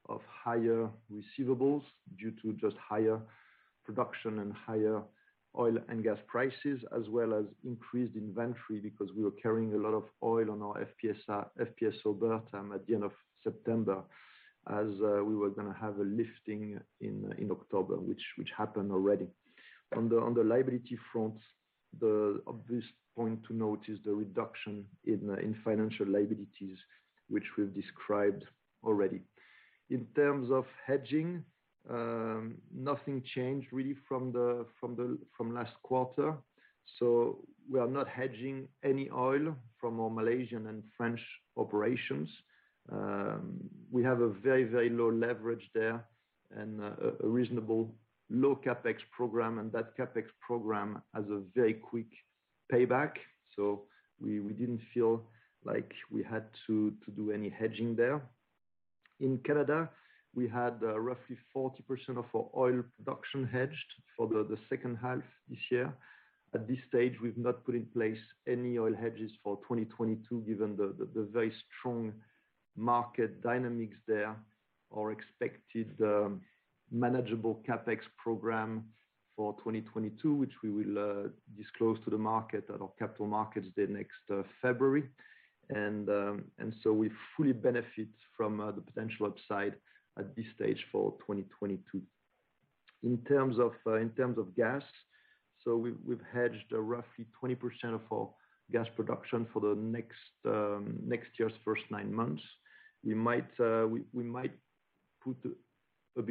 of 0.09 0.20
higher 0.44 0.88
receivables 1.12 1.82
due 2.18 2.32
to 2.42 2.52
just 2.55 2.76
higher 2.76 3.20
production 3.84 4.38
and 4.38 4.52
higher 4.52 5.02
oil 5.57 5.76
and 5.88 6.02
gas 6.02 6.18
prices, 6.26 6.80
as 6.96 7.09
well 7.09 7.32
as 7.34 7.44
increased 7.64 8.16
inventory 8.16 8.80
because 8.82 9.09
we 9.16 9.22
were 9.22 9.30
carrying 9.42 9.74
a 9.74 9.78
lot 9.78 9.94
of 9.94 10.05
oil 10.22 10.50
on 10.50 10.62
our 10.62 10.86
FPSO 10.98 12.18
Bertam 12.18 12.74
at 12.74 12.86
the 12.86 12.94
end 12.94 13.05
of 13.05 13.12
September 13.42 14.02
as 14.68 14.86
uh, 15.02 15.22
we 15.22 15.36
were 15.36 15.50
gonna 15.50 15.76
have 15.78 15.98
a 15.98 16.02
lifting 16.02 16.80
in 17.00 17.48
October, 17.50 17.96
which 17.96 18.22
happened 18.57 18.90
already. 18.90 19.26
On 19.94 20.09
the 20.09 20.42
liability 20.42 20.98
front, 21.12 21.36
the 22.00 22.42
obvious 22.46 22.84
point 23.16 23.44
to 23.46 23.54
note 23.54 23.84
is 23.88 23.98
the 24.04 24.12
reduction 24.12 24.84
uh, 25.08 25.34
in 25.34 25.56
financial 25.64 26.06
liabilities, 26.06 26.78
which 27.28 27.44
we've 27.56 27.74
described 27.74 28.44
already. 28.84 29.20
In 29.90 30.06
terms 30.16 30.50
of 30.50 30.64
hedging, 30.86 31.44
um, 31.90 32.54
nothing 32.74 33.22
changed 33.34 33.68
really 33.72 33.96
from 34.08 34.32
last 35.54 35.72
quarter. 35.82 36.34
So 36.98 37.38
we 37.70 37.78
are 37.78 37.88
not 37.88 38.08
hedging 38.08 38.68
any 38.82 39.10
oil 39.10 39.54
from 39.80 40.00
our 40.00 40.10
Malaysian 40.10 40.66
and 40.66 40.82
French 40.96 41.20
operations. 41.56 42.28
Um, 42.92 43.60
we 43.90 44.02
have 44.02 44.20
a 44.20 44.28
very, 44.28 44.64
very 44.64 44.90
low 44.90 45.10
leverage 45.10 45.70
there 45.74 46.04
and 46.56 46.80
uh, 46.80 47.12
a 47.22 47.28
reasonable 47.28 47.94
low 48.30 48.58
CapEx 48.64 48.96
program, 49.10 49.58
and 49.58 49.72
that 49.72 49.96
CapEx 49.96 50.24
program 50.40 51.02
has 51.14 51.24
a 51.30 51.40
very 51.54 51.74
quick 51.74 52.06
payback. 52.72 53.12
So 53.56 53.82
we 54.20 54.38
didn't 54.52 54.80
feel 54.92 55.22
like 55.64 55.92
we 56.10 56.22
had 56.22 56.44
to 56.66 56.92
do 57.16 57.30
any 57.30 57.48
hedging 57.48 57.96
there. 57.96 58.22
In 59.20 59.38
Canada, 59.38 59.88
we 60.34 60.48
had 60.48 60.74
uh, 60.82 60.98
roughly 60.98 61.36
40% 61.56 62.18
of 62.18 62.24
our 62.34 62.48
oil 62.56 62.82
production 62.96 63.46
hedged 63.46 63.90
for 64.16 64.26
the 64.26 64.58
second 64.68 64.96
half 65.00 65.22
this 65.48 65.60
year. 65.70 65.92
At 66.54 66.68
this 66.68 66.78
stage, 66.88 67.14
we've 67.22 67.38
not 67.38 67.64
put 67.64 67.74
in 67.74 67.86
place 67.86 68.18
any 68.46 68.78
oil 68.78 68.94
hedges 68.94 69.30
for 69.42 69.56
2022, 69.68 70.44
given 70.46 70.76
the 70.76 71.28
very 71.32 71.52
strong 71.78 72.12
market 72.76 73.42
dynamics 73.42 73.96
there. 74.06 74.36
Our 74.96 75.12
expected 75.12 75.90
um, 76.00 76.42
manageable 76.90 77.60
CapEx 77.68 78.00
program 78.16 78.84
for 79.37 79.53
2022, 79.55 80.35
which 80.35 80.53
we 80.62 80.70
will 80.70 80.99
uh, 80.99 81.28
disclose 81.57 81.99
to 82.05 82.11
the 82.11 82.18
market 82.18 82.64
at 82.72 82.80
our 82.80 82.91
Capital 82.99 83.26
Markets 83.26 83.66
Day 83.76 83.87
next 83.89 84.12
uh, 84.30 84.43
February. 84.62 85.05
And 85.70 86.09
um 86.11 86.45
so 86.82 86.93
we 86.93 87.11
fully 87.37 87.53
benefit 87.53 88.09
from 88.37 88.61
uh, 88.61 88.70
the 88.72 88.82
potential 88.82 89.26
upside 89.26 89.74
at 90.18 90.37
this 90.37 90.45
stage 90.55 90.85
for 90.93 91.12
2022. 91.26 92.03
In 93.03 93.18
terms 93.24 93.59
of 93.59 94.55
gas, 94.57 94.82
so 95.62 95.76
we've 95.76 96.20
hedged 96.32 96.72
roughly 96.72 97.26
20% 97.43 97.59
of 97.95 98.01
our 98.12 98.28
gas 98.72 98.87
production 98.97 99.47
for 99.53 99.61
the 99.61 99.74
next 99.74 100.35
um, 100.47 101.01
year's 101.39 101.53
first 101.64 101.82
nine 101.91 102.12
months. 102.12 102.43
We 103.03 103.14
might 103.14 103.51
put 105.22 105.37
a 106.18 106.22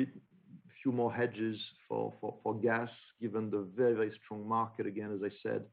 few 0.84 0.92
more 0.92 1.12
hedges 1.12 1.58
for 1.88 2.14
gas, 2.62 2.90
given 3.20 3.50
the 3.50 3.66
very 3.76 4.12
strong 4.24 4.48
market, 4.48 4.86
again, 4.86 5.12
as 5.16 5.22
I 5.24 5.34
said, 5.42 5.64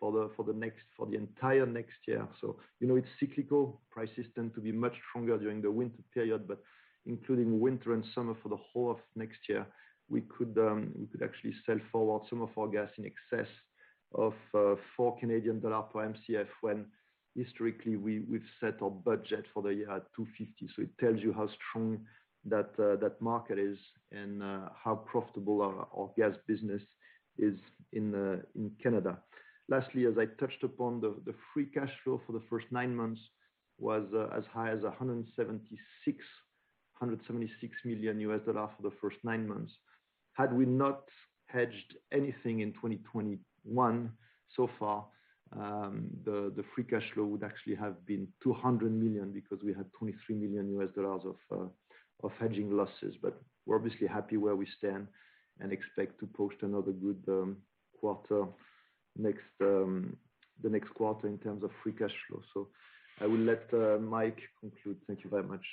for 0.00 0.12
the 0.12 1.16
entire 1.16 1.66
next 1.66 1.98
year. 2.06 2.26
So 2.40 2.56
you 2.80 2.86
know, 2.88 2.96
it's 2.96 3.08
cyclical. 3.20 3.80
Prices 3.90 4.26
tend 4.34 4.54
to 4.54 4.60
be 4.60 4.72
much 4.72 4.94
stronger 5.08 5.36
during 5.38 5.62
the 5.62 5.70
winter 5.70 6.02
period, 6.14 6.48
but 6.48 6.58
including 7.06 7.60
winter 7.60 7.94
and 7.94 8.04
summer 8.14 8.34
for 8.42 8.48
the 8.48 8.56
whole 8.56 8.90
of 8.92 8.98
next 9.16 9.38
year, 9.48 9.66
we 10.08 10.22
could 10.22 10.56
um, 10.58 10.92
actually 11.22 11.54
sell 11.66 11.78
forward 11.90 12.22
some 12.28 12.42
of 12.42 12.50
our 12.58 12.68
gas 12.68 12.90
in 12.98 13.04
excess 13.04 13.48
of 14.14 14.34
uh, 14.54 14.74
4 14.96 15.18
Canadian 15.18 15.60
dollar 15.60 15.82
per 15.82 16.00
Mcf, 16.00 16.48
when 16.60 16.86
historically 17.34 17.96
we've 17.96 18.44
set 18.60 18.82
our 18.82 18.90
budget 18.90 19.46
for 19.54 19.62
the 19.62 19.70
year 19.70 19.90
at 19.90 20.04
2.50. 20.18 20.48
It 20.78 20.90
tells 21.00 21.20
you 21.20 21.32
how 21.32 21.48
strong 21.48 22.00
Uh, 22.50 22.96
that 22.96 23.20
market 23.20 23.56
is 23.56 23.78
and 24.10 24.42
uh, 24.42 24.68
how 24.74 24.96
profitable 24.96 25.62
our 25.62 26.10
gas 26.18 26.34
business 26.48 26.82
is 27.38 27.54
uh, 27.96 28.36
in 28.56 28.72
Canada. 28.82 29.18
Lastly, 29.68 30.06
as 30.06 30.18
I 30.18 30.26
touched 30.40 30.64
upon, 30.64 31.00
the 31.00 31.34
free 31.54 31.66
cash 31.66 31.92
flow 32.02 32.20
for 32.26 32.32
the 32.32 32.42
first 32.50 32.66
nine 32.72 32.96
months 32.96 33.20
was 33.78 34.02
as 34.36 34.44
high 34.52 34.70
as 34.70 34.82
176 34.82 36.24
million 37.84 38.20
US 38.20 38.40
dollars 38.44 38.70
for 38.76 38.82
the 38.82 38.96
first 39.00 39.18
nine 39.22 39.46
months. 39.46 39.72
Had 40.32 40.52
we 40.52 40.66
not 40.66 41.08
hedged 41.46 41.96
anything 42.12 42.58
in 42.60 42.72
2021 42.72 44.10
so 44.56 44.68
far, 44.80 45.06
um, 45.56 46.08
the 46.24 46.64
free 46.74 46.84
cash 46.84 47.08
flow 47.14 47.24
would 47.24 47.44
actually 47.44 47.76
have 47.76 48.04
been 48.04 48.26
200 48.42 48.90
million 48.90 49.32
because 49.32 49.62
we 49.62 49.72
had 49.72 49.86
23 49.96 50.34
million 50.34 50.76
US 50.80 50.90
dollars 50.96 51.22
of 51.24 51.36
hedging 52.38 52.76
losses. 52.76 53.16
But 53.20 53.40
we're 53.66 53.76
obviously 53.76 54.06
happy 54.06 54.36
where 54.36 54.56
we 54.56 54.66
stand 54.78 55.08
and 55.60 55.72
expect 55.72 56.20
to 56.20 56.26
post 56.26 56.56
another 56.62 56.92
good 56.92 57.22
um, 57.28 57.56
quarter 57.98 58.46
next, 59.16 59.40
um, 59.60 60.16
the 60.62 60.70
next 60.70 60.90
quarter 60.94 61.26
in 61.26 61.38
terms 61.38 61.62
of 61.64 61.70
free 61.82 61.92
cash 61.92 62.14
flow. 62.28 62.40
So, 62.54 62.68
I 63.20 63.26
will 63.26 63.38
let 63.38 63.62
uh, 63.72 63.98
Mike 63.98 64.40
conclude. 64.60 64.96
Thank 65.06 65.22
you 65.22 65.30
very 65.30 65.44
much. 65.44 65.64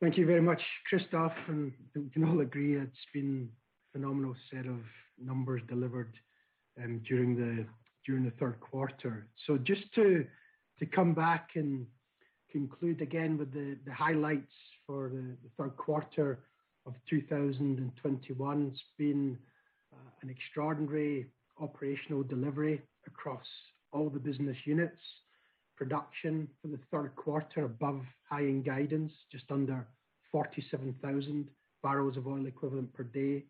Thank 0.00 0.18
you 0.18 0.26
very 0.26 0.42
much, 0.42 0.60
Christophe. 0.88 1.32
We 1.48 2.10
can 2.12 2.24
all 2.24 2.40
agree 2.40 2.76
it's 2.76 3.06
been 3.14 3.48
phenomenal 3.92 4.34
set 4.50 4.66
of 4.66 4.80
numbers 5.18 5.62
delivered 5.68 6.12
um, 6.82 7.00
during 7.08 7.36
the 7.36 8.32
third 8.38 8.60
quarter. 8.60 9.28
So, 9.46 9.58
just 9.58 9.82
to 9.94 10.26
come 10.84 11.14
back 11.14 11.50
and 11.54 11.86
conclude 12.52 13.00
again 13.00 13.38
with 13.38 13.52
the 13.54 13.76
highlights 13.90 14.52
for 14.86 15.08
the 15.08 15.36
third 15.56 15.74
quarter 15.78 16.40
of 16.86 16.94
2021. 17.08 18.70
It's 18.70 18.82
been 18.98 19.38
uh, 19.92 19.96
an 20.20 20.28
extraordinary 20.28 21.30
operational 21.60 22.22
delivery 22.22 22.82
across 23.06 23.46
all 23.92 24.10
the 24.10 24.18
business 24.18 24.56
units. 24.66 25.00
Production 25.76 26.48
for 26.60 26.68
the 26.68 26.78
third 26.90 27.14
quarter 27.16 27.64
above 27.64 28.02
high-end 28.28 28.64
guidance, 28.64 29.12
just 29.32 29.44
under 29.50 29.86
47,000 30.30 31.48
barrels 31.82 32.16
of 32.16 32.26
oil 32.26 32.46
equivalent 32.46 32.92
per 32.92 33.02
day. 33.04 33.44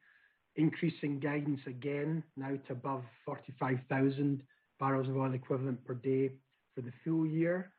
Increasing 0.56 1.18
guidance 1.18 1.60
again, 1.66 2.22
now 2.36 2.52
to 2.66 2.72
above 2.72 3.02
45,000 3.24 4.42
barrels 4.78 5.08
of 5.08 5.16
oil 5.16 5.34
equivalent 5.34 5.84
per 5.84 5.94
day 5.94 6.30
for 6.76 6.82
the 6.82 6.92
full 7.02 7.26
year. 7.26 7.72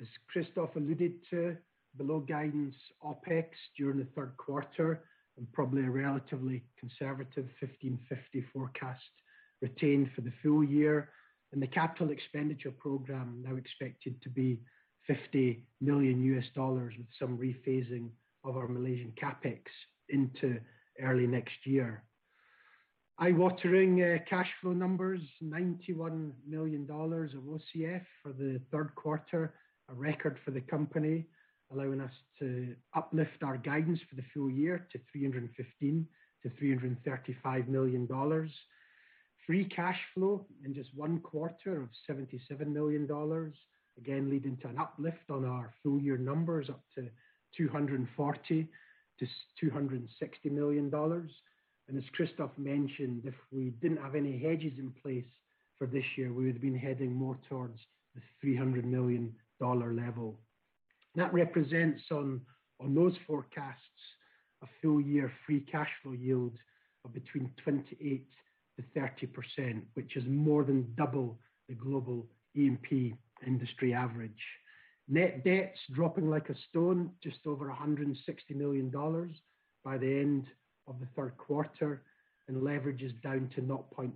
As 0.00 0.08
Christophe 0.32 0.74
alluded 0.74 1.12
to, 1.30 1.56
below 1.98 2.20
guidance 2.20 2.74
OpEx 3.04 3.44
during 3.76 3.98
the 3.98 4.08
third 4.16 4.34
quarter 4.38 5.04
and 5.36 5.52
probably 5.52 5.84
a 5.84 5.90
relatively 5.90 6.64
conservative 6.80 7.46
1,550 7.60 8.44
forecast 8.52 9.00
retained 9.60 10.10
for 10.14 10.22
the 10.22 10.32
full 10.42 10.64
year. 10.64 11.10
And 11.52 11.62
the 11.62 11.66
capital 11.66 12.10
expenditure 12.10 12.70
program 12.70 13.42
now 13.46 13.56
expected 13.56 14.20
to 14.22 14.30
be 14.30 14.60
$50 15.08 15.60
million 15.82 16.34
with 16.34 17.06
some 17.18 17.36
rephasing 17.36 18.08
of 18.44 18.56
our 18.56 18.68
Malaysian 18.68 19.12
CapEx 19.22 19.60
into 20.08 20.58
early 21.02 21.26
next 21.26 21.66
year. 21.66 22.02
Eye-watering 23.22 24.02
uh, 24.02 24.18
cash 24.28 24.48
flow 24.60 24.72
numbers, 24.72 25.20
$91 25.44 26.32
million 26.44 26.82
of 26.82 26.88
OCF 26.90 28.02
for 28.20 28.32
the 28.32 28.60
third 28.72 28.92
quarter, 28.96 29.54
a 29.88 29.94
record 29.94 30.40
for 30.44 30.50
the 30.50 30.60
company, 30.62 31.26
allowing 31.72 32.00
us 32.00 32.10
to 32.40 32.74
uplift 32.96 33.44
our 33.44 33.58
guidance 33.58 34.00
for 34.10 34.16
the 34.16 34.24
full 34.34 34.50
year 34.50 34.88
to 34.90 34.98
$315 35.16 36.04
million-$335 36.42 37.68
million. 37.68 38.08
Free 39.46 39.66
cash 39.66 40.00
flow 40.14 40.44
in 40.64 40.74
just 40.74 40.90
one 40.96 41.20
quarter 41.20 41.80
of 41.80 41.90
$77 42.10 42.66
million, 42.66 43.04
again, 43.98 44.30
leading 44.30 44.56
to 44.62 44.68
an 44.68 44.78
uplift 44.80 45.30
on 45.30 45.44
our 45.44 45.72
full 45.84 46.00
year 46.00 46.18
numbers 46.18 46.68
up 46.68 46.82
to 46.96 47.08
$240 47.56 48.66
million-$260 49.20 50.50
million. 50.50 50.90
And 51.88 51.98
as 51.98 52.04
Christophe 52.14 52.56
mentioned, 52.56 53.24
if 53.26 53.34
we 53.50 53.70
didn't 53.82 54.02
have 54.02 54.14
any 54.14 54.38
hedges 54.38 54.78
in 54.78 54.92
place 55.02 55.26
for 55.78 55.86
this 55.86 56.04
year, 56.16 56.32
we 56.32 56.46
would 56.46 56.54
have 56.54 56.62
been 56.62 56.78
heading 56.78 57.12
more 57.12 57.36
towards 57.48 57.78
the 58.14 58.22
$300 58.46 58.84
million 58.84 59.34
level. 59.60 60.38
That 61.14 61.34
represents 61.34 62.02
on 62.10 62.40
those 62.80 63.14
forecasts 63.26 63.78
a 64.62 64.66
full 64.80 65.00
year 65.00 65.30
free 65.46 65.60
cash 65.60 65.90
flow 66.02 66.12
yield 66.12 66.56
of 67.04 67.12
between 67.12 67.50
28%-30%, 67.66 69.82
which 69.94 70.16
is 70.16 70.24
more 70.26 70.64
than 70.64 70.94
double 70.96 71.38
the 71.68 71.74
global 71.74 72.26
E&P 72.54 73.14
industry 73.46 73.92
average. 73.92 74.42
Net 75.08 75.44
debt's 75.44 75.80
dropping 75.92 76.30
like 76.30 76.48
a 76.48 76.54
stone, 76.70 77.10
just 77.22 77.44
over 77.44 77.66
$160 77.66 78.16
million 78.54 78.90
by 79.84 79.98
the 79.98 80.06
end 80.06 80.46
of 80.86 80.98
the 81.00 81.06
third 81.16 81.36
quarter, 81.38 82.02
and 82.48 82.62
leverage 82.62 83.02
is 83.02 83.12
down 83.22 83.50
to 83.54 83.62
0.6x 83.62 84.12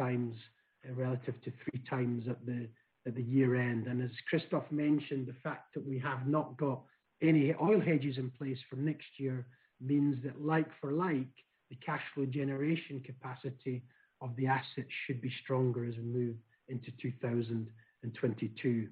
uh, 0.00 0.92
relative 0.94 1.34
to 1.42 1.50
3x 1.50 2.28
at 2.28 3.14
the 3.14 3.22
year-end. 3.22 3.86
And 3.86 4.02
as 4.02 4.10
Christophe 4.28 4.70
mentioned, 4.70 5.26
the 5.26 5.36
fact 5.42 5.74
that 5.74 5.86
we 5.86 5.98
have 5.98 6.26
not 6.26 6.56
got 6.56 6.82
any 7.22 7.54
oil 7.60 7.80
hedges 7.80 8.18
in 8.18 8.30
place 8.30 8.58
for 8.68 8.76
next 8.76 9.06
year 9.18 9.46
means 9.80 10.22
that 10.24 10.40
like 10.40 10.68
for 10.80 10.92
like, 10.92 11.28
the 11.70 11.76
cash 11.84 12.02
flow 12.14 12.26
generation 12.26 13.02
capacity 13.04 13.82
of 14.20 14.34
the 14.36 14.46
assets 14.46 14.88
should 15.06 15.20
be 15.20 15.32
stronger 15.42 15.84
as 15.84 15.96
we 15.96 16.02
move 16.02 16.36
into 16.68 16.90
2022. 17.02 18.88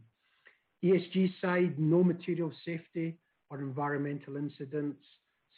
ESG 0.84 1.40
side, 1.40 1.78
no 1.78 2.02
material 2.02 2.52
safety 2.64 3.18
or 3.50 3.60
environmental 3.60 4.36
incidents. 4.36 5.04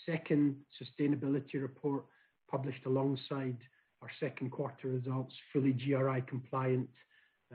Second 0.07 0.57
sustainability 0.81 1.61
report 1.61 2.05
published 2.51 2.87
alongside 2.87 3.57
our 4.03 4.11
second 4.21 4.51
quarter 4.51 4.89
results, 4.89 5.35
fully 5.53 5.73
GRI 5.73 6.23
compliant, 6.27 6.89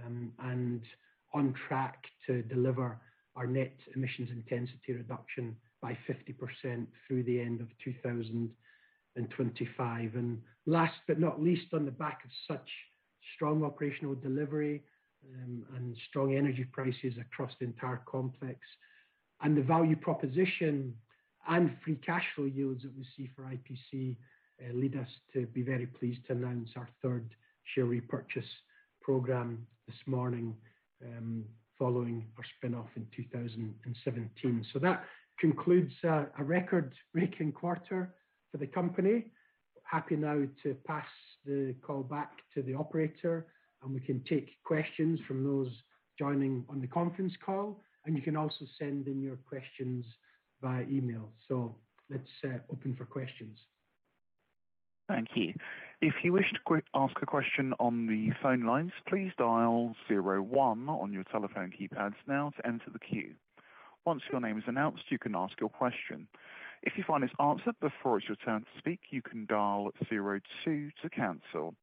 um, 0.03 0.31
and 0.39 0.81
on 1.33 1.53
track 1.67 2.03
to 2.25 2.41
deliver 2.43 2.99
our 3.35 3.45
net 3.45 3.73
emissions 3.95 4.29
intensity 4.31 4.93
reduction 4.93 5.55
by 5.81 5.97
50% 6.09 6.87
through 7.07 7.23
the 7.23 7.39
end 7.39 7.61
of 7.61 7.67
2025. 7.83 10.11
Last 10.65 10.95
but 11.07 11.19
not 11.19 11.41
least, 11.41 11.73
on 11.73 11.85
the 11.85 11.91
back 11.91 12.25
of 12.25 12.31
such 12.47 12.69
strong 13.35 13.63
operational 13.63 14.15
delivery 14.15 14.81
um, 15.35 15.63
and 15.75 15.95
strong 16.09 16.35
energy 16.35 16.65
prices 16.71 17.13
across 17.19 17.51
the 17.59 17.65
entire 17.65 18.01
complex, 18.05 18.59
and 19.41 19.55
the 19.55 19.61
value 19.61 19.95
proposition 19.95 20.93
and 21.49 21.75
free 21.83 21.99
cash 22.05 22.23
flow 22.35 22.45
yields 22.45 22.83
that 22.83 22.95
we 22.95 23.05
see 23.17 23.29
for 23.35 23.43
IPC 23.43 24.15
uh, 24.61 24.73
lead 24.73 24.95
us 24.95 25.07
to 25.33 25.47
be 25.47 25.63
very 25.63 25.87
pleased 25.87 26.25
to 26.27 26.33
announce 26.33 26.69
our 26.75 26.87
third 27.01 27.29
share 27.73 27.85
repurchase 27.85 28.43
program 29.01 29.65
this 29.87 29.97
morning, 30.05 30.55
um, 31.03 31.43
following 31.77 32.27
our 32.37 32.43
spin-off 32.57 32.89
in 32.95 33.07
2017. 33.15 34.65
That 34.81 35.03
concludes 35.39 35.93
uh, 36.03 36.25
a 36.37 36.43
record-breaking 36.43 37.53
quarter 37.53 38.13
for 38.51 38.57
the 38.57 38.67
company. 38.67 39.31
Happy 39.83 40.15
now 40.15 40.43
to 40.61 40.75
pass 40.85 41.07
the 41.45 41.73
call 41.81 42.03
back 42.03 42.31
to 42.53 42.61
the 42.61 42.75
operator, 42.75 43.47
and 43.81 43.93
we 43.93 44.01
can 44.01 44.21
take 44.29 44.61
questions 44.63 45.19
from 45.27 45.43
those 45.43 45.71
joining 46.19 46.63
on 46.69 46.79
the 46.81 46.87
conference 46.87 47.33
call, 47.43 47.81
and 48.05 48.15
you 48.15 48.21
can 48.21 48.35
also 48.35 48.65
send 48.77 49.07
in 49.07 49.21
your 49.21 49.37
questions 49.47 50.05
via 50.61 50.83
email. 50.83 51.29
So 51.47 51.75
let's 52.09 52.29
uh, 52.43 52.59
open 52.71 52.95
for 52.95 53.05
questions. 53.05 53.57
Thank 55.07 55.29
you. 55.35 55.53
If 56.01 56.13
you 56.23 56.31
wish 56.31 56.51
to 56.53 56.81
ask 56.93 57.15
a 57.21 57.25
question 57.25 57.73
on 57.79 58.05
the 58.05 58.29
phone 58.41 58.63
lines, 58.63 58.91
please 59.07 59.31
dial 59.37 59.95
zero 60.07 60.41
one 60.41 60.87
on 60.87 61.11
your 61.11 61.23
telephone 61.23 61.71
keypads 61.71 62.13
now 62.27 62.51
to 62.57 62.67
enter 62.67 62.91
the 62.93 62.99
queue. 62.99 63.33
Once 64.05 64.21
your 64.31 64.39
name 64.39 64.57
is 64.57 64.63
announced, 64.67 65.03
you 65.09 65.17
can 65.17 65.35
ask 65.35 65.59
your 65.59 65.69
question. 65.69 66.27
If 66.83 66.93
you 66.95 67.03
find 67.05 67.23
it's 67.23 67.33
answered 67.39 67.75
before 67.81 68.19
it's 68.19 68.27
your 68.27 68.37
turn 68.37 68.61
to 68.61 68.67
speak, 68.77 68.99
you 69.09 69.21
can 69.21 69.45
dial 69.47 69.91
zero 70.07 70.39
two 70.63 70.91
to 71.01 71.09
cancel. 71.09 71.75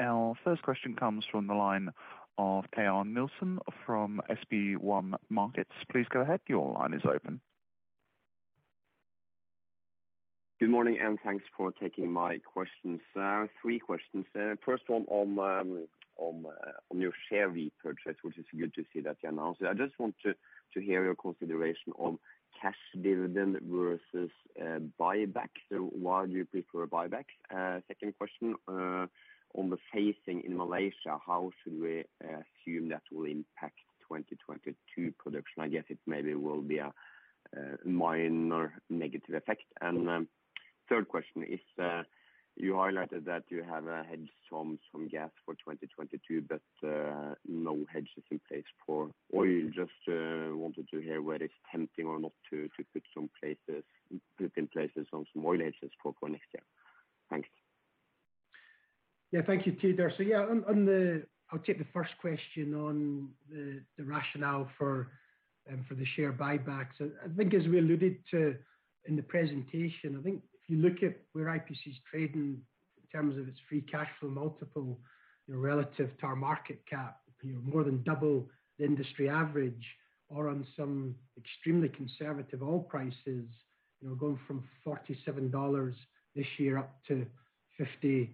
Our 0.00 0.34
first 0.44 0.62
question 0.62 0.94
comes 0.94 1.24
from 1.30 1.48
the 1.48 1.54
line 1.54 1.90
of 2.38 2.64
Teodor 2.76 3.04
Nilsen 3.04 3.58
from 3.84 4.22
SB1 4.30 5.14
Markets. 5.28 5.72
Please 5.90 6.06
go 6.08 6.20
ahead. 6.20 6.40
Your 6.46 6.72
line 6.72 6.94
is 6.94 7.02
open. 7.04 7.40
Good 10.60 10.70
morning, 10.70 10.98
and 11.00 11.20
thanks 11.24 11.44
for 11.56 11.70
taking 11.70 12.10
my 12.10 12.38
questions. 12.38 12.98
Uh, 13.14 13.46
three 13.62 13.78
questions. 13.78 14.24
Uh, 14.34 14.56
first 14.66 14.82
one 14.88 15.06
um, 15.08 15.38
uh, 15.38 16.22
on 16.90 17.00
your 17.00 17.12
share 17.30 17.48
repurchase, 17.48 18.16
which 18.22 18.36
is 18.38 18.44
good 18.58 18.74
to 18.74 18.84
see 18.92 18.98
that 19.02 19.18
you 19.22 19.28
announced 19.28 19.60
it. 19.60 19.68
I 19.68 19.74
just 19.74 19.96
want 20.00 20.16
to 20.24 20.34
hear 20.80 21.04
your 21.04 21.14
consideration 21.14 21.92
on 21.96 22.18
cash 22.60 22.74
dividend 23.00 23.56
versus 23.70 24.30
buyback. 25.00 25.50
So 25.70 25.90
why 25.92 26.26
do 26.26 26.32
you 26.32 26.44
prefer 26.44 26.88
buyback? 26.88 27.26
Second 27.86 28.18
question, 28.18 28.56
on 28.66 29.70
the 29.70 29.78
phasing 29.94 30.44
in 30.44 30.56
Malaysia, 30.56 31.20
how 31.24 31.52
should 31.62 31.80
we 31.80 32.02
assume 32.20 32.88
that 32.88 33.02
will 33.12 33.26
impact 33.26 33.78
2022 34.08 35.12
production? 35.20 35.62
I 35.62 35.68
guess 35.68 35.84
it 35.88 35.98
maybe 36.04 36.34
will 36.34 36.62
be 36.62 36.78
a 36.78 36.92
minor 37.84 38.72
negative 38.90 39.36
effect. 39.36 39.62
Um, 39.80 40.26
Third 40.88 41.08
question 41.08 41.44
is, 41.44 41.60
you 42.56 42.72
highlighted 42.72 43.24
that 43.26 43.44
you 43.50 43.62
have 43.62 43.84
hedged 44.08 44.30
some 44.50 44.78
gas 45.10 45.30
for 45.44 45.54
2022, 45.54 46.42
but 46.48 46.60
no 47.46 47.84
hedges 47.92 48.24
in 48.30 48.40
place 48.48 48.64
for 48.84 49.10
oil. 49.34 49.70
Just 49.74 49.92
wanted 50.08 50.88
to 50.92 51.00
hear 51.00 51.22
whether 51.22 51.44
it's 51.44 51.54
tempting 51.70 52.06
or 52.06 52.18
not 52.18 52.32
to 52.50 52.68
put 52.92 53.02
some 53.14 53.30
places 53.40 53.84
put 54.38 54.52
in 54.56 54.66
place 54.68 54.90
some 55.10 55.24
oil 55.44 55.58
hedges 55.58 55.92
for 56.02 56.12
next 56.28 56.46
year. 56.52 56.64
Thanks. 57.30 57.48
Yeah. 59.30 59.42
Thank 59.46 59.66
you, 59.66 59.72
Teodor. 59.72 60.10
Yeah, 60.18 60.46
I'll 61.50 61.58
take 61.60 61.78
the 61.78 61.86
first 61.92 62.12
question 62.20 62.74
on 62.74 63.28
the 63.50 64.04
rationale 64.04 64.68
um, 64.80 65.84
for 65.88 65.94
the 65.94 66.04
share 66.04 66.32
buybacks. 66.32 67.00
I 67.00 67.36
think 67.36 67.54
as 67.54 67.66
we 67.66 67.78
alluded 67.78 68.16
to 68.30 68.56
in 69.06 69.16
the 69.16 69.22
presentation, 69.22 70.16
I 70.18 70.22
think 70.22 70.42
you 70.68 70.78
look 70.78 71.02
at 71.02 71.16
where 71.32 71.46
IPC 71.46 71.86
is 71.86 71.96
trading 72.10 72.58
in 72.98 73.08
terms 73.20 73.38
of 73.38 73.48
its 73.48 73.58
free 73.68 73.80
cash 73.80 74.08
flow 74.20 74.28
multiple, 74.28 74.98
you 75.46 75.54
know, 75.54 75.60
relative 75.60 76.10
to 76.18 76.26
our 76.26 76.36
market 76.36 76.80
cap, 76.88 77.18
you 77.42 77.54
know, 77.54 77.60
more 77.64 77.84
than 77.84 78.02
double 78.02 78.46
the 78.78 78.84
industry 78.84 79.28
average 79.28 79.84
or 80.28 80.48
on 80.48 80.66
some 80.76 81.14
extremely 81.38 81.88
conservative 81.88 82.62
oil 82.62 82.80
prices, 82.80 83.16
you 83.26 84.08
know, 84.08 84.14
going 84.14 84.38
from 84.46 84.62
$47 84.86 85.94
this 86.36 86.46
year 86.58 86.78
up 86.78 86.94
to 87.08 87.26
$57 87.80 88.28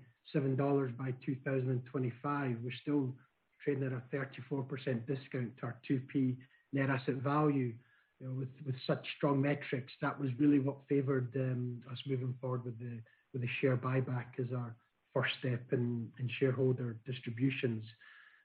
by 0.99 1.15
2025. 1.25 2.57
We're 2.63 2.73
still 2.83 3.15
trading 3.63 3.85
at 3.85 3.93
a 3.93 4.03
34% 4.15 4.67
discount 5.07 5.57
to 5.59 5.67
our 5.67 5.77
2P 5.89 6.37
net 6.73 6.91
asset 6.91 7.15
value. 7.17 7.73
With 8.25 8.77
such 8.87 9.07
strong 9.17 9.43
metrics, 9.43 9.93
that 10.01 10.19
was 10.19 10.31
really 10.39 10.59
what 10.59 10.77
favored 10.89 11.31
um, 11.37 11.83
us 11.91 11.99
moving 12.07 12.35
forward 12.41 12.65
with 12.65 12.79
the 12.79 13.49
share 13.61 13.77
buyback 13.77 14.39
as 14.39 14.47
our 14.57 14.75
first 15.13 15.35
step 15.41 15.63
in 15.73 16.11
shareholder 16.41 16.97
distributions. 17.07 17.85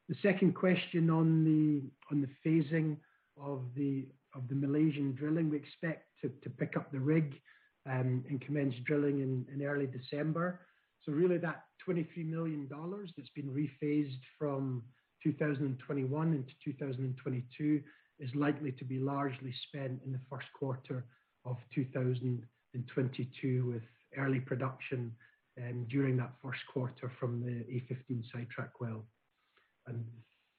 The 0.09 0.15
second 0.21 0.53
question 0.53 1.09
on 1.09 1.43
the 1.43 1.83
on 2.11 2.21
the 2.21 2.29
phasing 2.45 2.97
of 3.39 3.61
the 3.75 4.07
of 4.35 4.47
the 4.49 4.55
Malaysian 4.55 5.13
drilling. 5.13 5.49
We 5.49 5.57
expect 5.57 6.07
to 6.21 6.29
to 6.43 6.49
pick 6.49 6.75
up 6.75 6.91
the 6.91 6.99
rig 6.99 7.39
um, 7.85 8.23
and 8.29 8.41
commence 8.41 8.75
drilling 8.85 9.21
in 9.21 9.65
early 9.65 9.87
December. 9.87 10.61
So 11.03 11.11
really 11.13 11.37
that 11.37 11.63
$23 11.87 12.29
million 12.29 12.67
that's 12.69 13.29
been 13.29 13.49
rephased 13.49 14.19
from 14.37 14.83
2021 15.23 16.33
into 16.33 16.51
2022 16.63 17.81
is 18.19 18.33
likely 18.35 18.71
to 18.73 18.85
be 18.85 18.99
largely 18.99 19.53
spent 19.67 20.01
in 20.05 20.11
the 20.11 20.19
first 20.29 20.47
quarter 20.53 21.05
of 21.45 21.57
2022 21.73 23.65
with 23.65 23.83
early 24.17 24.39
production 24.39 25.11
um, 25.57 25.85
during 25.89 26.17
that 26.17 26.31
first 26.43 26.59
quarter 26.71 27.11
from 27.19 27.41
the 27.41 27.65
A-15 27.73 28.23
sidetrack 28.31 28.79
well. 28.79 29.03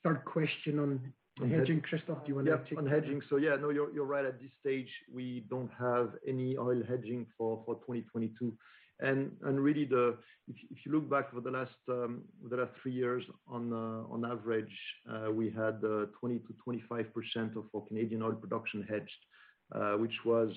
Third 0.02 0.24
question 0.24 0.78
on 0.78 1.12
hedging. 1.48 1.80
Christophe, 1.82 2.24
do 2.24 2.28
you 2.28 2.34
wanna 2.34 2.56
take 2.58 2.70
that? 2.70 2.72
Yeah, 2.72 2.78
on 2.78 2.86
hedging. 2.86 3.22
So 3.28 3.36
yeah, 3.36 3.56
no, 3.56 3.70
you're 3.70 4.04
right. 4.04 4.24
At 4.24 4.40
this 4.40 4.50
stage, 4.60 4.88
we 5.12 5.44
don't 5.48 5.70
have 5.78 6.14
any 6.26 6.56
oil 6.56 6.82
hedging 6.88 7.26
for 7.36 7.62
2022. 7.66 8.56
Really, 9.02 9.88
if 10.48 10.84
you 10.84 10.92
look 10.92 11.08
back 11.08 11.28
over 11.32 11.40
the 11.40 11.50
last 11.50 11.70
um, 11.88 12.22
three 12.82 12.92
years 12.92 13.24
on 13.46 13.72
uh, 13.72 14.30
average, 14.30 14.76
uh, 15.10 15.30
we 15.30 15.46
had 15.50 15.80
uh, 15.84 16.06
20%-25% 16.22 17.56
of 17.56 17.64
our 17.74 17.82
Canadian 17.88 18.22
oil 18.22 18.32
production 18.32 18.86
hedged, 18.88 19.98
which 19.98 20.24
was 20.24 20.50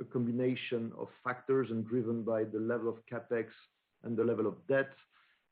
a 0.00 0.04
combination 0.04 0.92
of 0.98 1.08
factors 1.22 1.68
and 1.70 1.86
driven 1.86 2.22
by 2.22 2.44
the 2.44 2.58
level 2.58 2.88
of 2.88 2.96
CapEx 3.12 3.46
and 4.04 4.16
the 4.16 4.24
level 4.24 4.46
of 4.46 4.54
debt. 4.66 4.90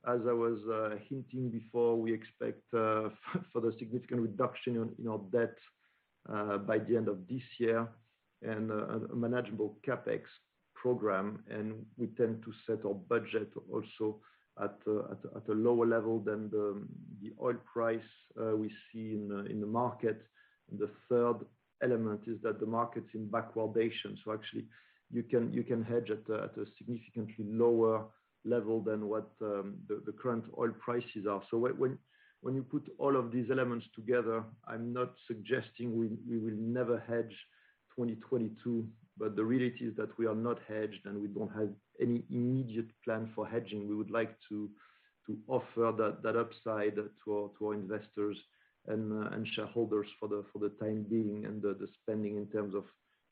As 0.07 0.21
I 0.27 0.33
was 0.33 0.59
hinting 1.07 1.51
before, 1.51 1.95
we 1.95 2.13
expect 2.13 2.63
for 2.71 3.61
the 3.61 3.73
significant 3.77 4.21
reduction 4.21 4.89
in 4.97 5.07
our 5.07 5.21
debt 5.31 5.55
by 6.65 6.79
the 6.79 6.97
end 6.97 7.07
of 7.07 7.27
this 7.29 7.43
year 7.59 7.87
and 8.41 8.71
a 8.71 9.15
manageable 9.15 9.77
CapEx 9.87 10.21
program. 10.81 11.43
And 11.49 11.85
we 11.97 12.07
tend 12.07 12.43
to 12.43 12.51
set 12.65 12.85
our 12.85 12.93
budget 12.93 13.49
also 13.71 14.19
at 14.61 14.77
a 15.49 15.53
lower 15.53 15.85
level 15.85 16.19
than 16.19 16.49
the 17.21 17.31
oil 17.41 17.57
price 17.73 18.11
uh, 18.39 18.55
we 18.55 18.69
see 18.91 19.13
in 19.17 19.31
uh, 19.31 19.43
the 19.61 19.67
market. 19.67 20.21
The 20.77 20.89
third 21.09 21.37
element 21.83 22.21
is 22.27 22.37
that 22.43 22.59
the 22.59 22.65
market's 22.65 23.13
in 23.13 23.27
backwardation. 23.27 24.17
So 24.23 24.33
actually 24.33 24.65
you 25.11 25.23
can 25.23 25.83
hedge 25.83 26.09
at 26.11 26.29
a 26.29 26.65
significantly 26.77 27.45
lower 27.47 28.05
level 28.45 28.81
than 28.81 29.07
what 29.07 29.29
um, 29.41 29.75
the 29.87 30.13
current 30.21 30.45
oil 30.57 30.71
prices 30.79 31.25
are. 31.29 31.43
So 31.49 31.57
when 31.57 31.97
when 32.43 32.55
you 32.55 32.63
put 32.63 32.91
all 32.97 33.15
of 33.15 33.31
these 33.31 33.51
elements 33.51 33.85
together, 33.95 34.43
I'm 34.67 34.91
not 34.91 35.11
suggesting 35.27 35.95
we 35.95 36.37
will 36.39 36.57
never 36.57 36.97
hedge 37.07 37.35
2022, 38.09 38.87
but 39.17 39.35
the 39.35 39.43
reality 39.43 39.85
is 39.85 39.95
that 39.95 40.17
we 40.17 40.25
are 40.25 40.35
not 40.35 40.59
hedged, 40.67 41.05
and 41.05 41.21
we 41.21 41.27
don't 41.27 41.51
have 41.53 41.69
any 42.01 42.23
immediate 42.31 42.89
plan 43.03 43.29
for 43.35 43.47
hedging. 43.47 43.87
We 43.87 43.95
would 43.95 44.09
like 44.11 44.35
to 44.49 44.69
offer 45.47 45.93
that 46.23 46.35
upside 46.35 46.95
to 46.95 47.51
our 47.61 47.73
investors 47.73 48.37
and 48.87 49.27
uh, 49.27 49.29
shareholders 49.53 50.07
for 50.19 50.27
the 50.27 50.71
time 50.81 51.05
being. 51.09 51.45
And 51.45 51.61
the 51.61 51.87
spending 52.01 52.37
in 52.37 52.47
terms 52.47 52.73
of 52.75 52.85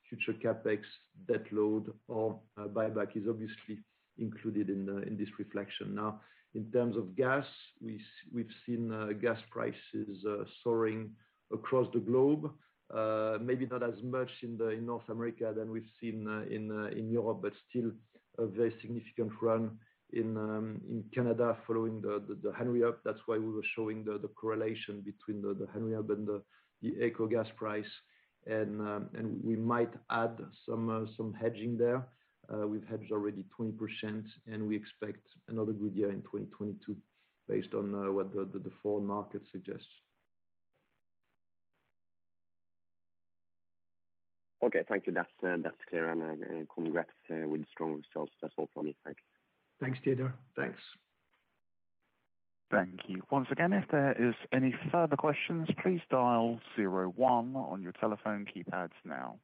future 0.08 0.38
CapEx, 0.40 0.82
debt 1.28 1.46
load 1.52 1.92
or 2.08 2.40
uh, 2.58 2.68
buyback 2.68 3.16
is 3.16 3.24
obviously 3.28 3.80
included 4.18 4.70
in 4.70 5.18
this 5.20 5.30
reflection. 5.40 5.96
Now, 5.96 6.22
in 6.56 6.72
terms 6.72 6.96
of 6.98 7.16
gas, 7.16 7.46
we've 7.82 8.54
seen 8.66 8.92
uh, 8.92 9.08
gas 9.20 9.40
prices 9.50 10.26
soaring 10.64 11.12
across 11.52 11.88
the 11.94 12.00
globe. 12.00 12.52
Uh, 12.94 13.38
maybe 13.40 13.68
not 13.68 13.84
as 13.84 14.02
much 14.02 14.32
in 14.42 14.58
North 14.84 15.08
America 15.10 15.54
than 15.56 15.70
we've 15.70 15.92
seen 16.02 16.28
uh, 16.28 16.40
uh, 16.40 16.88
in 16.88 17.12
Europe, 17.12 17.40
but 17.44 17.54
still 17.70 17.92
a 18.40 18.48
very 18.48 18.74
significant 18.82 19.32
run 19.42 19.78
in 20.14 20.36
um, 20.38 21.04
Canada 21.14 21.56
following 21.68 22.02
the 22.02 22.52
Henry 22.58 22.82
Hub. 22.82 22.96
That's 23.06 23.20
why 23.28 23.38
we 23.38 23.52
were 23.52 23.66
showing 23.76 24.04
the 24.06 24.28
correlation 24.30 25.02
between 25.02 25.42
the 25.42 25.68
Henry 25.72 25.94
Hub 25.94 26.10
and 26.10 26.28
the 26.28 26.42
AECO 26.84 27.30
gas 27.30 27.48
price. 27.56 27.92
Um, 28.50 29.10
and 29.14 29.40
we 29.44 29.56
might 29.56 29.94
add 30.10 30.40
some 30.66 31.36
hedging 31.40 31.78
there. 31.78 32.08
We've 32.50 32.88
hedged 32.90 33.12
already 33.12 33.46
20%, 33.60 34.24
and 34.48 34.68
we 34.68 34.76
expect 34.76 35.28
another 35.48 35.74
good 35.74 35.94
year 35.94 36.10
in 36.10 36.22
2022 36.24 36.98
based 37.48 37.76
on 37.76 38.16
what 38.16 38.34
the 38.34 38.72
forward 38.82 39.06
market 39.06 39.44
suggests. 39.52 39.86
Okay. 44.64 44.84
Thank 44.88 45.08
you. 45.08 45.14
That's 45.14 45.30
uh, 45.44 45.58
clear. 45.90 46.10
And 46.10 46.22
uh, 46.22 46.26
uh, 46.26 46.74
congrats 46.74 47.10
with 47.30 47.66
strong 47.72 48.02
results. 48.02 48.34
That's 48.42 48.54
all 48.58 48.70
from 48.74 48.86
me. 48.88 48.96
Thank 49.06 49.18
you. 49.18 49.86
Thanks, 49.86 50.00
Teodor. 50.06 50.34
Thanks. 50.56 50.80
Thank 52.72 53.00
you. 53.08 53.24
Once 53.32 53.48
again, 53.52 53.74
if 53.74 53.86
there 53.90 54.12
is 54.12 54.36
any 54.54 54.76
further 54.92 55.16
questions, 55.16 55.68
please 55.82 56.02
dial 56.12 56.60
zero 56.76 57.12
one 57.16 57.56
on 57.56 57.82
your 57.82 57.94
telephone 57.94 58.46
keypads 58.46 58.92
now. 59.04 59.38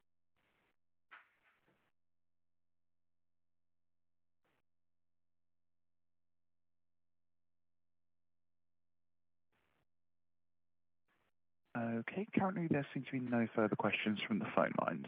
Okay. 11.78 12.28
Currently, 12.38 12.67
there 12.69 12.86
seems 12.93 13.05
to 13.07 13.11
be 13.13 13.19
no 13.19 13.47
further 13.55 13.76
questions 13.76 14.19
from 14.28 14.39
the 14.39 14.45
phone 14.55 14.71
lines. 14.86 15.07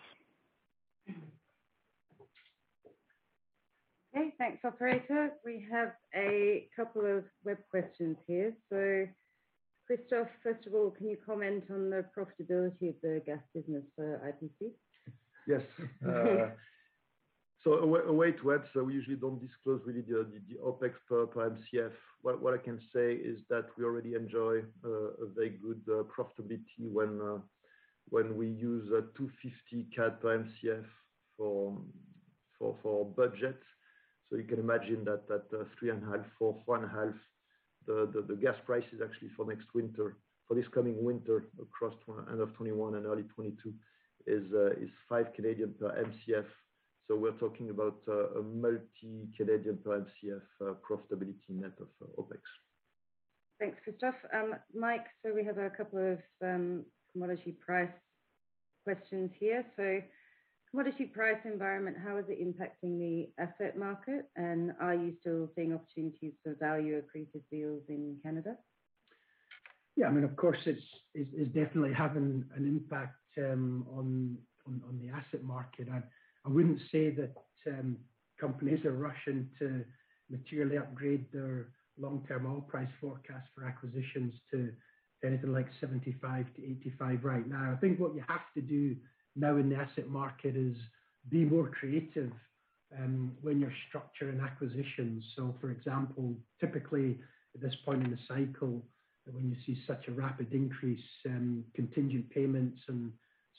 Okay. 4.15 4.34
Thanks, 4.38 4.63
operator. 4.65 5.32
We 5.45 5.65
have 5.72 5.93
a 6.15 6.68
couple 6.76 7.05
of 7.05 7.24
web 7.43 7.57
questions 7.70 8.18
here. 8.28 8.53
Christophe, 9.88 10.28
first 10.43 10.68
of 10.68 10.74
all, 10.74 10.91
can 10.91 11.07
you 11.07 11.18
comment 11.26 11.63
on 11.72 11.89
the 11.89 12.03
profitability 12.18 12.89
of 12.89 12.95
the 13.01 13.22
gas 13.26 13.39
business 13.53 13.84
for 13.95 14.20
IPC? 14.26 14.72
Yes. 15.47 15.61
Uh, 16.05 16.49
So 17.64 17.74
a 17.74 18.14
way 18.14 18.32
to 18.32 18.53
answer, 18.53 18.84
we 18.84 18.93
usually 18.93 19.16
don't 19.16 19.41
disclose 19.41 19.82
really 19.86 20.01
the 20.01 20.58
OpEx 20.64 20.93
per 21.10 21.26
Mcf. 21.26 21.91
What 22.22 22.53
I 22.53 22.58
can 22.58 22.80
say 22.93 23.14
is 23.14 23.39
that 23.49 23.66
we 23.78 23.84
already 23.84 24.14
enjoy 24.14 24.62
uh, 24.86 25.24
a 25.24 25.28
very 25.36 25.49
good 25.49 25.82
uh, 25.89 26.03
profitability 26.03 26.88
uh, 27.20 27.39
when 28.10 28.38
we 28.38 28.47
use 28.47 28.88
250 28.89 29.88
CAD 29.95 30.22
per 30.22 30.38
Mcf 30.39 30.86
for 31.36 31.78
for 32.60 33.05
budget. 33.05 33.60
So 34.30 34.36
you 34.36 34.43
can 34.43 34.60
imagine 34.60 35.03
that 35.05 35.28
that 35.28 35.49
3.5, 35.51 36.26
4, 36.38 36.64
4.5, 36.68 37.14
the 37.88 38.38
gas 38.39 38.55
prices 38.66 39.01
actually 39.03 39.30
for 39.36 39.45
next 39.45 39.74
winter, 39.74 40.18
for 40.47 40.55
this 40.55 40.68
coming 40.68 41.03
winter 41.03 41.45
across 41.60 41.93
end 42.32 42.41
of 42.41 42.49
2021 42.49 42.95
and 42.95 43.05
early 43.05 43.24
2022 43.24 43.74
is 44.28 44.45
is 44.82 44.91
5 45.10 45.34
per 45.80 46.05
Mcf. 46.05 46.45
So 47.08 47.16
we're 47.16 47.32
talking 47.32 47.70
about 47.70 47.99
uh, 48.08 48.39
a 48.39 48.43
multi-CAD 48.43 49.84
per 49.84 50.05
Mcf 50.05 50.41
uh, 50.62 50.74
profitability 50.89 51.49
net 51.49 51.72
of 51.80 51.88
uh, 52.01 52.22
OpEx. 52.22 52.41
Thanks, 53.60 53.78
Christophe. 53.84 54.16
Um, 54.34 54.55
Mike, 54.76 55.05
so 55.24 55.34
we 55.34 55.43
have 55.45 55.58
a 55.58 55.70
couple 55.70 56.14
of 56.14 56.20
um, 56.43 56.84
commodity 57.14 57.58
price 57.66 57.89
questions 58.84 59.32
here. 59.39 59.66
So 59.78 60.01
commodity 60.70 61.05
price 61.05 61.39
environment, 61.45 61.95
how 62.03 62.18
is 62.18 62.26
it 62.28 62.41
impacting 62.41 62.99
the 62.99 63.30
asset 63.41 63.78
market? 63.78 64.30
And 64.36 64.74
are 64.82 64.93
you 64.93 65.14
still 65.22 65.49
seeing 65.55 65.74
opportunities 65.74 66.34
for 66.43 66.55
value 66.60 67.01
accretive 67.01 67.41
deals 67.49 67.84
in 67.88 68.18
Canada? 68.22 68.58
Yeah, 69.95 70.08
I 70.08 70.12
mean, 70.12 70.26
of 70.26 70.36
course, 70.36 70.60
it's 70.66 71.53
definitely 71.53 71.93
having 71.93 72.43
an 72.55 72.68
impact 72.68 73.16
um, 73.38 73.86
on 73.89 74.38
the 75.01 75.10
asset 75.10 75.43
market. 75.43 75.88
I 76.48 76.50
wouldn't 76.50 76.80
say 76.91 77.10
that 77.10 77.34
um, 77.68 77.98
companies 78.39 78.86
are 78.86 78.93
rushing 78.93 79.50
to 79.60 79.84
materially 80.30 80.78
upgrade 80.78 81.26
their 81.34 81.68
long-term 82.00 82.45
oil 82.45 82.62
price 82.62 82.88
forecast 83.02 83.48
for 83.54 83.66
acquisitions 83.66 84.34
to 84.52 84.72
anything 85.26 85.52
like 85.52 85.68
$75-$85 85.84 87.24
right 87.24 87.48
now. 87.48 87.74
I 87.76 87.80
think 87.80 88.00
what 88.00 88.16
you 88.16 88.24
have 88.28 88.54
to 88.54 88.62
do 88.62 88.95
now 89.36 89.58
in 89.58 89.70
the 89.70 89.76
asset 89.76 90.10
market 90.10 90.56
is 90.56 90.76
be 91.30 91.43
more 91.43 91.70
creative 91.70 92.32
um, 92.98 93.34
when 93.41 93.60
you're 93.60 93.74
structuring 93.91 94.41
acquisitions. 94.41 95.24
So 95.36 95.56
for 95.60 95.72
example, 95.72 96.36
typically 96.62 97.18
at 97.56 97.62
this 97.62 97.76
point 97.84 98.06
in 98.06 98.12
the 98.12 98.20
cycle, 98.28 98.82
when 99.30 99.50
you 99.50 99.58
see 99.66 99.82
such 99.86 100.08
a 100.08 100.12
rapid 100.12 100.54
increase 100.54 101.00
in 101.26 101.66
contingent 101.76 102.30
payments 102.30 102.80
and 102.88 103.12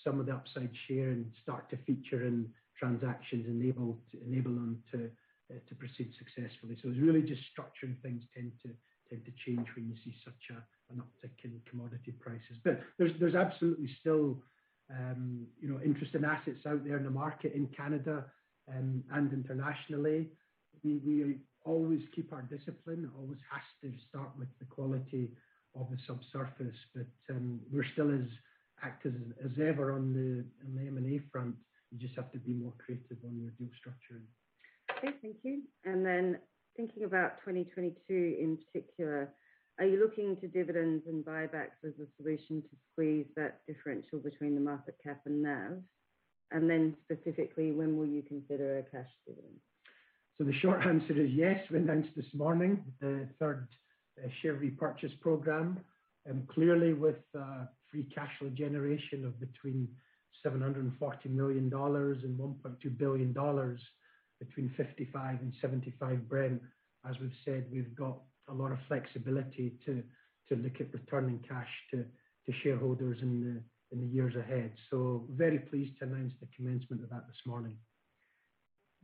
some 0.02 0.18
of 0.20 0.26
the 0.26 0.32
upside 0.32 0.70
sharing 0.86 1.30
start 1.42 1.68
to 1.70 1.76
feature 1.84 2.24
in 2.24 2.48
transactions 2.78 3.46
enable 3.48 3.98
enable 4.26 4.52
them 4.52 4.82
to 4.92 5.10
to 5.68 5.74
proceed 5.74 6.12
successfully. 6.18 6.76
So 6.82 6.90
it's 6.90 6.98
really 6.98 7.22
just 7.22 7.40
structuring 7.56 8.00
things 8.02 8.22
tend 8.34 8.52
to 8.62 8.70
tend 9.08 9.24
to 9.24 9.32
change 9.46 9.66
when 9.74 9.88
you 9.88 9.96
see 10.04 10.14
such 10.24 10.50
a 10.50 10.62
an 10.92 11.02
uptick 11.02 11.44
in 11.44 11.60
commodity 11.68 12.12
prices. 12.12 12.56
But 12.64 12.80
there's 12.98 13.12
there's 13.20 13.34
absolutely 13.34 13.88
still 14.00 14.38
um 14.90 15.46
you 15.60 15.68
know 15.68 15.80
interest 15.84 16.14
in 16.14 16.24
assets 16.24 16.64
out 16.66 16.84
there 16.84 16.96
in 16.96 17.04
the 17.04 17.10
market 17.10 17.52
in 17.54 17.66
Canada 17.68 18.24
and 18.68 19.02
internationally. 19.32 20.28
We 20.84 20.98
we 20.98 21.36
always 21.64 22.02
keep 22.14 22.32
our 22.32 22.42
discipline. 22.42 23.04
It 23.04 23.18
always 23.18 23.40
has 23.50 23.62
to 23.82 23.92
start 24.08 24.30
with 24.38 24.48
the 24.58 24.66
quality 24.66 25.30
of 25.74 25.88
the 25.90 25.98
subsurface. 26.06 26.76
But 26.94 27.34
um 27.34 27.60
we're 27.72 27.88
still 27.92 28.10
as 28.10 28.28
active 28.82 29.14
as 29.44 29.52
ever 29.60 29.92
on 29.92 30.12
the 30.12 30.44
on 30.66 30.76
the 30.76 30.86
M&A 30.86 31.20
front. 31.32 31.54
You 31.90 31.98
just 31.98 32.14
have 32.16 32.30
to 32.32 32.38
be 32.38 32.52
more 32.52 32.72
creative 32.84 33.18
on 33.24 33.38
your 33.38 33.50
deal 33.58 33.68
structuring. 33.68 34.26
Okay, 34.96 35.14
thank 35.22 35.36
you. 35.42 35.62
And 35.84 36.04
then 36.04 36.38
thinking 36.76 37.04
about 37.04 37.40
2022 37.40 37.96
in 38.08 38.58
particular, 38.58 39.32
are 39.78 39.86
you 39.86 40.00
looking 40.00 40.36
to 40.38 40.48
dividends 40.48 41.04
and 41.06 41.24
buybacks 41.24 41.78
as 41.84 41.92
a 42.00 42.06
solution 42.16 42.62
to 42.62 42.68
squeeze 42.92 43.26
that 43.36 43.60
differential 43.66 44.18
between 44.18 44.54
the 44.54 44.60
market 44.60 44.96
cap 45.02 45.20
and 45.24 45.42
NAV? 45.42 45.82
And 46.50 46.68
then 46.68 46.96
specifically, 47.04 47.72
when 47.72 47.96
will 47.96 48.06
you 48.06 48.22
consider 48.22 48.78
a 48.78 48.82
cash 48.82 49.08
dividend? 49.26 49.54
So 50.36 50.44
the 50.44 50.52
short 50.52 50.84
answer 50.86 51.12
is 51.12 51.30
yes. 51.30 51.60
We 51.70 51.78
announced 51.78 52.10
this 52.16 52.32
morning 52.34 52.82
the 53.00 53.28
third 53.38 53.68
uh, 54.18 54.28
share 54.40 54.54
repurchase 54.54 55.12
program. 55.20 55.80
Um, 56.28 56.42
clearly 56.52 56.92
with 56.92 57.20
uh, 57.38 57.66
free 57.90 58.06
cash 58.14 58.30
flow 58.38 58.50
generation 58.50 59.24
of 59.24 59.38
between 59.40 59.88
$740 60.44 61.30
million 61.30 61.64
and 61.64 61.72
$1.2 61.72 62.98
billion 62.98 63.32
between 64.40 64.72
55 64.76 65.40
and 65.40 65.52
75 65.60 66.28
Brent, 66.28 66.62
as 67.08 67.16
we've 67.20 67.30
said, 67.44 67.66
we've 67.72 67.94
got 67.94 68.18
a 68.48 68.54
lot 68.54 68.72
of 68.72 68.78
flexibility 68.88 69.74
to 69.86 70.02
look 70.50 70.80
at 70.80 70.92
returning 70.92 71.40
cash 71.48 71.68
to 71.90 72.04
shareholders 72.62 73.18
in 73.20 73.62
the 73.92 74.06
years 74.06 74.34
ahead. 74.36 74.72
So 74.90 75.26
very 75.30 75.58
pleased 75.58 75.98
to 75.98 76.04
announce 76.06 76.32
the 76.40 76.48
commencement 76.56 77.02
of 77.02 77.10
that 77.10 77.26
this 77.26 77.46
morning. 77.46 77.76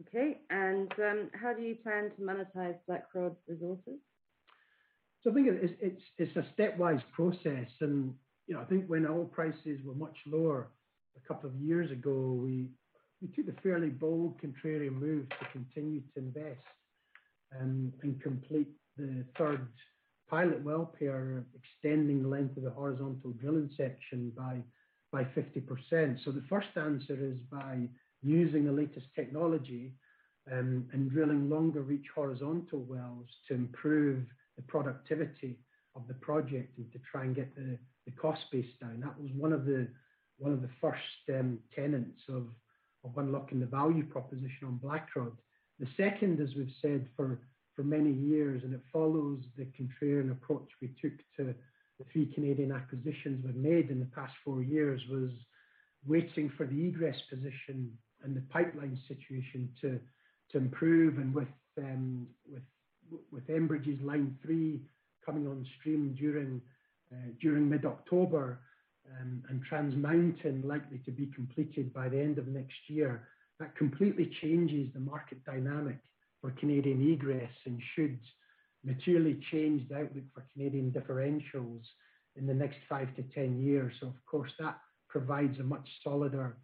Okay. 0.08 0.38
And 0.50 0.92
um 0.98 1.30
how 1.40 1.52
do 1.52 1.62
you 1.62 1.74
plan 1.76 2.10
to 2.16 2.22
monetize 2.22 2.76
Blackrod 2.88 3.36
resources? 3.46 4.00
So 5.22 5.30
I 5.30 5.34
think 5.34 5.48
it's 6.18 6.36
a 6.36 6.44
stepwise 6.60 7.02
process. 7.12 7.70
And 7.80 8.14
you 8.46 8.54
know, 8.54 8.60
I 8.60 8.64
think 8.64 8.86
when 8.86 9.06
oil 9.06 9.26
prices 9.26 9.80
were 9.84 9.94
much 9.94 10.16
lower 10.26 10.68
a 11.16 11.28
couple 11.28 11.48
of 11.48 11.56
years 11.56 11.90
ago, 11.90 12.38
we 12.42 12.68
we 13.22 13.28
took 13.28 13.46
the 13.46 13.60
fairly 13.62 13.88
bold 13.88 14.34
contrarian 14.40 14.98
move 14.98 15.28
to 15.30 15.46
continue 15.52 16.00
to 16.00 16.18
invest 16.18 16.60
um, 17.58 17.92
and 18.02 18.20
complete 18.22 18.68
the 18.98 19.24
third 19.38 19.66
pilot 20.28 20.62
well 20.62 20.92
pair, 20.98 21.44
extending 21.54 22.22
the 22.22 22.28
length 22.28 22.56
of 22.56 22.64
the 22.64 22.70
horizontal 22.70 23.30
drilling 23.40 23.70
section 23.76 24.32
by 24.36 24.60
by 25.12 25.22
50%. 25.24 26.24
So 26.24 26.32
the 26.32 26.42
first 26.48 26.68
answer 26.74 27.16
is 27.20 27.38
by 27.48 27.88
using 28.22 28.64
the 28.64 28.72
latest 28.72 29.06
technology 29.14 29.92
um, 30.50 30.88
and 30.92 31.08
drilling 31.08 31.48
longer 31.48 31.82
reach 31.82 32.06
horizontal 32.12 32.80
wells 32.80 33.28
to 33.46 33.54
improve 33.54 34.24
the 34.56 34.62
productivity 34.62 35.60
of 35.94 36.02
the 36.08 36.14
project 36.14 36.76
and 36.78 36.90
to 36.92 36.98
try 37.10 37.22
and 37.22 37.36
get 37.36 37.54
the, 37.54 37.78
the 38.06 38.12
cost 38.12 38.40
base 38.50 38.66
down. 38.80 39.00
That 39.00 39.20
was 39.20 39.30
one 39.36 39.52
of 39.52 39.64
the 39.66 39.86
first 40.80 41.38
um, 41.38 41.58
tenets 41.74 42.20
of 42.28 42.48
unlocking 43.16 43.60
the 43.60 43.66
value 43.66 44.04
proposition 44.04 44.66
on 44.66 44.80
Blackrod. 44.82 45.32
The 45.78 45.88
second, 45.96 46.40
as 46.40 46.54
we've 46.56 46.72
said 46.80 47.08
for 47.16 47.40
for 47.74 47.82
many 47.82 48.12
years, 48.12 48.62
and 48.62 48.72
it 48.72 48.80
follows 48.92 49.40
the 49.56 49.66
contrarian 49.76 50.30
approach 50.30 50.68
we 50.80 50.94
took 51.02 51.12
to 51.36 51.54
the 51.98 52.04
three 52.12 52.26
Canadian 52.32 52.70
acquisitions 52.70 53.44
we've 53.44 53.56
made 53.56 53.90
in 53.90 53.98
the 53.98 54.06
past 54.06 54.32
four 54.44 54.62
years, 54.62 55.00
was 55.10 55.30
waiting 56.06 56.52
for 56.56 56.66
the 56.66 56.86
egress 56.86 57.16
position 57.28 57.90
and 58.22 58.36
the 58.36 58.42
pipeline 58.50 58.98
situation 59.08 59.68
to 59.80 60.00
to 60.50 60.58
improve. 60.58 61.18
And 61.18 61.34
with 61.34 61.48
um, 61.78 62.26
with 63.30 63.46
Enbridge's 63.48 64.02
Line 64.02 64.36
3 64.42 64.80
coming 65.24 65.46
on 65.46 65.66
stream 65.78 66.14
during 66.18 66.60
uh, 67.12 67.30
during 67.40 67.68
mid-October, 67.68 68.60
Um, 69.10 69.42
and 69.48 69.62
Trans 69.62 69.94
Mountain 69.94 70.62
likely 70.64 70.98
to 71.04 71.10
be 71.10 71.26
completed 71.26 71.92
by 71.92 72.08
the 72.08 72.18
end 72.18 72.38
of 72.38 72.48
next 72.48 72.88
year, 72.88 73.28
that 73.60 73.76
completely 73.76 74.30
changes 74.40 74.92
the 74.92 75.00
market 75.00 75.44
dynamic 75.44 75.98
for 76.40 76.50
Canadian 76.52 77.00
egress 77.12 77.52
and 77.66 77.80
should 77.94 78.18
materially 78.84 79.40
change 79.50 79.88
the 79.88 79.96
outlook 79.96 80.24
for 80.34 80.44
Canadian 80.52 80.90
differentials 80.90 81.82
in 82.36 82.46
the 82.46 82.54
next 82.54 82.78
five 82.88 83.14
to 83.16 83.22
10 83.34 83.62
years. 83.62 83.92
So 84.00 84.08
of 84.08 84.26
course, 84.26 84.50
that 84.58 84.78
provides 85.08 85.58
a 85.58 85.62
much 85.62 85.88
solider 86.02 86.56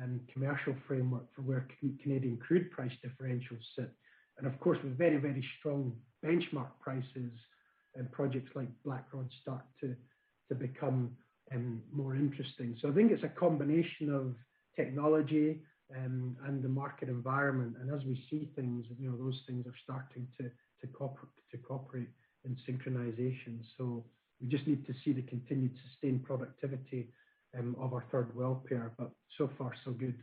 um, 0.00 0.20
commercial 0.32 0.74
framework 0.86 1.24
for 1.34 1.42
where 1.42 1.66
Canadian 2.02 2.36
crude 2.36 2.70
price 2.70 2.92
differentials 3.04 3.62
sit. 3.76 3.90
And 4.38 4.46
of 4.46 4.58
course, 4.60 4.78
with 4.82 4.98
very, 4.98 5.16
very 5.16 5.44
strong 5.58 5.92
benchmark 6.24 6.70
prices 6.80 7.32
and 7.94 8.10
projects 8.10 8.50
like 8.54 8.68
Blackrod 8.84 9.28
start 9.40 9.62
to, 9.80 9.94
to 10.48 10.54
become 10.54 11.10
Um, 11.52 11.82
more 11.92 12.14
interesting. 12.16 12.76
So 12.80 12.88
I 12.88 12.92
think 12.92 13.12
it's 13.12 13.22
a 13.22 13.28
combination 13.28 14.12
of 14.12 14.34
technology 14.76 15.60
um, 15.94 16.36
and 16.46 16.62
the 16.62 16.68
market 16.68 17.08
environment. 17.08 17.76
And 17.80 17.92
as 17.94 18.04
we 18.06 18.22
see 18.30 18.50
things, 18.56 18.86
you 18.98 19.10
know, 19.10 19.16
those 19.16 19.40
things 19.46 19.66
are 19.66 19.74
starting 19.82 20.26
to 20.40 20.50
to 20.80 21.58
cooperate 21.58 22.08
in 22.44 22.56
synchronization. 22.68 23.60
So 23.78 24.04
we 24.40 24.48
just 24.48 24.66
need 24.66 24.86
to 24.86 24.94
see 25.04 25.12
the 25.12 25.22
continued 25.22 25.72
sustained 25.88 26.24
productivity 26.24 27.08
um, 27.58 27.76
of 27.80 27.92
our 27.92 28.04
third 28.10 28.34
well 28.34 28.62
pair. 28.68 28.92
But 28.98 29.10
so 29.38 29.50
far 29.58 29.72
so 29.84 29.92
good. 29.92 30.14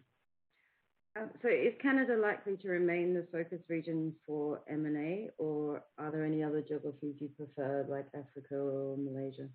So 1.41 1.49
is 1.49 1.73
Canada 1.81 2.15
likely 2.15 2.55
to 2.57 2.69
remain 2.69 3.13
the 3.13 3.27
focus 3.33 3.59
region 3.67 4.13
for 4.25 4.61
M&A, 4.69 5.29
or 5.37 5.83
are 5.97 6.09
there 6.09 6.23
any 6.23 6.41
other 6.41 6.61
geographies 6.61 7.15
you 7.19 7.29
prefer, 7.35 7.85
like 7.89 8.05
Africa 8.15 8.55
or 8.55 8.95
Malaysia? 8.97 9.49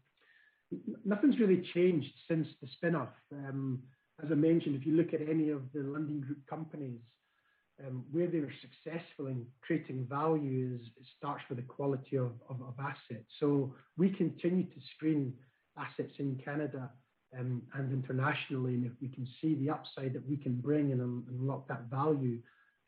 Nothing's 1.04 1.38
really 1.38 1.62
changed 1.74 2.12
since 2.28 2.48
the 2.60 2.68
spin-off. 2.76 3.14
Um, 3.32 3.82
as 4.22 4.30
I 4.32 4.34
mentioned, 4.34 4.76
if 4.76 4.86
you 4.86 4.94
look 4.96 5.14
at 5.14 5.20
any 5.20 5.50
of 5.50 5.62
the 5.72 5.80
Lundin 5.80 6.20
Group 6.20 6.46
companies, 6.48 7.00
um, 7.86 8.04
where 8.10 8.26
they 8.26 8.40
were 8.40 8.52
successful 8.60 9.26
in 9.26 9.46
creating 9.60 10.06
value, 10.08 10.78
it 10.82 11.06
starts 11.18 11.44
with 11.48 11.58
the 11.58 11.64
quality 11.64 12.16
of 12.16 12.32
assets. 12.78 13.28
So 13.38 13.74
we 13.98 14.08
continue 14.10 14.64
to 14.64 14.80
screen 14.94 15.34
assets 15.78 16.14
in 16.18 16.40
Canada 16.42 16.90
um, 17.38 17.62
and 17.74 17.92
internationally, 17.92 18.74
and 18.74 18.86
if 18.86 18.92
we 19.02 19.08
can 19.08 19.28
see 19.40 19.54
the 19.56 19.70
upside 19.70 20.14
that 20.14 20.26
we 20.26 20.38
can 20.38 20.56
bring 20.56 20.92
and 20.92 21.00
unlock 21.28 21.68
that 21.68 21.90
value, 21.90 22.38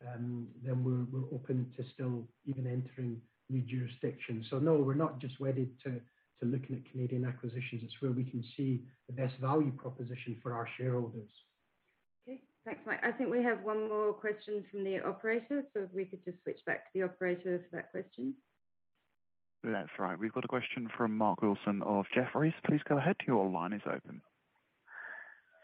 then 0.01 0.83
we're 0.83 1.35
open 1.35 1.71
to 1.77 1.83
still 1.93 2.27
even 2.45 2.65
entering 2.65 3.21
new 3.49 3.61
jurisdictions. 3.61 4.47
So 4.49 4.57
no, 4.57 4.75
we're 4.75 4.93
not 4.95 5.19
just 5.19 5.39
wedded 5.39 5.69
to 5.83 6.01
looking 6.45 6.75
at 6.75 6.91
Canadian 6.91 7.25
acquisitions. 7.25 7.81
It's 7.83 7.95
where 7.99 8.11
we 8.11 8.23
can 8.23 8.43
see 8.55 8.83
the 9.07 9.13
best 9.13 9.35
value 9.37 9.71
proposition 9.71 10.37
for 10.41 10.53
our 10.53 10.67
shareholders. 10.77 11.29
Okay. 12.27 12.41
Thanks, 12.65 12.81
Mike. 12.85 12.99
I 13.03 13.11
think 13.11 13.29
we 13.29 13.43
have 13.43 13.63
one 13.63 13.89
more 13.89 14.13
question 14.13 14.63
from 14.71 14.83
the 14.83 14.99
operator. 14.99 15.63
So 15.73 15.81
if 15.81 15.93
we 15.93 16.05
could 16.05 16.23
just 16.23 16.41
switch 16.43 16.59
back 16.65 16.85
to 16.85 16.99
the 16.99 17.03
operator 17.03 17.65
for 17.69 17.75
that 17.75 17.91
question. 17.91 18.33
That's 19.63 19.89
right. 19.97 20.17
We've 20.17 20.31
got 20.31 20.45
a 20.45 20.47
question 20.47 20.89
from 20.95 21.17
Mark 21.17 21.41
Wilson 21.41 21.81
of 21.83 22.05
Jefferies. 22.13 22.53
Please 22.65 22.79
go 22.87 22.97
ahead. 22.97 23.17
Your 23.27 23.49
line 23.49 23.73
is 23.73 23.81
open. 23.85 24.21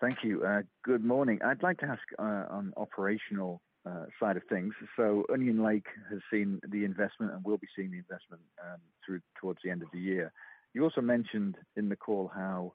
Thank 0.02 0.18
you. 0.24 0.44
Uh, 0.44 0.62
good 0.84 1.04
morning. 1.04 1.40
I'd 1.44 1.64
like 1.64 1.80
to 1.80 1.86
ask 1.86 2.02
uh, 2.20 2.54
on 2.54 2.74
operational 2.76 3.62
uh, 3.86 4.06
side 4.20 4.36
of 4.36 4.44
things. 4.50 4.74
So 4.98 5.24
Onion 5.32 5.64
Lake 5.64 5.86
has 6.12 6.20
seen 6.32 6.60
the 6.70 6.84
investment 6.84 7.32
and 7.32 7.44
will 7.46 7.58
be 7.58 7.68
seeing 7.76 7.92
the 7.92 8.00
investment 8.00 8.42
um, 8.62 9.22
towards 9.40 9.60
the 9.64 9.70
end 9.70 9.84
of 9.84 9.90
the 9.94 10.00
year. 10.00 10.34
You 10.76 10.84
also 10.84 11.00
mentioned 11.00 11.56
in 11.78 11.88
the 11.88 11.96
call 11.96 12.30
how 12.36 12.74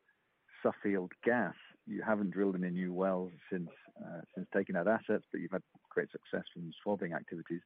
Suffield 0.62 1.12
gas, 1.22 1.52
you 1.86 2.02
haven't 2.02 2.30
drilled 2.30 2.56
any 2.56 2.70
new 2.70 2.94
wells 2.94 3.30
since 3.52 3.68
uh, 4.02 4.22
taking 4.56 4.74
out 4.74 4.88
assets, 4.88 5.26
but 5.30 5.42
you've 5.42 5.50
had 5.50 5.60
great 5.90 6.08
success 6.10 6.46
from 6.54 6.72
swabbing 6.82 7.12
activities. 7.12 7.60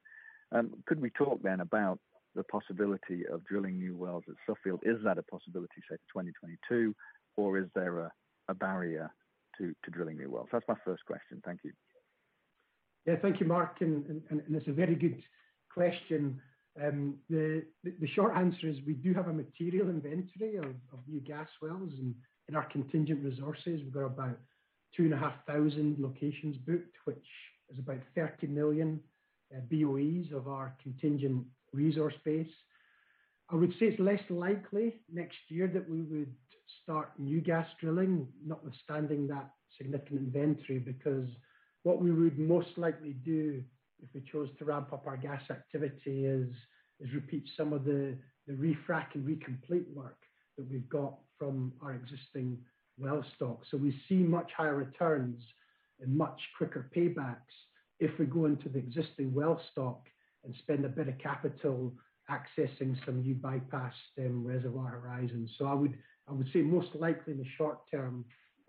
Um, 0.51 0.73
could 0.87 1.01
we 1.01 1.11
talk 1.11 1.41
then 1.45 1.61
about 1.61 2.01
the 2.35 2.43
possibility 2.43 3.25
of 3.33 3.45
drilling 3.45 3.79
new 3.79 3.97
wells 3.97 4.25
at 4.29 4.35
Suffield? 4.45 4.81
Is 4.83 4.97
that 5.05 5.19
a 5.19 5.23
possibility, 5.23 5.81
say, 5.89 5.99
for 6.13 6.25
2022, 6.25 6.93
or 7.37 7.57
is 7.57 7.67
there 7.77 8.11
a 8.49 8.55
barrier 8.55 9.13
to 9.59 9.73
drilling 9.93 10.17
new 10.17 10.33
wells? 10.33 10.49
That's 10.51 10.67
my 10.67 10.75
first 10.85 11.07
question. 11.07 11.43
Thank 11.45 11.61
you. 11.63 11.71
Yeah. 13.07 13.17
Thank 13.23 13.39
you, 13.39 13.47
Mark. 13.47 13.83
And 13.83 14.21
it's 14.51 14.67
a 14.67 14.73
very 14.73 14.97
good 14.97 15.23
question. 15.73 16.41
Um, 16.83 17.17
the 17.31 17.65
short 18.15 18.37
answer 18.37 18.69
is 18.69 18.77
we 18.87 18.95
do 18.95 19.15
have 19.15 19.29
a 19.29 19.33
material 19.33 19.89
inventory 19.89 20.57
of 20.57 20.75
new 21.07 21.21
gas 21.21 21.49
wells 21.63 21.93
and 21.99 22.15
in 22.49 22.57
our 22.57 22.65
contingent 22.65 23.25
resources. 23.25 23.81
We've 23.83 23.93
got 23.95 24.07
about 24.07 24.39
2,500 24.97 25.99
locations 25.99 26.57
booked, 26.59 26.97
which 27.05 27.27
is 27.71 27.79
about 27.79 28.01
30 28.15 28.49
million 28.49 29.01
uh, 29.55 29.61
BOEs 29.71 30.33
of 30.33 30.49
our 30.49 30.77
contingent 30.83 31.45
resource 31.73 32.15
base. 32.25 32.47
I 33.51 33.57
would 33.57 33.73
say 33.73 33.87
it's 33.87 34.01
less 34.01 34.21
likely 34.31 34.95
next 35.13 35.37
year 35.49 35.69
that 35.69 35.89
we 35.89 36.03
would 36.03 36.33
start 36.83 37.13
new 37.19 37.41
gas 37.41 37.67
drilling, 37.81 38.27
notwithstanding 38.45 39.29
that 39.29 39.51
significant 39.77 40.21
inventory, 40.21 40.79
because 40.79 41.29
what 41.83 42.01
we 42.01 42.11
would 42.11 42.39
most 42.39 42.77
likely 42.77 43.13
do 43.25 43.63
if 44.05 44.15
we 44.15 44.23
chose 44.31 44.49
to 44.59 44.65
ramp 44.65 44.93
up 44.93 45.07
our 45.07 45.17
gas 45.17 45.43
activity 45.51 46.27
is 46.27 46.49
repeat 47.13 47.49
some 47.57 47.73
of 47.73 47.85
the 47.85 48.17
refrac 48.51 49.15
and 49.15 49.27
recomplete 49.27 49.93
work 49.95 50.19
that 50.57 50.71
we've 50.71 50.89
got 50.89 51.15
from 51.39 51.73
our 51.83 51.95
existing 51.95 52.59
well 52.99 53.25
stock. 53.35 53.63
So 53.71 53.77
we 53.77 53.95
see 54.09 54.17
much 54.17 54.51
higher 54.57 54.77
returns 54.77 55.43
and 56.01 56.17
much 56.17 56.41
quicker 56.57 56.89
paybacks 56.95 57.55
if 57.99 58.17
we 58.19 58.27
go 58.27 58.45
into 58.45 58.69
the 58.69 58.79
existing 58.79 59.35
well 59.35 59.61
stock 59.73 60.03
and 60.45 60.55
spend 60.59 60.85
a 60.85 60.89
bit 60.89 61.09
of 61.09 61.19
capital 61.19 61.93
accessing 62.31 62.97
some 63.05 63.23
new 63.23 63.35
bypass 63.35 63.95
reservoir 64.17 65.01
horizons. 65.03 65.51
So 65.59 65.67
I 65.67 65.75
would 65.75 65.95
I 66.29 66.33
would 66.33 66.49
say 66.53 66.63
most 66.63 66.95
likely 66.95 67.35
in 67.35 67.39
the 67.39 67.49
short 67.59 67.79
term, 67.91 68.25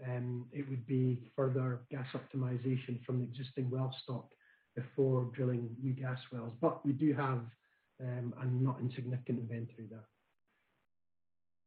um, 0.06 0.46
it 0.52 0.68
would 0.70 0.86
be 0.88 1.20
further 1.36 1.82
gas 1.90 2.08
optimization 2.14 3.04
from 3.06 3.20
the 3.20 3.26
existing 3.26 3.70
well 3.70 3.96
stock 4.04 4.28
before 4.76 5.30
drilling 5.34 5.76
new 5.82 5.94
gas 5.94 6.20
wells. 6.32 6.54
But 6.62 6.86
we 6.86 6.94
do 6.94 7.14
have 7.14 7.40
um, 8.02 8.34
a 8.42 8.46
not 8.46 8.80
insignificant 8.82 9.40
inventory 9.40 9.88
there. 9.90 10.08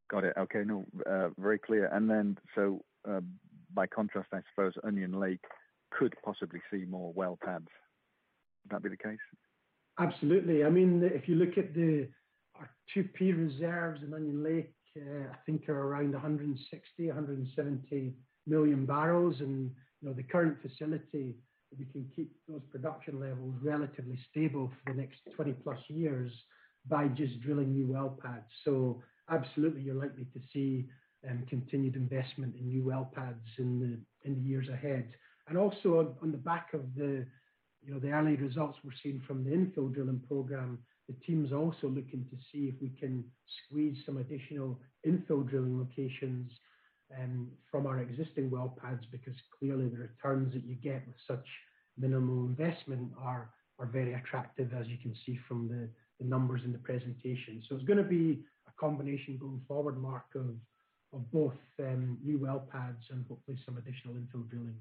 Got 0.09 0.23
it. 0.23 0.33
Okay. 0.37 0.63
No, 0.65 0.85
uh, 1.09 1.29
very 1.37 1.59
clear. 1.59 1.89
And 1.93 2.09
then, 2.09 2.37
so 2.55 2.81
uh, 3.09 3.21
by 3.73 3.87
contrast, 3.87 4.29
I 4.33 4.39
suppose 4.51 4.73
Onion 4.83 5.19
Lake 5.19 5.43
could 5.91 6.13
possibly 6.23 6.61
see 6.71 6.85
more 6.85 7.11
well 7.13 7.37
pads. 7.43 7.67
Would 8.63 8.71
that 8.71 8.83
be 8.83 8.89
the 8.89 8.97
case? 8.97 9.17
Absolutely. 9.99 10.63
I 10.63 10.69
mean, 10.69 11.03
if 11.03 11.27
you 11.27 11.35
look 11.35 11.57
at 11.57 11.73
the 11.73 12.07
our 12.55 12.69
2P 12.95 13.37
reserves 13.37 14.01
in 14.03 14.13
Onion 14.13 14.43
Lake, 14.43 14.73
uh, 14.97 15.31
I 15.31 15.35
think 15.45 15.69
are 15.69 15.79
around 15.79 16.13
160-170 16.13 18.13
million 18.47 18.85
barrels. 18.85 19.39
And 19.39 19.71
you 20.01 20.09
know, 20.09 20.13
the 20.13 20.23
current 20.23 20.57
facility, 20.61 21.37
we 21.77 21.85
can 21.85 22.09
keep 22.15 22.31
those 22.47 22.61
production 22.71 23.19
levels 23.19 23.53
relatively 23.61 24.17
stable 24.31 24.69
for 24.69 24.93
the 24.93 24.99
next 24.99 25.19
20+ 25.37 25.55
years 25.89 26.31
by 26.87 27.07
just 27.07 27.39
drilling 27.41 27.73
new 27.73 27.87
well 27.87 28.17
pads. 28.21 28.47
So 28.63 29.01
absolutely, 29.29 29.81
you're 29.81 29.95
likely 29.95 30.25
to 30.25 30.39
see 30.51 30.87
um, 31.29 31.45
continued 31.49 31.95
investment 31.95 32.55
in 32.55 32.67
new 32.67 32.83
well 32.83 33.11
pads 33.13 33.45
in 33.57 34.03
the 34.23 34.41
years 34.41 34.69
ahead. 34.69 35.09
And 35.47 35.57
also 35.57 36.15
on 36.21 36.31
the 36.31 36.37
back 36.37 36.73
of 36.73 36.81
the, 36.95 37.25
you 37.83 37.93
know, 37.93 37.99
the 37.99 38.11
early 38.11 38.35
results 38.35 38.77
we're 38.83 38.91
seeing 39.01 39.21
from 39.25 39.43
the 39.43 39.51
infill 39.51 39.93
drilling 39.93 40.21
program, 40.27 40.79
the 41.07 41.15
team's 41.25 41.51
also 41.51 41.87
looking 41.87 42.25
to 42.29 42.37
see 42.51 42.65
if 42.65 42.75
we 42.81 42.89
can 42.99 43.23
squeeze 43.65 43.97
some 44.05 44.17
additional 44.17 44.79
infill 45.05 45.47
drilling 45.47 45.77
locations 45.79 46.51
Um, 47.17 47.49
from 47.71 47.87
our 47.87 47.99
existing 47.99 48.51
well 48.51 48.77
pads, 48.81 49.03
because 49.11 49.33
clearly 49.57 49.89
the 49.89 49.97
returns 49.97 50.53
that 50.53 50.63
you 50.63 50.75
get 50.75 51.07
with 51.07 51.15
such 51.27 51.45
minimal 51.97 52.45
investment 52.45 53.11
are 53.19 53.49
very 53.91 54.13
attractive, 54.13 54.73
as 54.79 54.87
you 54.87 54.97
can 54.97 55.15
see 55.25 55.39
from 55.47 55.67
the 55.67 55.89
numbers 56.23 56.61
in 56.65 56.71
the 56.71 56.77
presentation. 56.77 57.63
So 57.67 57.75
it's 57.75 57.85
gonna 57.85 58.03
be 58.03 58.43
a 58.67 58.71
combination 58.79 59.37
going 59.37 59.61
forward, 59.67 59.97
Mark, 59.97 60.25
of 60.35 61.31
both 61.31 61.57
um, 61.79 62.17
new 62.23 62.37
well 62.37 62.67
pads 62.71 63.03
and 63.09 63.25
hopefully 63.27 63.57
some 63.65 63.77
additional 63.77 64.13
infill 64.15 64.47
drilling. 64.49 64.77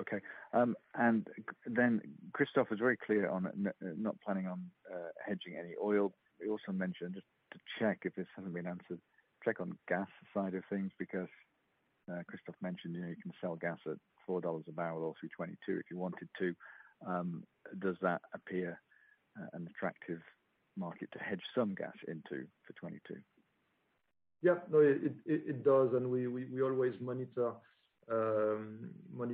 Okay. 0.00 0.20
Um, 0.52 0.76
Christophe 2.32 2.70
was 2.70 2.78
very 2.78 2.96
clear 2.96 3.28
on 3.28 3.48
not 3.80 4.16
planning 4.24 4.46
on 4.46 4.62
uh, 4.92 5.08
hedging 5.24 5.56
any 5.58 5.74
oil. 5.82 6.12
He 6.42 6.48
also 6.48 6.72
mentioned, 6.72 7.14
just 7.14 7.26
to 7.52 7.58
check 7.78 8.00
if 8.04 8.14
this 8.14 8.26
hasn't 8.34 8.54
been 8.54 8.66
answered, 8.66 9.00
check 9.48 9.60
on 9.60 9.78
gas 9.88 10.08
side 10.34 10.54
of 10.54 10.62
things, 10.70 10.90
because 10.98 11.28
uh, 12.10 12.22
Christophe 12.28 12.56
mentioned, 12.60 12.94
you 12.94 13.00
know, 13.00 13.08
you 13.08 13.16
can 13.22 13.32
sell 13.40 13.56
gas 13.56 13.78
at 13.86 13.96
$4 14.28 14.68
a 14.68 14.72
barrel 14.72 15.04
or 15.04 15.14
through 15.18 15.30
twenty-two. 15.36 15.78
if 15.78 15.90
you 15.90 15.98
wanted 15.98 16.28
to. 16.38 16.54
Um, 17.06 17.44
does 17.78 17.96
that 18.02 18.20
appear 18.34 18.80
uh, 19.38 19.46
an 19.54 19.68
attractive 19.70 20.20
market 20.76 21.08
to 21.12 21.18
hedge 21.18 21.42
some 21.54 21.74
gas 21.74 21.94
into 22.06 22.46
for 22.66 22.72
2022? 22.74 23.20
Yeah. 24.42 24.54
No, 24.70 24.78
it 24.80 25.64
does. 25.64 25.94
And 25.94 26.10
we 26.10 26.62
always 26.62 26.94
monitor 27.00 27.52
um, 28.10 28.90
when 29.14 29.30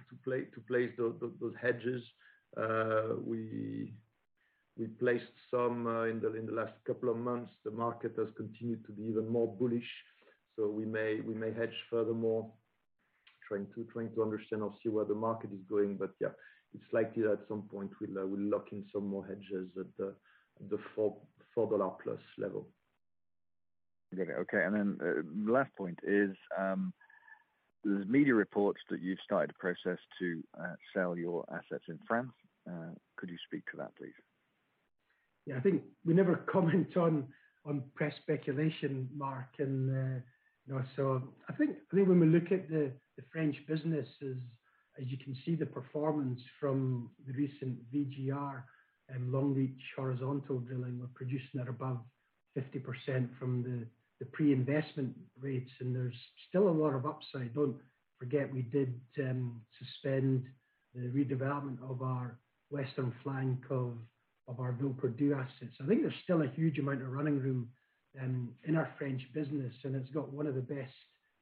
to 0.54 0.60
place 0.68 0.90
those 0.98 1.54
hedges. 1.60 2.02
Uh, 2.56 3.14
we 3.24 3.92
placed 4.86 5.32
some 5.50 5.86
uh, 5.86 6.04
in 6.04 6.20
the 6.20 6.52
last 6.52 6.72
couple 6.86 7.10
of 7.10 7.16
months. 7.16 7.52
The 7.64 7.70
market 7.70 8.14
has 8.16 8.28
continued 8.36 8.84
to 8.86 8.92
be 8.92 9.04
even 9.04 9.28
more 9.28 9.48
bullish, 9.48 9.90
so 10.56 10.68
we 10.68 10.84
may 10.84 11.52
hedge 11.52 11.76
furthermore, 11.90 12.50
trying 13.46 13.66
to 13.74 14.22
understand 14.22 14.62
or 14.62 14.72
see 14.82 14.88
where 14.88 15.04
the 15.04 15.14
market 15.14 15.50
is 15.52 15.64
going. 15.68 15.96
But 15.96 16.12
yeah, 16.20 16.28
it's 16.74 16.92
likely 16.92 17.22
that 17.24 17.32
at 17.32 17.48
some 17.48 17.62
point 17.62 17.90
we'll 18.00 18.18
uh, 18.18 18.26
lock 18.26 18.68
in 18.72 18.84
some 18.92 19.06
more 19.06 19.26
hedges 19.26 19.68
at 19.78 19.86
the 19.98 20.78
$4+ 20.96 21.16
level. 22.38 22.68
Got 24.16 24.28
it. 24.28 24.36
Okay. 24.40 24.64
And 24.64 24.74
then 24.74 24.98
uh 25.02 25.50
last 25.52 25.70
point 25.76 25.98
is, 26.02 26.36
um, 26.58 26.92
there's 27.84 28.06
media 28.08 28.34
reports 28.34 28.80
that 28.90 29.00
you've 29.00 29.20
started 29.24 29.50
a 29.50 29.58
process 29.58 29.98
to 30.18 30.42
uh, 30.60 30.74
sell 30.94 31.16
your 31.16 31.44
assets 31.50 31.84
in 31.88 31.98
France. 32.06 32.32
Could 33.16 33.30
you 33.30 33.38
speak 33.46 33.64
to 33.70 33.76
that, 33.78 33.94
please? 33.96 34.14
Yeah. 35.46 35.56
I 35.56 35.60
think 35.60 35.82
we 36.04 36.14
never 36.14 36.36
comment 36.52 36.96
on 36.96 37.26
on 37.66 37.82
press 37.94 38.14
speculation, 38.22 39.08
Mark. 39.14 39.48
And 39.58 39.90
uh, 39.90 40.20
you 40.66 40.74
know, 40.74 40.82
so 40.96 41.22
I 41.48 41.52
think 41.54 41.76
I 41.92 41.96
think 41.96 42.08
when 42.08 42.20
we 42.20 42.26
look 42.26 42.52
at 42.52 42.68
the 42.68 42.92
the 43.16 43.24
French 43.32 43.56
businesses, 43.68 44.38
as 45.00 45.06
you 45.06 45.18
can 45.18 45.36
see 45.44 45.54
the 45.54 45.66
performance 45.66 46.40
from 46.58 47.10
the 47.26 47.32
recent 47.32 47.78
VGR 47.92 48.62
and 49.08 49.24
um, 49.24 49.32
long 49.32 49.54
reach 49.54 49.82
horizontal 49.96 50.58
drilling, 50.60 50.98
we're 50.98 51.06
producing 51.14 51.60
at 51.60 51.68
above 51.68 51.98
50% 52.56 53.28
from 53.38 53.62
the 54.20 54.26
pre-investment 54.26 55.14
rates, 55.40 55.70
and 55.80 55.94
there's 55.94 56.14
still 56.48 56.68
a 56.68 56.70
lot 56.70 56.94
of 56.94 57.06
upside. 57.06 57.54
Don't 57.54 57.76
forget, 58.18 58.52
we 58.52 58.62
did 58.62 59.00
um, 59.18 59.60
suspend 59.78 60.44
the 60.94 61.08
redevelopment 61.08 61.78
of 61.88 62.02
our 62.02 62.38
western 62.70 63.12
flank 63.22 63.58
of 63.70 63.94
our 64.58 64.72
Villeperdue 64.72 65.34
assets. 65.34 65.76
I 65.82 65.86
think 65.86 66.02
there's 66.02 66.14
still 66.24 66.42
a 66.42 66.48
huge 66.48 66.78
amount 66.78 67.02
of 67.02 67.12
running 67.12 67.38
room 67.38 67.68
um, 68.20 68.50
in 68.64 68.76
our 68.76 68.90
French 68.98 69.22
business, 69.32 69.72
and 69.84 69.94
it's 69.94 70.10
got 70.10 70.32
one 70.32 70.46
of 70.46 70.54
the 70.54 70.60
best 70.60 70.92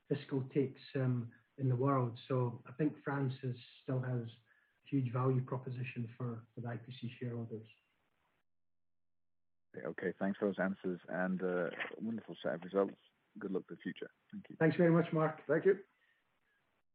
fiscal 0.08 0.42
takes 0.52 0.80
um, 0.96 1.28
in 1.58 1.68
the 1.68 1.76
world. 1.76 2.12
So 2.28 2.60
I 2.68 2.72
think 2.72 2.94
France 3.04 3.34
still 3.82 4.00
has 4.00 4.22
a 4.22 4.88
huge 4.90 5.12
value 5.12 5.40
proposition 5.40 6.08
for 6.16 6.42
the 6.56 6.68
IPC 6.68 7.10
shareholders. 7.20 7.66
Okay. 9.86 10.12
Thanks 10.18 10.38
for 10.38 10.46
those 10.46 10.58
answers 10.62 11.00
and 11.08 11.40
a 11.42 11.70
wonderful 12.00 12.34
set 12.42 12.54
of 12.54 12.64
results. 12.64 12.94
Good 13.38 13.52
luck 13.52 13.62
for 13.68 13.74
the 13.74 13.80
future. 13.80 14.10
Thank 14.32 14.44
you. 14.48 14.56
Thanks 14.58 14.76
very 14.76 14.90
much, 14.90 15.12
Mark. 15.12 15.40
Thank 15.46 15.66
you. 15.66 15.76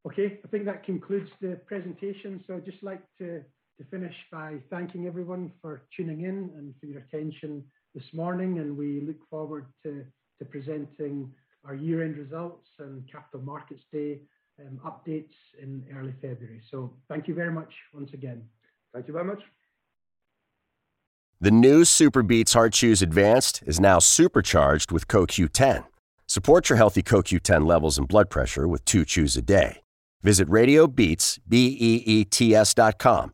Okay. 0.05 0.39
I 0.43 0.47
think 0.49 0.65
that 0.65 0.83
concludes 0.83 1.29
the 1.39 1.59
presentation. 1.65 2.43
So 2.45 2.55
I'd 2.55 2.65
just 2.65 2.83
like 2.83 3.01
to 3.19 3.43
finish 3.89 4.15
by 4.31 4.55
thanking 4.69 5.07
everyone 5.07 5.51
for 5.61 5.83
tuning 5.95 6.21
in 6.21 6.51
and 6.57 6.73
for 6.79 6.85
your 6.85 6.99
attention 6.99 7.63
this 7.95 8.13
morning, 8.13 8.59
and 8.59 8.77
we 8.77 9.01
look 9.01 9.17
forward 9.29 9.65
to 9.83 10.05
to 10.39 10.45
presenting 10.45 11.31
our 11.65 11.75
year-end 11.75 12.17
results 12.17 12.67
and 12.79 13.03
Capital 13.11 13.41
Markets 13.41 13.83
Day 13.91 14.19
um, 14.59 14.79
updates 14.83 15.33
in 15.61 15.83
early 15.95 16.13
February. 16.21 16.61
So 16.69 16.93
thank 17.07 17.27
you 17.27 17.35
very 17.35 17.51
much 17.51 17.71
once 17.93 18.13
again. 18.13 18.43
Thank 18.93 19.07
you 19.07 19.13
very 19.13 19.25
much. 19.25 19.41
The 21.39 21.51
new 21.51 21.81
SuperBeets 21.81 22.53
Heart 22.53 22.73
Chews 22.73 23.01
Advanced 23.01 23.63
is 23.65 23.79
now 23.79 23.99
supercharged 23.99 24.91
with 24.91 25.07
CoQ10. 25.07 25.85
Support 26.25 26.69
your 26.69 26.77
healthy 26.77 27.03
CoQ10 27.03 27.65
levels 27.65 27.97
and 27.97 28.07
blood 28.07 28.29
pressure 28.29 28.67
with 28.67 28.83
two 28.85 29.05
chews 29.05 29.37
a 29.37 29.41
day. 29.41 29.81
Visit 30.21 30.47
RadioBeets, 30.49 31.39
B-E-E-T-S.com 31.47 33.33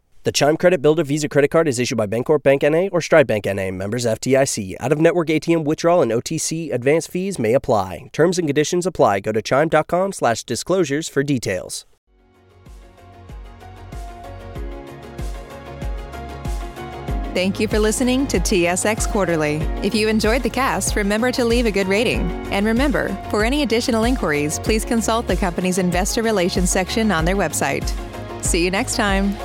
The 0.23 0.31
Chime 0.31 0.55
Credit 0.55 0.79
Builder 0.79 1.03
Visa 1.03 1.27
Credit 1.27 1.49
Card 1.49 1.67
is 1.67 1.79
issued 1.79 1.97
by 1.97 2.05
Bancorp 2.05 2.43
Bank 2.43 2.61
NA 2.61 2.89
or 2.91 3.01
Stride 3.01 3.25
Bank 3.25 3.45
NA, 3.47 3.71
members 3.71 4.05
FDIC. 4.05 4.75
Out 4.79 4.91
of 4.91 4.99
network 4.99 5.29
ATM 5.29 5.63
withdrawal 5.63 6.03
and 6.03 6.11
OTC 6.11 6.71
advance 6.71 7.07
fees 7.07 7.39
may 7.39 7.55
apply. 7.55 8.09
Terms 8.13 8.37
and 8.37 8.47
conditions 8.47 8.85
apply. 8.85 9.21
Go 9.21 9.31
to 9.31 9.41
chime.com 9.41 10.11
slash 10.11 10.43
disclosures 10.43 11.09
for 11.09 11.23
details. 11.23 11.87
Thank 17.33 17.59
you 17.59 17.67
for 17.67 17.79
listening 17.79 18.27
to 18.27 18.39
TSX 18.39 19.09
Quarterly. 19.09 19.55
If 19.81 19.95
you 19.95 20.07
enjoyed 20.07 20.43
the 20.43 20.51
cast, 20.51 20.95
remember 20.95 21.31
to 21.31 21.43
leave 21.43 21.65
a 21.65 21.71
good 21.71 21.87
rating. 21.87 22.29
And 22.51 22.67
remember, 22.67 23.09
for 23.31 23.43
any 23.43 23.63
additional 23.63 24.03
inquiries, 24.03 24.59
please 24.59 24.85
consult 24.85 25.25
the 25.25 25.37
company's 25.37 25.79
investor 25.79 26.21
relations 26.21 26.69
section 26.69 27.09
on 27.09 27.25
their 27.25 27.37
website. 27.37 27.89
See 28.43 28.63
you 28.63 28.69
next 28.69 28.95
time. 28.95 29.35